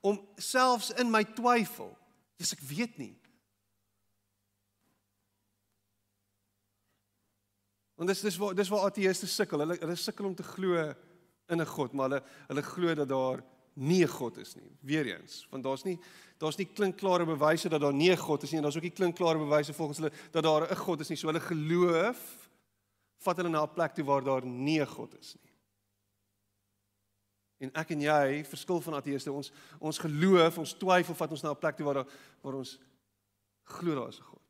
om 0.00 0.16
selfs 0.40 0.94
in 0.96 1.12
my 1.12 1.20
twyfel, 1.36 1.92
dis 2.40 2.54
ek 2.56 2.64
weet 2.64 2.96
nie. 2.96 3.12
Want 8.00 8.08
dis 8.08 8.24
dis 8.24 8.40
waar 8.40 8.56
dis 8.56 8.72
waar 8.72 8.88
ateëste 8.88 9.28
sukkel. 9.28 9.66
Hulle 9.66 9.76
hulle 9.82 10.00
sukkel 10.00 10.30
om 10.30 10.38
te 10.38 10.48
glo 10.56 10.80
in 11.48 11.60
'n 11.60 11.66
God, 11.66 11.92
maar 11.92 12.08
hulle 12.08 12.22
hulle 12.48 12.62
glo 12.62 12.94
dat 12.94 13.08
daar 13.08 13.42
nie 13.74 14.02
'n 14.02 14.08
God 14.08 14.36
is 14.36 14.54
nie. 14.54 14.76
Weereens, 14.80 15.46
want 15.50 15.64
daar's 15.64 15.84
nie 15.84 15.98
daar's 16.38 16.56
nie 16.56 16.66
klinkklare 16.66 17.24
bewyse 17.24 17.68
dat 17.68 17.80
daar 17.80 17.94
nie 17.94 18.10
'n 18.10 18.16
God 18.16 18.42
is 18.42 18.50
nie 18.50 18.58
en 18.58 18.62
daar's 18.62 18.76
ook 18.76 18.82
nie 18.82 18.90
klinkklare 18.90 19.38
bewyse 19.38 19.72
volgens 19.72 19.98
hulle 19.98 20.12
dat 20.30 20.42
daar 20.42 20.70
'n 20.70 20.76
God 20.76 21.00
is 21.00 21.08
nie. 21.08 21.16
So 21.16 21.26
hulle 21.26 21.40
geloof 21.40 22.50
vat 23.18 23.36
hulle 23.36 23.48
na 23.48 23.62
'n 23.62 23.72
plek 23.72 23.94
toe 23.94 24.04
waar 24.04 24.24
daar 24.24 24.46
nie 24.46 24.80
'n 24.80 24.86
God 24.86 25.18
is 25.18 25.34
nie. 25.34 25.52
En 27.58 27.70
ek 27.72 27.90
en 27.90 28.00
jy, 28.00 28.44
verskil 28.44 28.80
van 28.80 28.94
ateëste, 28.94 29.32
ons 29.32 29.52
ons 29.78 29.98
geloof, 29.98 30.58
ons 30.58 30.74
twyfel 30.74 31.14
vat 31.14 31.30
ons 31.30 31.42
na 31.42 31.50
'n 31.50 31.58
plek 31.58 31.76
toe 31.76 31.84
waar 31.84 31.94
daar 31.94 32.12
waar 32.42 32.54
ons 32.54 32.78
glo 33.62 33.94
daar 33.94 34.08
is 34.08 34.18
'n 34.18 34.22
God. 34.22 34.42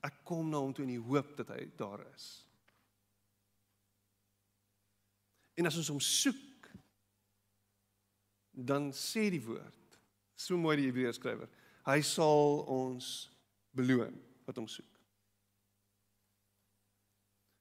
Ek 0.00 0.14
kom 0.24 0.48
na 0.48 0.58
hom 0.58 0.72
toe 0.72 0.84
in 0.84 0.94
die 0.94 1.08
hoop 1.08 1.36
dat 1.36 1.48
hy 1.48 1.70
daar 1.76 2.06
is. 2.14 2.46
En 5.62 5.70
as 5.70 5.78
ons 5.78 5.92
hom 5.94 6.00
soek, 6.02 6.66
dan 8.50 8.88
sê 8.90 9.28
die 9.30 9.42
woord, 9.44 9.98
so 10.34 10.58
mooi 10.58 10.74
die 10.80 10.88
Hebreërs 10.88 11.20
skrywer, 11.20 11.46
hy 11.86 12.00
sal 12.02 12.64
ons 12.66 13.12
beloon 13.78 14.16
wat 14.48 14.58
hom 14.58 14.66
soek. 14.66 14.88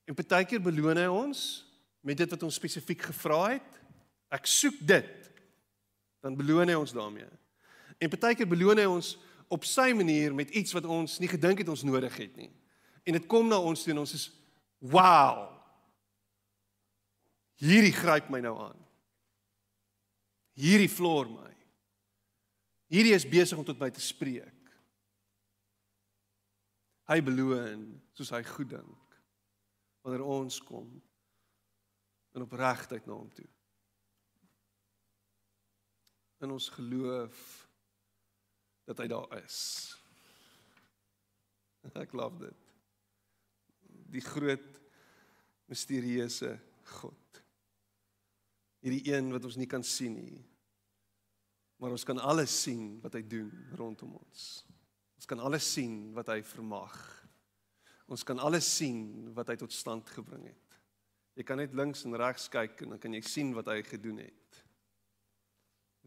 En 0.09 0.17
partykeer 0.17 0.63
beloon 0.65 0.97
hy 0.97 1.05
ons 1.13 1.43
met 2.01 2.17
dit 2.17 2.33
wat 2.33 2.47
ons 2.49 2.57
spesifiek 2.57 3.05
gevra 3.11 3.53
het. 3.53 3.77
Ek 4.33 4.49
soek 4.49 4.81
dit. 4.81 5.29
Dan 6.25 6.33
beloon 6.39 6.73
hy 6.73 6.79
ons 6.81 6.97
daarmee. 6.97 7.29
En 8.01 8.09
partykeer 8.09 8.49
beloon 8.49 8.81
hy 8.81 8.89
ons 8.89 9.13
op 9.53 9.69
sy 9.69 9.91
manier 9.93 10.33
met 10.33 10.49
iets 10.57 10.73
wat 10.73 10.89
ons 10.89 11.19
nie 11.21 11.29
gedink 11.29 11.61
het 11.61 11.69
ons 11.69 11.85
nodig 11.85 12.17
het 12.17 12.33
nie. 12.33 12.49
En 13.05 13.13
dit 13.13 13.29
kom 13.29 13.45
na 13.45 13.61
ons 13.61 13.85
toe 13.85 13.93
en 13.93 14.01
ons 14.01 14.17
is 14.17 14.27
wow. 14.89 15.50
Hierdie 17.61 17.93
gryp 17.93 18.31
my 18.33 18.41
nou 18.41 18.55
aan. 18.57 18.79
Hierdie 20.57 20.89
floor 20.89 21.29
my. 21.29 21.51
Hierdie 22.91 23.13
is 23.15 23.27
besig 23.27 23.59
om 23.59 23.65
tot 23.67 23.79
my 23.79 23.91
te 23.93 24.01
spreek. 24.03 24.57
Hy 27.11 27.19
beloon 27.23 27.85
soos 28.15 28.31
hy 28.33 28.41
goed 28.47 28.73
dink 28.73 28.97
wanneer 30.01 30.23
ons 30.25 30.57
kom 30.65 30.87
in 32.33 32.45
opregtheid 32.45 33.05
na 33.05 33.13
hom 33.19 33.29
toe. 33.35 33.47
In 36.41 36.55
ons 36.55 36.71
geloof 36.73 37.41
dat 38.89 39.03
hy 39.03 39.07
daar 39.11 39.29
is. 39.43 39.59
Ek 42.01 42.17
love 42.17 42.47
dit. 42.47 42.67
Die 44.17 44.25
groot 44.25 44.65
misterieuse 45.69 46.55
God. 46.97 47.20
Hierdie 48.81 49.13
een 49.13 49.29
wat 49.33 49.45
ons 49.45 49.57
nie 49.61 49.69
kan 49.69 49.83
sien 49.85 50.15
nie. 50.17 50.41
Maar 51.81 51.95
ons 51.95 52.05
kan 52.05 52.21
alles 52.21 52.53
sien 52.63 52.99
wat 53.01 53.17
hy 53.17 53.23
doen 53.25 53.49
rondom 53.77 54.15
ons. 54.17 54.47
Ons 55.17 55.29
kan 55.29 55.41
alles 55.41 55.65
sien 55.65 56.11
wat 56.17 56.29
hy 56.33 56.39
vermag. 56.45 56.97
Ons 58.11 58.25
kan 58.27 58.41
alles 58.41 58.67
sien 58.67 59.31
wat 59.37 59.53
hy 59.53 59.57
tot 59.61 59.73
stand 59.73 60.09
gebring 60.13 60.49
het. 60.49 60.79
Jy 61.37 61.45
kan 61.47 61.61
net 61.61 61.77
links 61.77 62.03
en 62.05 62.17
regs 62.19 62.49
kyk 62.51 62.83
en 62.83 62.95
dan 62.95 63.01
kan 63.01 63.13
jy 63.15 63.21
sien 63.25 63.53
wat 63.55 63.69
hy 63.71 63.79
gedoen 63.87 64.19
het. 64.25 64.61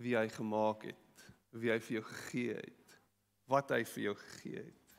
Wie 0.02 0.18
hy 0.18 0.26
gemaak 0.34 0.90
het 0.90 1.04
wie 1.60 1.70
hy 1.70 1.78
vir 1.82 1.98
jou 1.98 2.04
gegee 2.08 2.56
het, 2.58 2.96
wat 3.50 3.70
hy 3.74 3.82
vir 3.86 4.08
jou 4.08 4.14
gegee 4.18 4.62
het. 4.64 4.96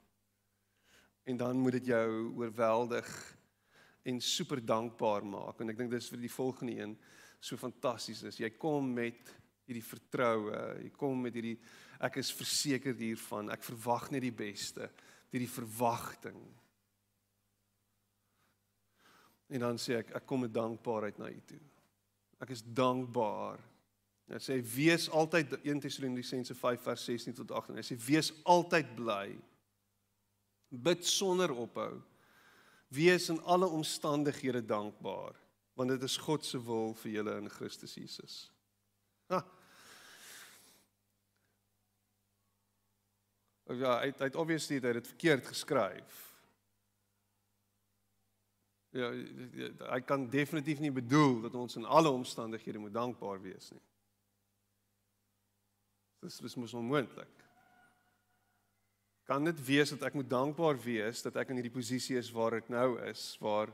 En 1.26 1.40
dan 1.42 1.60
moet 1.60 1.80
dit 1.80 1.90
jou 1.92 2.10
oorweldig 2.38 3.10
en 4.06 4.22
super 4.22 4.62
dankbaar 4.62 5.26
maak 5.26 5.60
en 5.62 5.74
ek 5.74 5.80
dink 5.80 5.92
dis 5.92 6.10
vir 6.14 6.22
die 6.22 6.32
volgende 6.32 6.76
een 6.78 6.94
so 7.46 7.58
fantasties 7.62 8.24
is. 8.26 8.40
Jy 8.42 8.50
kom 8.58 8.88
met 8.98 9.34
hierdie 9.66 9.86
vertroue, 9.86 10.62
jy 10.82 10.92
kom 10.98 11.22
met 11.26 11.38
hierdie 11.38 11.58
ek 12.06 12.20
is 12.20 12.32
verseker 12.36 12.96
hiervan, 12.98 13.52
ek 13.54 13.64
verwag 13.66 14.10
net 14.14 14.26
die 14.26 14.34
beste, 14.36 14.90
hierdie 15.32 15.50
verwagting. 15.50 16.42
En 19.54 19.64
dan 19.64 19.80
sê 19.82 20.02
ek 20.02 20.12
ek 20.18 20.28
kom 20.28 20.44
met 20.46 20.54
dankbaarheid 20.54 21.22
na 21.22 21.30
u 21.32 21.40
toe. 21.48 21.62
Ek 22.44 22.52
is 22.52 22.66
dankbaar 22.66 23.62
Hy 24.26 24.40
sê 24.42 24.56
wees 24.74 25.06
altyd 25.14 25.52
1 25.60 25.84
Tessalonisense 25.84 26.56
5 26.58 26.82
vers 26.88 27.04
16 27.06 27.36
tot 27.38 27.52
18. 27.60 27.78
Hy 27.78 27.86
sê 27.86 27.98
wees 28.08 28.32
altyd 28.50 28.96
bly. 28.98 29.36
Bid 30.74 31.06
sonder 31.06 31.54
ophou. 31.54 32.00
Wees 32.90 33.30
in 33.30 33.38
alle 33.46 33.70
omstandighede 33.70 34.64
dankbaar 34.66 35.38
want 35.76 35.92
dit 35.92 36.04
is 36.08 36.18
God 36.18 36.46
se 36.46 36.60
wil 36.64 36.94
vir 37.04 37.18
julle 37.18 37.38
in 37.42 37.50
Christus 37.52 37.96
Jesus. 38.00 38.36
Ha. 39.32 39.42
Ja, 43.74 43.98
hy 44.00 44.12
hy 44.14 44.28
het 44.28 44.38
obviously 44.40 44.80
dit 44.80 45.08
verkeerd 45.08 45.48
geskryf. 45.50 46.22
Ja, 48.96 49.10
hy 49.92 50.00
kan 50.08 50.30
definitief 50.32 50.80
nie 50.80 50.94
bedoel 50.94 51.42
dat 51.44 51.56
ons 51.60 51.76
in 51.76 51.86
alle 51.86 52.14
omstandighede 52.14 52.80
moet 52.80 52.94
dankbaar 52.96 53.42
wees 53.44 53.74
nie. 53.74 53.82
Dis 56.24 56.38
dis 56.40 56.56
mos 56.56 56.74
onmoontlik. 56.78 57.44
Kan 59.28 59.44
dit 59.44 59.60
wees 59.66 59.92
dat 59.92 60.06
ek 60.08 60.16
moet 60.16 60.30
dankbaar 60.30 60.78
wees 60.86 61.26
dat 61.26 61.36
ek 61.42 61.52
in 61.52 61.60
hierdie 61.60 61.74
posisie 61.74 62.16
is 62.22 62.30
waar 62.32 62.56
ek 62.62 62.70
nou 62.72 62.94
is, 63.10 63.34
waar 63.42 63.74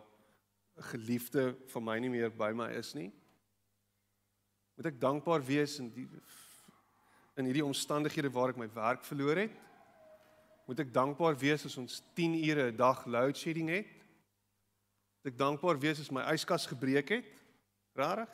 geliefde 0.78 1.56
van 1.68 1.84
my 1.84 1.98
nie 2.00 2.10
meer 2.10 2.32
by 2.32 2.52
my 2.56 2.70
is 2.78 2.94
nie? 2.94 3.12
Moet 4.76 4.94
ek 4.94 5.02
dankbaar 5.02 5.44
wees 5.46 5.80
in 5.80 5.92
die 5.94 6.08
in 7.40 7.48
hierdie 7.48 7.66
omstandighede 7.66 8.30
waar 8.34 8.52
ek 8.52 8.60
my 8.60 8.68
werk 8.76 9.06
verloor 9.08 9.40
het? 9.40 9.54
Moet 10.68 10.84
ek 10.84 10.94
dankbaar 10.94 11.38
wees 11.40 11.66
as 11.66 11.78
ons 11.80 12.02
10 12.16 12.36
ure 12.44 12.72
'n 12.72 12.76
dag 12.78 13.06
load 13.06 13.38
shedding 13.38 13.70
het? 13.70 13.88
Moet 15.22 15.34
ek 15.34 15.38
dankbaar 15.38 15.80
wees 15.80 16.00
as 16.00 16.12
my 16.12 16.22
yskas 16.34 16.66
gebreek 16.66 17.10
het? 17.10 17.32
Rarig? 17.94 18.30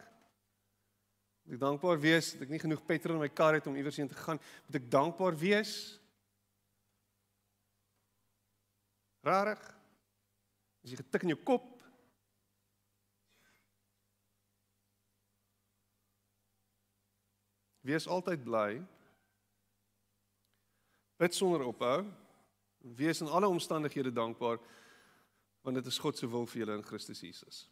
Moet 1.43 1.53
ek 1.55 1.59
dankbaar 1.59 1.99
wees 1.99 2.33
dat 2.33 2.41
ek 2.41 2.49
nie 2.49 2.59
genoeg 2.59 2.85
petrol 2.85 3.15
in 3.15 3.21
my 3.21 3.29
kar 3.29 3.53
het 3.53 3.67
om 3.67 3.75
iewers 3.75 3.97
heen 3.97 4.07
te 4.07 4.15
gaan? 4.15 4.39
Moet 4.67 4.75
ek 4.75 4.91
dankbaar 4.91 5.37
wees? 5.37 5.99
Rarig. 9.23 9.61
As 10.83 10.91
jy 10.91 10.97
getik 10.97 11.23
in 11.23 11.29
jou 11.29 11.43
kop. 11.43 11.76
Wees 17.87 18.07
altyd 18.07 18.43
bly. 18.43 18.81
Bid 21.15 21.35
sonder 21.35 21.63
ophou. 21.63 22.03
Wees 22.77 23.21
in 23.23 23.27
alle 23.31 23.47
omstandighede 23.47 24.11
dankbaar 24.11 24.59
want 25.61 25.75
dit 25.75 25.85
is 25.85 25.97
God 25.99 26.15
se 26.15 26.27
wil 26.31 26.45
vir 26.47 26.61
julle 26.61 26.77
in 26.77 26.83
Christus 26.85 27.19
Jesus. 27.19 27.65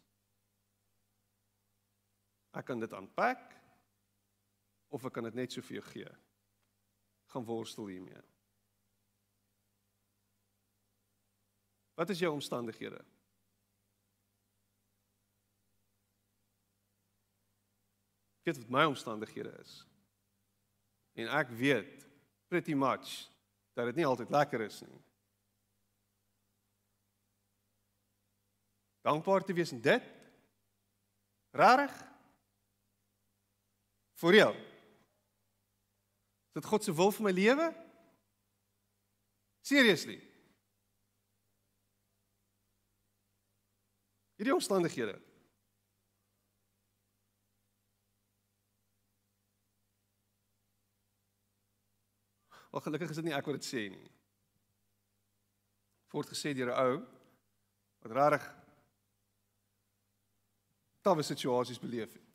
Ek 2.52 2.66
kan 2.68 2.80
dit 2.80 2.92
aanpak 2.92 3.54
of 4.92 5.06
ek 5.08 5.14
kan 5.16 5.24
dit 5.24 5.38
net 5.38 5.52
so 5.52 5.64
vir 5.64 5.78
jou 5.78 5.84
gee. 5.94 6.10
Gaan 7.32 7.46
worstel 7.48 7.88
hiermee. 7.88 8.20
Wat 11.96 12.12
is 12.12 12.20
jou 12.20 12.34
omstandighede? 12.36 13.00
Ek 18.44 18.52
weet 18.52 18.60
wat 18.60 18.76
my 18.76 18.84
omstandighede 18.92 19.56
is. 19.64 19.85
En 21.16 21.30
ek 21.38 21.50
weet 21.56 22.04
pretty 22.50 22.76
much 22.76 23.26
dat 23.76 23.88
dit 23.90 24.00
nie 24.00 24.06
altyd 24.06 24.30
lekker 24.32 24.66
is 24.66 24.80
nie. 24.84 25.00
Dankbaar 29.06 29.44
te 29.46 29.54
wees 29.56 29.72
in 29.72 29.80
dit. 29.80 30.12
Rarig? 31.56 31.94
Vir 34.20 34.40
jou 34.40 34.54
dit 36.56 36.64
God 36.64 36.84
se 36.84 36.92
wil 36.96 37.12
vir 37.12 37.24
my 37.26 37.32
lewe? 37.36 37.66
Seriously. 39.60 40.16
Hierdie 44.40 44.54
omstandighede. 44.54 45.18
Maar 52.76 52.84
gelukkig 52.84 53.10
is 53.10 53.16
dit 53.16 53.24
nie 53.24 53.32
ek 53.32 53.46
wat 53.48 53.56
dit 53.56 53.64
sê 53.64 53.82
nie. 53.88 54.08
Word 56.12 56.28
gesê 56.28 56.50
deur 56.52 56.68
'n 56.74 56.80
ou 56.82 56.96
wat 58.04 58.12
regtig 58.12 58.42
tawwe 61.00 61.24
situasies 61.24 61.80
beleef 61.80 62.12
het. 62.12 62.34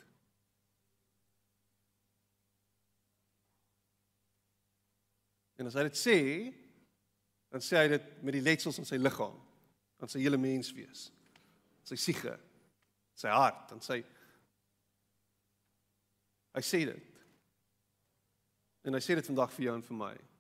En 5.62 5.70
as 5.70 5.78
hy 5.78 5.84
dit 5.84 6.00
sê, 6.06 6.18
dan 7.54 7.62
sê 7.62 7.78
hy 7.78 7.88
dit 7.94 8.10
met 8.24 8.34
die 8.34 8.42
letsels 8.42 8.82
in 8.82 8.90
sy 8.90 8.98
liggaam, 8.98 9.38
aan 10.00 10.10
sy 10.10 10.24
hele 10.26 10.42
mens 10.42 10.74
wees. 10.74 11.12
Sy 11.84 11.96
siege, 11.96 12.34
sy 13.14 13.30
hart, 13.30 13.72
en 13.78 13.82
sy 13.82 14.02
hy 16.58 16.66
sê 16.66 16.86
dit. 16.90 17.24
En 18.84 18.94
hy 18.94 19.06
sê 19.06 19.14
dit 19.14 19.26
vandag 19.30 19.54
vir 19.54 19.66
jou 19.66 19.76
en 19.76 19.90
vir 19.92 19.98
my. 20.02 20.31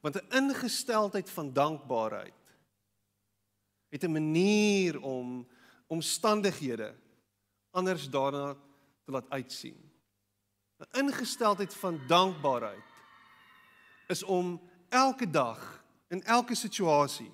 Want 0.00 0.14
'n 0.14 0.36
ingesteldheid 0.36 1.30
van 1.30 1.52
dankbaarheid 1.52 2.34
het 3.88 4.02
'n 4.04 4.12
manier 4.12 5.00
om 5.00 5.48
omstandighede 5.86 6.96
anders 7.70 8.10
daarna 8.10 8.54
te 9.04 9.10
laat 9.10 9.30
uitsien. 9.30 9.90
'n 10.78 10.98
ingesteldheid 10.98 11.74
van 11.74 12.06
dankbaarheid 12.06 12.84
is 14.06 14.22
om 14.22 14.70
elke 14.88 15.30
dag 15.30 15.84
in 16.08 16.22
elke 16.22 16.54
situasie 16.54 17.32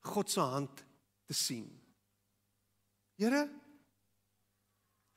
God 0.00 0.30
se 0.30 0.40
hand 0.40 0.84
te 1.24 1.34
sien. 1.34 1.80
Here 3.14 3.48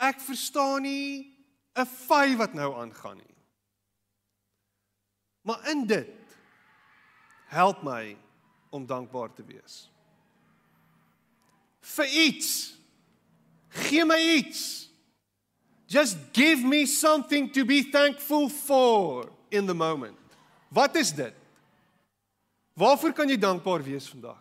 ek 0.04 0.20
verstaan 0.20 0.82
nie 0.82 1.32
'n 1.76 1.86
fy 1.86 2.36
wat 2.36 2.54
nou 2.54 2.74
aangaan 2.76 3.18
nie. 3.18 3.36
Maar 5.41 5.70
in 5.70 5.88
dit 5.88 6.22
help 7.54 7.84
my 7.86 8.16
om 8.74 8.86
dankbaar 8.89 9.30
te 9.34 9.45
wees. 9.45 9.86
Vir 11.93 12.10
iets. 12.26 12.74
Gee 13.70 14.06
my 14.06 14.18
iets. 14.18 14.89
Just 15.86 16.18
give 16.34 16.66
me 16.66 16.86
something 16.86 17.51
to 17.54 17.66
be 17.66 17.84
thankful 17.84 18.49
for 18.49 19.30
in 19.51 19.66
the 19.66 19.74
moment. 19.74 20.18
Wat 20.74 20.95
is 20.95 21.12
dit? 21.14 21.34
Waarvoor 22.74 23.14
kan 23.14 23.30
jy 23.30 23.38
dankbaar 23.38 23.84
wees 23.86 24.08
vandag? 24.10 24.39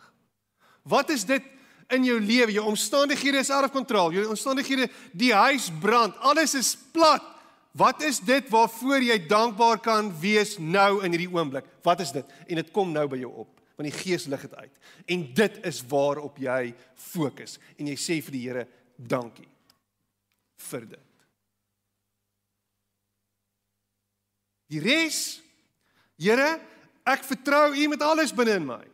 Wat 0.89 1.11
is 1.13 1.27
dit 1.29 1.45
in 1.93 2.07
jou 2.09 2.17
lewe? 2.21 2.55
Jou 2.57 2.65
omstandighede 2.71 3.43
is 3.43 3.51
out 3.53 3.69
of 3.69 3.75
control. 3.75 4.15
Jou 4.15 4.25
omstandighede, 4.33 4.89
die 5.13 5.35
huis 5.35 5.69
brand, 5.83 6.17
alles 6.25 6.57
is 6.57 6.73
plat. 6.95 7.32
Wat 7.73 8.03
is 8.05 8.21
dit 8.21 8.49
waarvoor 8.53 9.01
jy 9.01 9.17
dankbaar 9.29 9.81
kan 9.81 10.11
wees 10.21 10.59
nou 10.61 11.01
in 11.05 11.15
hierdie 11.15 11.31
oomblik? 11.33 11.69
Wat 11.85 12.03
is 12.05 12.13
dit? 12.13 12.35
En 12.47 12.61
dit 12.61 12.73
kom 12.75 12.93
nou 12.93 13.07
by 13.09 13.23
jou 13.23 13.31
op, 13.47 13.63
want 13.79 13.89
die 13.89 13.97
Gees 13.97 14.29
lig 14.29 14.45
dit 14.45 14.55
uit. 14.55 14.83
En 15.17 15.25
dit 15.41 15.57
is 15.71 15.81
waarop 15.89 16.37
jy 16.43 16.75
fokus 17.13 17.57
en 17.79 17.89
jy 17.89 17.97
sê 17.97 18.19
vir 18.25 18.37
die 18.37 18.45
Here 18.45 18.67
dankie 18.97 19.49
vir 20.69 20.85
dit. 20.93 21.09
Die 24.73 24.81
res 24.81 25.23
Here, 26.23 26.61
ek 27.09 27.25
vertrou 27.27 27.73
U 27.75 27.87
met 27.91 28.03
alles 28.05 28.31
binne 28.37 28.61
in 28.61 28.67
my. 28.69 28.85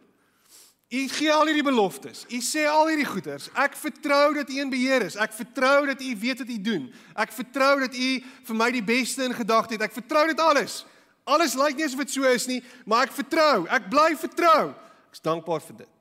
U 0.88 1.00
gee 1.08 1.32
al 1.32 1.44
hierdie 1.50 1.64
beloftes. 1.66 2.22
U 2.32 2.38
sê 2.40 2.62
al 2.64 2.86
hierdie 2.88 3.08
goeders. 3.08 3.50
Ek 3.60 3.74
vertrou 3.76 4.32
dat 4.38 4.48
U 4.48 4.54
in 4.56 4.70
beheer 4.72 5.04
is. 5.04 5.18
Ek 5.20 5.34
vertrou 5.36 5.82
dat 5.90 6.00
U 6.00 6.12
weet 6.16 6.40
wat 6.40 6.48
U 6.48 6.56
doen. 6.64 6.86
Ek 7.12 7.34
vertrou 7.36 7.74
dat 7.82 7.92
U 7.92 8.08
vir 8.48 8.56
my 8.56 8.70
die 8.72 8.84
beste 8.84 9.26
in 9.28 9.36
gedagte 9.36 9.76
het. 9.76 9.84
Ek 9.84 9.98
vertrou 9.98 10.24
dit 10.30 10.40
alles. 10.40 10.86
Alles 11.28 11.58
lyk 11.60 11.76
nie 11.76 11.84
asof 11.84 12.06
dit 12.06 12.14
so 12.16 12.24
is 12.24 12.46
nie, 12.48 12.62
maar 12.88 13.04
ek 13.04 13.12
vertrou. 13.12 13.66
Ek 13.68 13.90
bly 13.92 14.14
vertrou. 14.16 14.72
Ek's 15.12 15.20
dankbaar 15.20 15.60
vir 15.66 15.82
dit. 15.84 15.94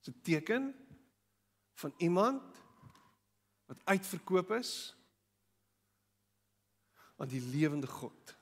Dit 0.00 0.08
is 0.08 0.14
'n 0.14 0.20
teken 0.24 0.72
van 1.76 1.92
iemand 1.98 2.42
wat 3.68 3.84
uitverkoop 3.84 4.50
is 4.56 4.96
aan 7.20 7.28
die 7.28 7.40
lewende 7.40 7.86
God. 7.86 8.36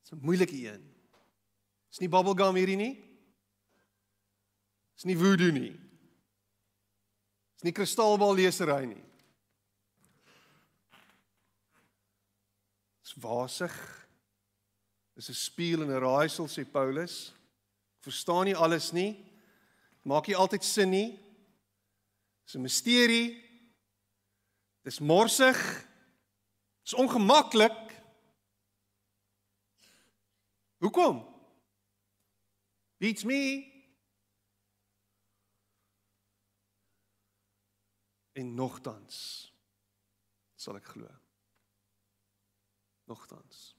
Dis 0.00 0.10
'n 0.10 0.24
moeilike 0.24 0.56
een. 0.56 0.94
Dis 1.88 1.98
nie 1.98 2.08
bubblegum 2.08 2.54
hierdie 2.54 2.76
nie. 2.76 2.94
Dis 4.94 5.04
nie 5.04 5.18
voodoo 5.18 5.50
nie. 5.52 5.72
Dis 7.52 7.62
nie 7.62 7.72
kristalbal 7.72 8.34
lesery 8.34 8.84
nie. 8.86 9.04
Dis 13.02 13.14
wasig. 13.20 13.76
Dis 15.14 15.28
'n 15.28 15.34
spieël 15.34 15.82
en 15.82 15.90
'n 15.90 16.00
raaisel 16.00 16.48
sê 16.48 16.64
Paulus. 16.64 17.34
Verstaan 18.00 18.44
nie 18.44 18.56
alles 18.56 18.92
nie. 18.92 19.24
Maak 20.02 20.26
nie 20.26 20.36
altyd 20.36 20.64
sin 20.64 20.90
nie. 20.90 21.27
Dis 22.48 22.56
'n 22.56 22.62
misterie. 22.62 23.28
Dis 24.80 24.98
morsig. 24.98 25.86
Dis 26.82 26.94
ongemaklik. 26.94 28.02
Hoekom? 30.78 31.16
Beats 32.96 33.24
me. 33.24 33.72
En 38.32 38.54
nogtans 38.54 39.52
sal 40.54 40.76
ek 40.76 40.84
glo. 40.84 41.10
Nogtans. 43.04 43.77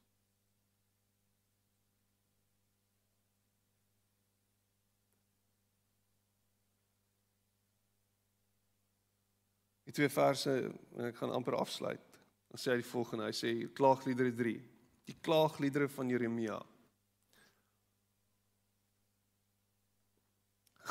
Die 9.90 9.96
twee 9.98 10.10
verse 10.14 10.52
en 10.54 11.08
ek 11.08 11.18
gaan 11.18 11.34
amper 11.34 11.58
afsluit. 11.58 12.04
Dan 12.50 12.62
sê 12.62 12.76
hy 12.76 12.82
die 12.84 12.92
volgende, 12.92 13.26
hy 13.26 13.34
sê 13.34 13.54
Klaagliedere 13.74 14.36
3. 14.38 14.54
Die 15.10 15.16
Klaagliedere 15.26 15.90
van 15.90 16.12
Jeremia. 16.14 16.60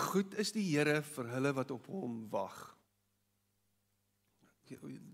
Goed 0.09 0.34
is 0.42 0.51
die 0.55 0.66
Here 0.66 0.99
vir 1.07 1.30
hulle 1.30 1.55
wat 1.55 1.70
op 1.74 1.86
hom 1.94 2.20
wag. 2.34 2.59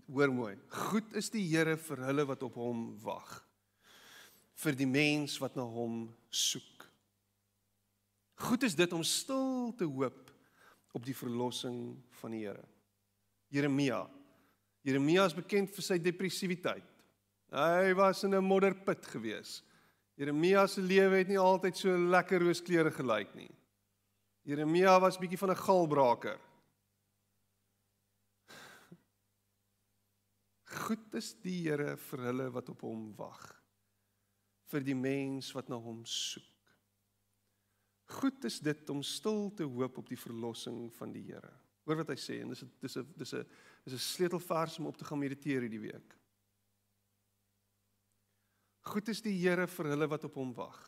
Hoor 0.09 0.33
mooi. 0.33 0.53
Goed 0.89 1.13
is 1.17 1.29
die 1.33 1.45
Here 1.45 1.77
vir 1.77 2.05
hulle 2.09 2.25
wat 2.33 2.41
op 2.45 2.57
hom 2.57 2.87
wag. 3.05 3.37
Vir 4.65 4.77
die 4.77 4.89
mens 4.89 5.37
wat 5.41 5.57
na 5.57 5.65
hom 5.65 6.07
soek. 6.33 6.89
Goed 8.49 8.65
is 8.65 8.73
dit 8.77 8.93
om 8.97 9.05
stil 9.05 9.75
te 9.77 9.85
hoop 9.85 10.33
op 10.97 11.05
die 11.05 11.17
verlossing 11.17 11.99
van 12.21 12.33
die 12.33 12.47
Here. 12.47 12.65
Jeremia. 13.55 14.03
Jeremia 14.85 15.25
is 15.29 15.35
bekend 15.35 15.71
vir 15.73 15.85
sy 15.85 15.97
depressiwiteit. 16.01 16.91
Hy 17.55 17.93
was 17.95 18.23
in 18.23 18.33
'n 18.35 18.43
modderput 18.43 19.05
gewees. 19.07 19.61
Jeremia 20.17 20.67
se 20.67 20.81
lewe 20.81 21.17
het 21.17 21.27
nie 21.27 21.39
altyd 21.39 21.77
so 21.77 21.89
lekker 21.89 22.39
rooskleure 22.39 22.91
gelyk 22.91 23.35
nie. 23.35 23.51
Jeremia 24.43 24.99
was 24.99 25.17
bietjie 25.17 25.37
van 25.37 25.51
'n 25.51 25.63
galbraker. 25.63 26.39
Goed 30.85 31.13
is 31.15 31.33
die 31.41 31.63
Here 31.63 31.95
vir 31.97 32.19
hulle 32.19 32.51
wat 32.51 32.69
op 32.69 32.81
hom 32.81 33.15
wag. 33.15 33.63
Vir 34.67 34.81
die 34.81 34.95
mens 34.95 35.51
wat 35.53 35.69
na 35.69 35.75
hom 35.75 36.03
soek. 36.05 36.43
Goed 38.05 38.43
is 38.45 38.59
dit 38.59 38.89
om 38.89 39.01
stil 39.01 39.49
te 39.55 39.63
hoop 39.63 39.97
op 39.97 40.07
die 40.07 40.19
verlossing 40.19 40.93
van 40.93 41.11
die 41.11 41.23
Here. 41.23 41.64
Hoor 41.85 42.01
wat 42.01 42.13
hy 42.13 42.17
sê 42.19 42.41
en 42.41 42.49
dis 42.49 42.63
dis 42.81 42.97
'n 42.97 43.13
dis 43.17 43.33
'n 43.33 43.45
dis 43.85 43.93
'n 43.93 44.07
sleutelvers 44.11 44.79
om 44.79 44.87
op 44.87 44.97
te 44.97 45.05
gaan 45.05 45.19
mediteer 45.19 45.61
hierdie 45.61 45.85
week. 45.91 46.15
Goed 48.81 49.07
is 49.09 49.21
die 49.21 49.37
Here 49.37 49.67
vir 49.67 49.85
hulle 49.85 50.07
wat 50.07 50.23
op 50.23 50.35
hom 50.35 50.53
wag. 50.53 50.79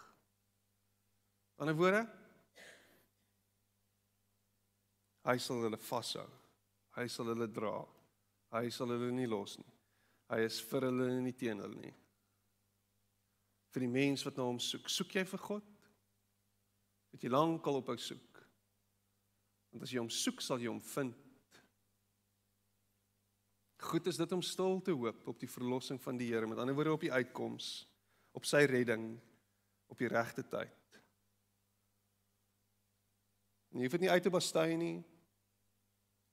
Aan 1.57 1.69
'n 1.69 1.77
woorde 1.77 2.07
Hy 5.27 5.37
sal 5.43 5.65
hulle 5.65 5.77
vashou. 5.77 6.27
Hy 6.95 7.07
sal 7.11 7.33
hulle 7.33 7.49
dra. 7.51 7.81
Hy 8.55 8.69
sal 8.71 8.93
hulle 8.95 9.11
nie 9.11 9.27
los 9.27 9.57
nie. 9.59 9.73
Hy 10.31 10.39
is 10.47 10.59
vir 10.69 10.87
hulle 10.87 11.09
en 11.11 11.23
nie 11.23 11.35
teen 11.35 11.59
hulle 11.59 11.81
nie. 11.81 11.95
Vir 13.73 13.83
die 13.83 13.91
mens 13.91 14.23
wat 14.23 14.37
na 14.39 14.47
hom 14.47 14.59
soek. 14.63 14.87
Soek 14.91 15.17
jy 15.19 15.25
vir 15.27 15.43
God? 15.43 15.67
Het 17.11 17.27
jy 17.27 17.31
lankal 17.33 17.81
op 17.81 17.91
hom 17.91 17.99
soek? 17.99 18.26
Want 19.77 19.85
as 19.85 19.91
jy 19.93 19.99
hom 20.01 20.09
soek, 20.09 20.39
sal 20.41 20.57
jy 20.57 20.71
hom 20.71 20.79
vind. 20.81 21.13
Goed 23.85 24.07
is 24.09 24.17
dit 24.17 24.31
om 24.33 24.41
stil 24.41 24.79
te 24.81 24.95
hoop 24.97 25.27
op 25.29 25.37
die 25.37 25.49
verlossing 25.53 25.99
van 26.01 26.17
die 26.17 26.31
Here, 26.31 26.49
met 26.49 26.57
ander 26.57 26.73
woorde 26.73 26.95
op 26.95 27.05
die 27.05 27.13
uitkoms, 27.13 27.85
op 28.33 28.49
sy 28.49 28.63
redding 28.65 29.11
op 29.93 30.01
die 30.01 30.09
regte 30.09 30.41
tyd. 30.49 30.97
En 33.69 33.77
jy 33.77 33.85
hoef 33.85 33.99
dit 33.99 34.07
nie 34.07 34.11
uit 34.15 34.25
te 34.25 34.33
bastei 34.33 34.65
nie. 34.81 34.97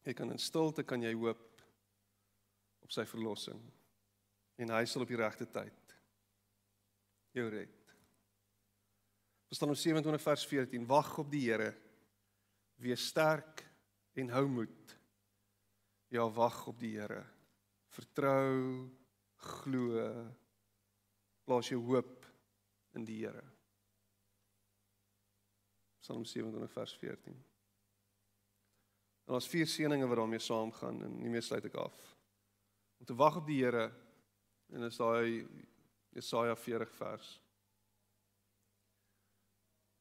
Jy 0.09 0.17
kan 0.17 0.33
in 0.33 0.41
stilte 0.41 0.87
kan 0.89 1.05
jy 1.05 1.13
hoop 1.13 1.61
op 2.81 2.97
sy 2.97 3.05
verlossing. 3.13 3.61
En 4.57 4.73
hy 4.73 4.83
sal 4.89 5.05
op 5.05 5.13
die 5.13 5.21
regte 5.21 5.45
tyd 5.53 5.97
jou 7.37 7.45
red. 7.53 7.97
Psalm 9.53 9.77
27 9.77 10.31
vers 10.33 10.49
14: 10.49 10.89
Wag 10.89 11.19
op 11.21 11.29
die 11.29 11.45
Here. 11.45 11.75
Wees 12.83 13.07
sterk 13.07 13.63
en 14.19 14.31
hou 14.35 14.47
moed. 14.51 14.95
Ja, 16.15 16.27
wag 16.31 16.67
op 16.71 16.79
die 16.79 16.95
Here. 16.99 17.23
Vertrou, 17.95 18.91
glo, 19.37 20.05
plaas 21.45 21.71
jou 21.71 21.81
hoop 21.87 22.27
in 22.95 23.07
die 23.07 23.21
Here. 23.25 23.43
Psalm 26.05 26.25
27 26.25 26.73
vers 26.73 26.97
14. 27.01 27.45
En 29.25 29.33
daar's 29.33 29.49
vier 29.49 29.69
seënings 29.71 30.05
wat 30.11 30.21
daarmee 30.21 30.43
saamgaan 30.43 31.01
en 31.07 31.15
nie 31.23 31.33
meer 31.33 31.45
sluit 31.45 31.65
ek 31.65 31.79
af. 31.81 31.97
Om 33.01 33.09
te 33.09 33.17
wag 33.17 33.39
op 33.41 33.49
die 33.49 33.63
Here 33.63 33.89
en 34.75 34.85
is 34.85 35.01
daai 35.01 35.47
Jesaja 36.15 36.55
40 36.57 36.93
vers. 36.99 37.31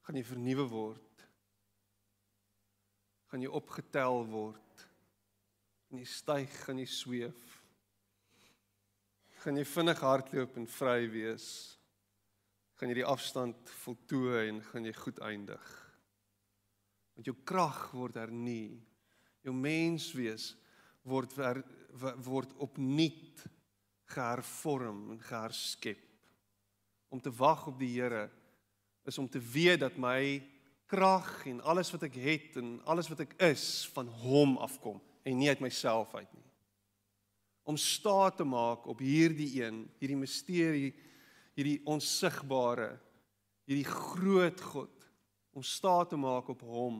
Gaan 0.04 0.20
jy 0.20 0.26
vernuwe 0.28 0.68
word? 0.68 1.03
Gaan 3.34 3.42
jy 3.42 3.50
opgetel 3.50 4.20
word? 4.30 4.82
Gaan 5.88 5.98
jy 5.98 6.04
styg, 6.06 6.52
gaan 6.68 6.78
jy 6.78 6.84
sweef? 6.86 7.54
Gaan 9.42 9.58
jy 9.58 9.64
vinnig 9.66 10.02
hardloop 10.06 10.54
en 10.60 10.68
vry 10.70 11.08
wees? 11.10 11.48
Gaan 12.78 12.92
jy 12.92 13.00
die 13.00 13.08
afstand 13.10 13.72
voltooi 13.80 14.52
en 14.52 14.62
gaan 14.68 14.86
jy 14.86 14.94
goed 15.00 15.18
eindig? 15.26 15.66
Want 17.18 17.32
jou 17.32 17.34
krag 17.42 17.82
word 17.98 18.20
hernie. 18.22 18.78
Jou 19.42 19.56
menswees 19.58 20.52
word 21.02 21.34
ver, 21.34 21.64
word 22.22 22.54
opnuut 22.62 23.42
gehervorm 24.14 25.08
en 25.16 25.22
geherskep. 25.26 26.06
Om 27.10 27.18
te 27.18 27.34
wag 27.34 27.66
op 27.74 27.82
die 27.82 27.96
Here 27.98 28.28
is 29.10 29.18
om 29.18 29.26
te 29.26 29.42
weet 29.42 29.82
dat 29.82 29.98
my 29.98 30.53
krag 30.86 31.46
en 31.46 31.62
alles 31.64 31.90
wat 31.94 32.06
ek 32.08 32.16
het 32.20 32.56
en 32.60 32.76
alles 32.84 33.08
wat 33.08 33.24
ek 33.24 33.34
is 33.46 33.86
van 33.94 34.08
hom 34.22 34.56
afkom 34.62 35.00
en 35.24 35.38
nie 35.38 35.48
uit 35.48 35.62
myself 35.64 36.14
uit 36.14 36.30
nie. 36.32 36.50
Om 37.64 37.78
staat 37.80 38.36
te 38.36 38.44
maak 38.44 38.86
op 38.86 39.00
hierdie 39.00 39.48
een, 39.62 39.84
hierdie 39.98 40.20
misterie, 40.20 40.92
hierdie 41.56 41.80
onsigbare, 41.88 42.90
hierdie 43.64 43.88
groot 43.88 44.60
God 44.60 45.08
om 45.54 45.64
staat 45.64 46.10
te 46.12 46.18
maak 46.20 46.50
op 46.52 46.60
hom. 46.66 46.98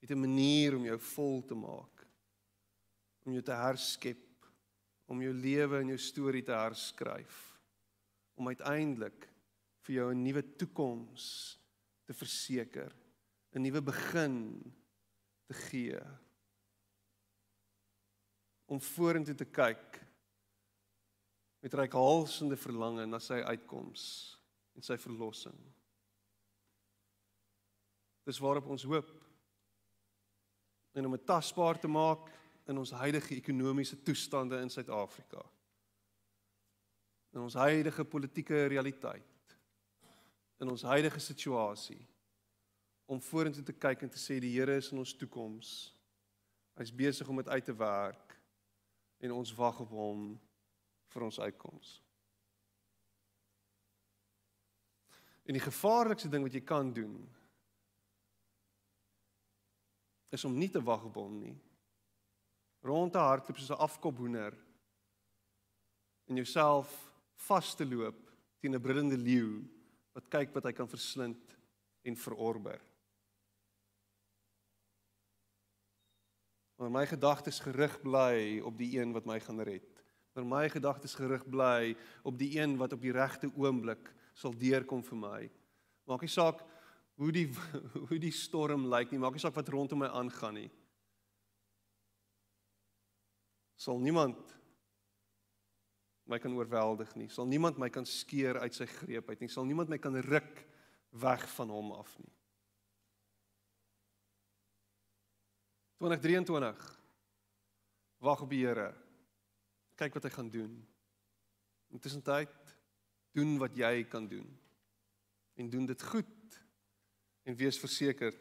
Het 0.00 0.10
'n 0.10 0.20
manier 0.20 0.76
om 0.76 0.84
jou 0.84 0.98
vol 0.98 1.44
te 1.44 1.54
maak. 1.54 2.06
Om 3.24 3.32
jou 3.32 3.42
te 3.42 3.52
herskep, 3.52 4.46
om 5.06 5.22
jou 5.22 5.32
lewe 5.32 5.80
en 5.80 5.86
jou 5.86 5.98
storie 5.98 6.42
te 6.42 6.52
herskryf. 6.52 7.58
Om 8.34 8.48
uiteindelik 8.48 9.28
vir 9.80 9.94
jou 9.94 10.14
'n 10.14 10.22
nuwe 10.22 10.56
toekoms 10.56 11.58
te 12.12 12.18
verseker, 12.18 12.92
'n 13.56 13.64
nuwe 13.64 13.82
begin 13.82 14.36
te 15.48 15.54
gee. 15.54 16.00
Om 18.68 18.80
vorentoe 18.80 19.34
te 19.34 19.44
kyk 19.44 20.00
met 21.60 21.74
reikhalsende 21.74 22.56
verlange 22.56 23.06
na 23.06 23.18
sy 23.18 23.40
uitkoms 23.40 24.04
en 24.74 24.82
sy 24.82 24.96
verlossing. 24.96 25.58
Dis 28.24 28.38
waarop 28.38 28.66
ons 28.66 28.84
hoop. 28.84 29.10
En 30.92 31.06
om 31.06 31.16
dit 31.16 31.26
tasbaar 31.26 31.78
te 31.78 31.88
maak 31.88 32.30
in 32.66 32.78
ons 32.78 32.90
huidige 32.90 33.34
ekonomiese 33.34 34.02
toestande 34.02 34.60
in 34.60 34.70
Suid-Afrika. 34.70 35.42
In 37.32 37.40
ons 37.40 37.54
huidige 37.54 38.04
politieke 38.04 38.66
realiteit. 38.66 39.31
In 40.62 40.70
ons 40.70 40.84
huidige 40.86 41.18
situasie 41.18 42.00
om 43.10 43.20
vorentoe 43.20 43.64
te 43.66 43.74
kyk 43.74 44.04
en 44.06 44.12
te 44.12 44.20
sê 44.20 44.38
die 44.40 44.52
Here 44.54 44.76
is 44.78 44.92
in 44.92 45.00
ons 45.02 45.14
toekoms. 45.18 45.72
Hy's 46.78 46.94
besig 46.94 47.28
om 47.28 47.40
dit 47.42 47.50
uit 47.50 47.66
te 47.66 47.74
werk 47.76 48.36
en 49.22 49.34
ons 49.34 49.54
wag 49.58 49.82
op 49.82 49.90
hom 49.90 50.22
vir 51.12 51.26
ons 51.26 51.40
uitkoms. 51.42 51.90
En 55.42 55.58
die 55.58 55.64
gevaarlikste 55.66 56.30
ding 56.30 56.46
wat 56.46 56.54
jy 56.54 56.62
kan 56.64 56.94
doen 56.94 57.18
is 60.32 60.46
om 60.48 60.54
nie 60.56 60.70
te 60.72 60.80
wag 60.80 61.04
op 61.10 61.18
hom 61.20 61.36
nie. 61.42 61.56
Rond 62.86 63.12
te 63.12 63.20
hardloop 63.20 63.58
soos 63.58 63.74
'n 63.74 63.82
afkophoender 63.82 64.54
en 66.30 66.36
jouself 66.36 66.88
vas 67.50 67.74
te 67.74 67.84
loop 67.84 68.30
teen 68.58 68.74
'n 68.74 68.80
brullende 68.80 69.18
leeu 69.18 69.81
wat 70.16 70.28
kyk 70.32 70.54
wat 70.54 70.68
hy 70.68 70.72
kan 70.76 70.88
verslind 70.90 71.56
en 72.02 72.18
verorber. 72.18 72.80
Maar 76.82 76.90
my 76.90 77.04
gedagtes 77.06 77.60
gerig 77.62 77.94
bly 78.02 78.60
op 78.66 78.76
die 78.78 78.96
een 78.98 79.12
wat 79.14 79.28
my 79.28 79.38
gaan 79.40 79.60
red. 79.62 80.02
Maar 80.34 80.46
my 80.48 80.64
gedagtes 80.72 81.14
gerig 81.14 81.44
bly 81.48 81.94
op 82.26 82.38
die 82.38 82.56
een 82.58 82.76
wat 82.80 82.92
op 82.96 83.00
die 83.04 83.12
regte 83.14 83.52
oomblik 83.54 84.10
sal 84.34 84.54
deurkom 84.56 85.04
vir 85.06 85.20
my. 85.20 85.40
Maak 86.08 86.24
nie 86.24 86.32
saak 86.32 86.64
hoe 87.20 87.30
die 87.32 87.46
hoe 88.08 88.18
die 88.18 88.32
storm 88.34 88.88
lyk 88.90 89.12
nie, 89.12 89.20
maak 89.22 89.36
nie 89.36 89.44
saak 89.44 89.54
wat 89.54 89.70
rondom 89.70 90.02
my 90.02 90.08
aangaan 90.10 90.58
nie. 90.58 90.70
Sal 93.78 94.00
niemand 94.02 94.56
my 96.30 96.38
kan 96.38 96.54
oorweldig 96.54 97.14
nie. 97.18 97.28
Sal 97.32 97.48
niemand 97.50 97.80
my 97.82 97.88
kan 97.92 98.06
skeer 98.06 98.60
uit 98.62 98.74
sy 98.76 98.86
greep 98.86 99.28
uit 99.28 99.42
nie. 99.42 99.50
Sal 99.50 99.66
niemand 99.68 99.90
my 99.90 99.98
kan 99.98 100.16
ruk 100.22 100.62
weg 101.22 101.44
van 101.56 101.72
hom 101.74 101.92
af 101.96 102.14
nie. 102.22 102.32
2023 106.02 106.98
Wag 108.22 108.44
op 108.44 108.50
die 108.54 108.62
Here. 108.62 108.92
Kyk 109.98 110.14
wat 110.14 110.26
hy 110.28 110.30
gaan 110.30 110.50
doen. 110.50 110.76
Intussen 111.90 112.22
tyd 112.22 112.54
doen 113.34 113.56
wat 113.58 113.74
jy 113.76 114.04
kan 114.06 114.28
doen. 114.30 114.46
En 115.58 115.70
doen 115.70 115.86
dit 115.86 116.02
goed 116.02 116.58
en 117.42 117.58
wees 117.58 117.80
verseker 117.82 118.36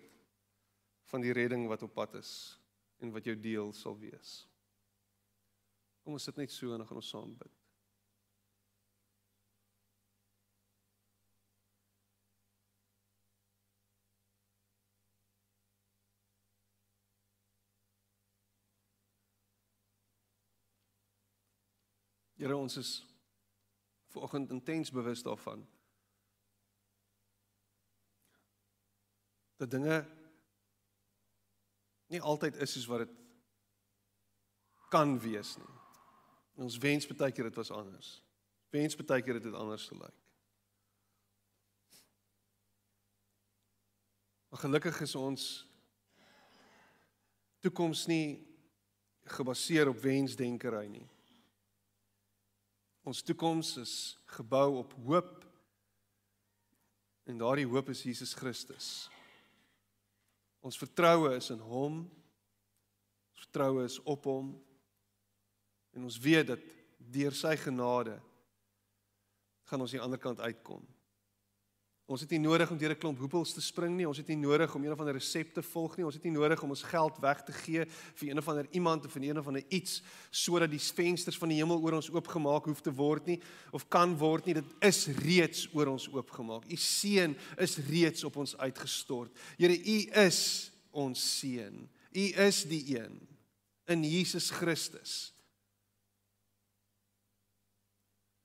van 1.10 1.26
die 1.26 1.34
redding 1.34 1.66
wat 1.68 1.82
op 1.84 1.96
pad 1.98 2.20
is 2.22 2.34
en 3.02 3.12
wat 3.16 3.26
jou 3.26 3.36
deel 3.40 3.74
sal 3.74 3.98
wees. 4.00 4.44
Kom 6.06 6.18
ons 6.18 6.30
sit 6.30 6.38
net 6.38 6.54
so 6.54 6.72
en 6.74 6.82
dan 6.82 6.88
gaan 6.90 7.02
ons 7.02 7.10
saam 7.14 7.34
bid. 7.38 7.61
Here 22.42 22.58
ons 22.58 22.78
is 22.78 22.92
vanoggend 24.10 24.50
intens 24.50 24.90
bewus 24.92 25.22
daarvan 25.22 25.62
dat 29.62 29.70
dinge 29.70 30.00
nie 32.10 32.22
altyd 32.22 32.58
is 32.66 32.74
soos 32.74 32.88
wat 32.90 33.06
dit 33.06 33.14
kan 34.90 35.14
wees 35.22 35.54
nie. 35.62 35.78
Ons 36.66 36.80
wens 36.82 37.06
baie 37.14 37.30
keer 37.30 37.52
dit 37.52 37.62
was 37.62 37.72
anders. 37.72 38.10
Wens 38.74 38.98
baie 38.98 39.22
keer 39.22 39.38
dit 39.38 39.46
het 39.46 39.62
anders 39.62 39.86
gelyk. 39.94 40.18
Maar 44.50 44.66
gelukkig 44.66 45.06
is 45.06 45.16
ons 45.16 45.50
toekoms 47.62 48.08
nie 48.10 48.42
gebaseer 49.38 49.94
op 49.94 50.02
wensdenkery 50.02 50.88
nie. 50.90 51.08
Ons 53.08 53.24
toekoms 53.26 53.76
is 53.82 53.94
gebou 54.38 54.78
op 54.84 54.94
hoop 55.06 55.40
en 57.26 57.40
daardie 57.40 57.68
hoop 57.70 57.90
is 57.90 58.04
Jesus 58.06 58.34
Christus. 58.38 59.10
Ons 60.62 60.78
vertroue 60.78 61.34
is 61.36 61.50
in 61.54 61.62
hom. 61.66 62.04
Ons 63.32 63.46
vertroue 63.48 63.86
is 63.88 63.98
op 64.06 64.28
hom. 64.30 64.52
En 65.96 66.06
ons 66.06 66.20
weet 66.22 66.52
dat 66.54 66.66
deur 67.12 67.34
sy 67.36 67.56
genade 67.58 68.20
gaan 69.70 69.82
ons 69.82 69.94
aan 69.94 69.98
die 69.98 70.06
ander 70.06 70.22
kant 70.22 70.44
uitkom. 70.44 70.84
Ons 72.10 72.24
het 72.26 72.32
nie 72.34 72.42
nodig 72.42 72.72
om 72.72 72.78
deur 72.78 72.92
'n 72.92 72.98
klomp 72.98 73.20
hoepels 73.20 73.54
te 73.54 73.62
spring 73.62 73.96
nie. 73.96 74.08
Ons 74.08 74.18
het 74.18 74.28
nie 74.28 74.38
nodig 74.38 74.76
om 74.76 74.84
een 74.84 74.92
of 74.92 75.00
ander 75.00 75.14
resep 75.14 75.54
te 75.54 75.62
volg 75.62 75.98
nie. 75.98 76.06
Ons 76.06 76.16
het 76.16 76.24
nie 76.24 76.32
nodig 76.32 76.64
om 76.64 76.70
ons 76.70 76.84
geld 76.84 77.18
weg 77.20 77.44
te 77.44 77.52
gee 77.52 77.86
vir 78.16 78.30
een 78.30 78.38
of 78.38 78.48
ander 78.48 78.68
iemand 78.72 79.06
of 79.06 79.12
vir 79.12 79.24
een 79.24 79.38
of 79.38 79.48
ander 79.48 79.64
iets 79.70 80.02
sodat 80.30 80.70
die 80.70 80.80
vensters 80.80 81.38
van 81.38 81.50
die 81.50 81.58
hemel 81.58 81.82
oor 81.82 81.94
ons 81.94 82.12
oopgemaak 82.12 82.66
hoef 82.66 82.82
te 82.82 82.94
word 82.94 83.26
nie 83.26 83.42
of 83.72 83.88
kan 83.88 84.18
word 84.18 84.46
nie. 84.46 84.54
Dit 84.54 84.66
is 84.80 85.08
reeds 85.08 85.68
oor 85.74 85.88
ons 85.88 86.10
oopgemaak. 86.12 86.66
U 86.66 86.76
seën 86.76 87.38
is 87.58 87.78
reeds 87.78 88.24
op 88.24 88.36
ons 88.36 88.58
uitgestort. 88.58 89.32
Here, 89.58 89.74
u 89.74 90.10
is 90.26 90.72
ons 90.92 91.40
seën. 91.40 91.90
U 92.12 92.20
is 92.48 92.64
die 92.64 93.00
een 93.00 93.28
in 93.88 94.04
Jesus 94.04 94.50
Christus. 94.50 95.34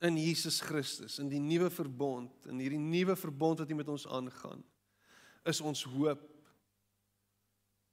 In 0.05 0.17
Jesus 0.21 0.61
Christus, 0.61 1.19
in 1.19 1.31
die 1.33 1.41
nuwe 1.41 1.71
verbond, 1.73 2.49
in 2.51 2.61
hierdie 2.61 2.81
nuwe 2.81 3.17
verbond 3.17 3.63
wat 3.63 3.71
U 3.71 3.77
met 3.79 3.89
ons 3.89 4.05
aangaan, 4.13 4.61
is 5.49 5.63
ons 5.65 5.87
hoop. 5.89 6.27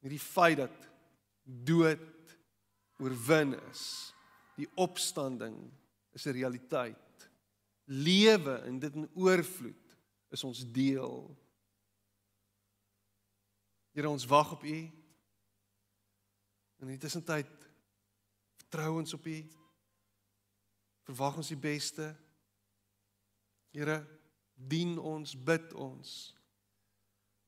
Hierdie 0.04 0.20
feit 0.20 0.60
dat 0.60 0.90
dood 1.44 2.36
oorwin 3.00 3.56
is, 3.70 3.86
die 4.60 4.68
opstanding 4.76 5.56
is 6.14 6.26
'n 6.28 6.36
realiteit. 6.36 7.30
Lewe 7.86 8.62
en 8.64 8.80
dit 8.80 8.94
in 8.96 9.10
oorvloed 9.14 9.98
is 10.32 10.44
ons 10.44 10.64
deel. 10.72 11.38
Here 13.94 14.10
ons 14.10 14.26
wag 14.26 14.52
op 14.52 14.64
U. 14.64 14.78
In 16.80 16.88
die 16.88 16.98
tussentyd 16.98 17.50
vertrou 18.56 19.00
ons 19.00 19.14
op 19.14 19.26
U. 19.26 19.38
Verwag 21.08 21.38
ons 21.42 21.52
die 21.52 21.60
beste. 21.60 22.10
Here, 23.74 24.00
dien 24.54 24.96
ons, 25.00 25.34
bid 25.36 25.74
ons. 25.74 26.34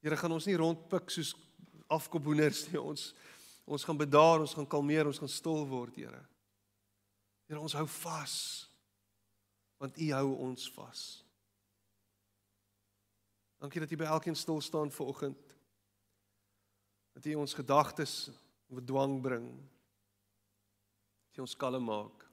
Here, 0.03 0.17
gaan 0.19 0.35
ons 0.35 0.47
nie 0.49 0.57
rondpik 0.59 1.11
soos 1.13 1.35
afkophoenders 1.91 2.65
nie. 2.71 2.81
Ons 2.81 3.13
ons 3.65 3.81
gaan 3.81 3.97
bedaar, 3.97 4.43
ons 4.43 4.53
gaan 4.53 4.67
kalmeer, 4.69 5.07
ons 5.09 5.17
gaan 5.17 5.31
stil 5.31 5.63
word, 5.65 5.95
Here. 5.97 6.21
Here, 7.49 7.61
ons 7.61 7.73
hou 7.77 7.85
vas. 8.01 8.35
Want 9.81 9.97
U 9.97 10.09
hou 10.13 10.27
ons 10.49 10.67
vas. 10.75 11.05
Dankie 13.61 13.81
dat 13.81 13.91
U 13.91 13.97
by 13.97 14.09
elkeen 14.13 14.37
stil 14.37 14.61
staan 14.61 14.91
vanoggend 14.93 15.55
dat 17.15 17.25
U 17.25 17.33
ons 17.39 17.53
gedagtes 17.53 18.29
op 18.67 18.81
dwang 18.83 19.21
bring. 19.21 19.47
Dat 21.31 21.39
U 21.39 21.45
ons 21.47 21.55
kalm 21.55 21.87
maak. 21.87 22.24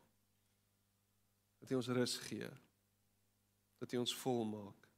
Dat 1.62 1.70
U 1.70 1.78
ons 1.78 1.88
rus 1.94 2.16
gee. 2.26 2.48
Dat 3.78 3.92
U 3.92 3.96
ons 4.02 4.16
vol 4.18 4.42
maak. 4.50 4.88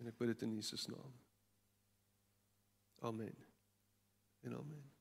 En 0.00 0.08
ek 0.08 0.16
bid 0.16 0.32
dit 0.32 0.46
in 0.48 0.56
Jesus 0.56 0.86
naam. 0.88 1.12
Amen. 3.04 3.36
En 4.48 4.56
amen. 4.56 4.93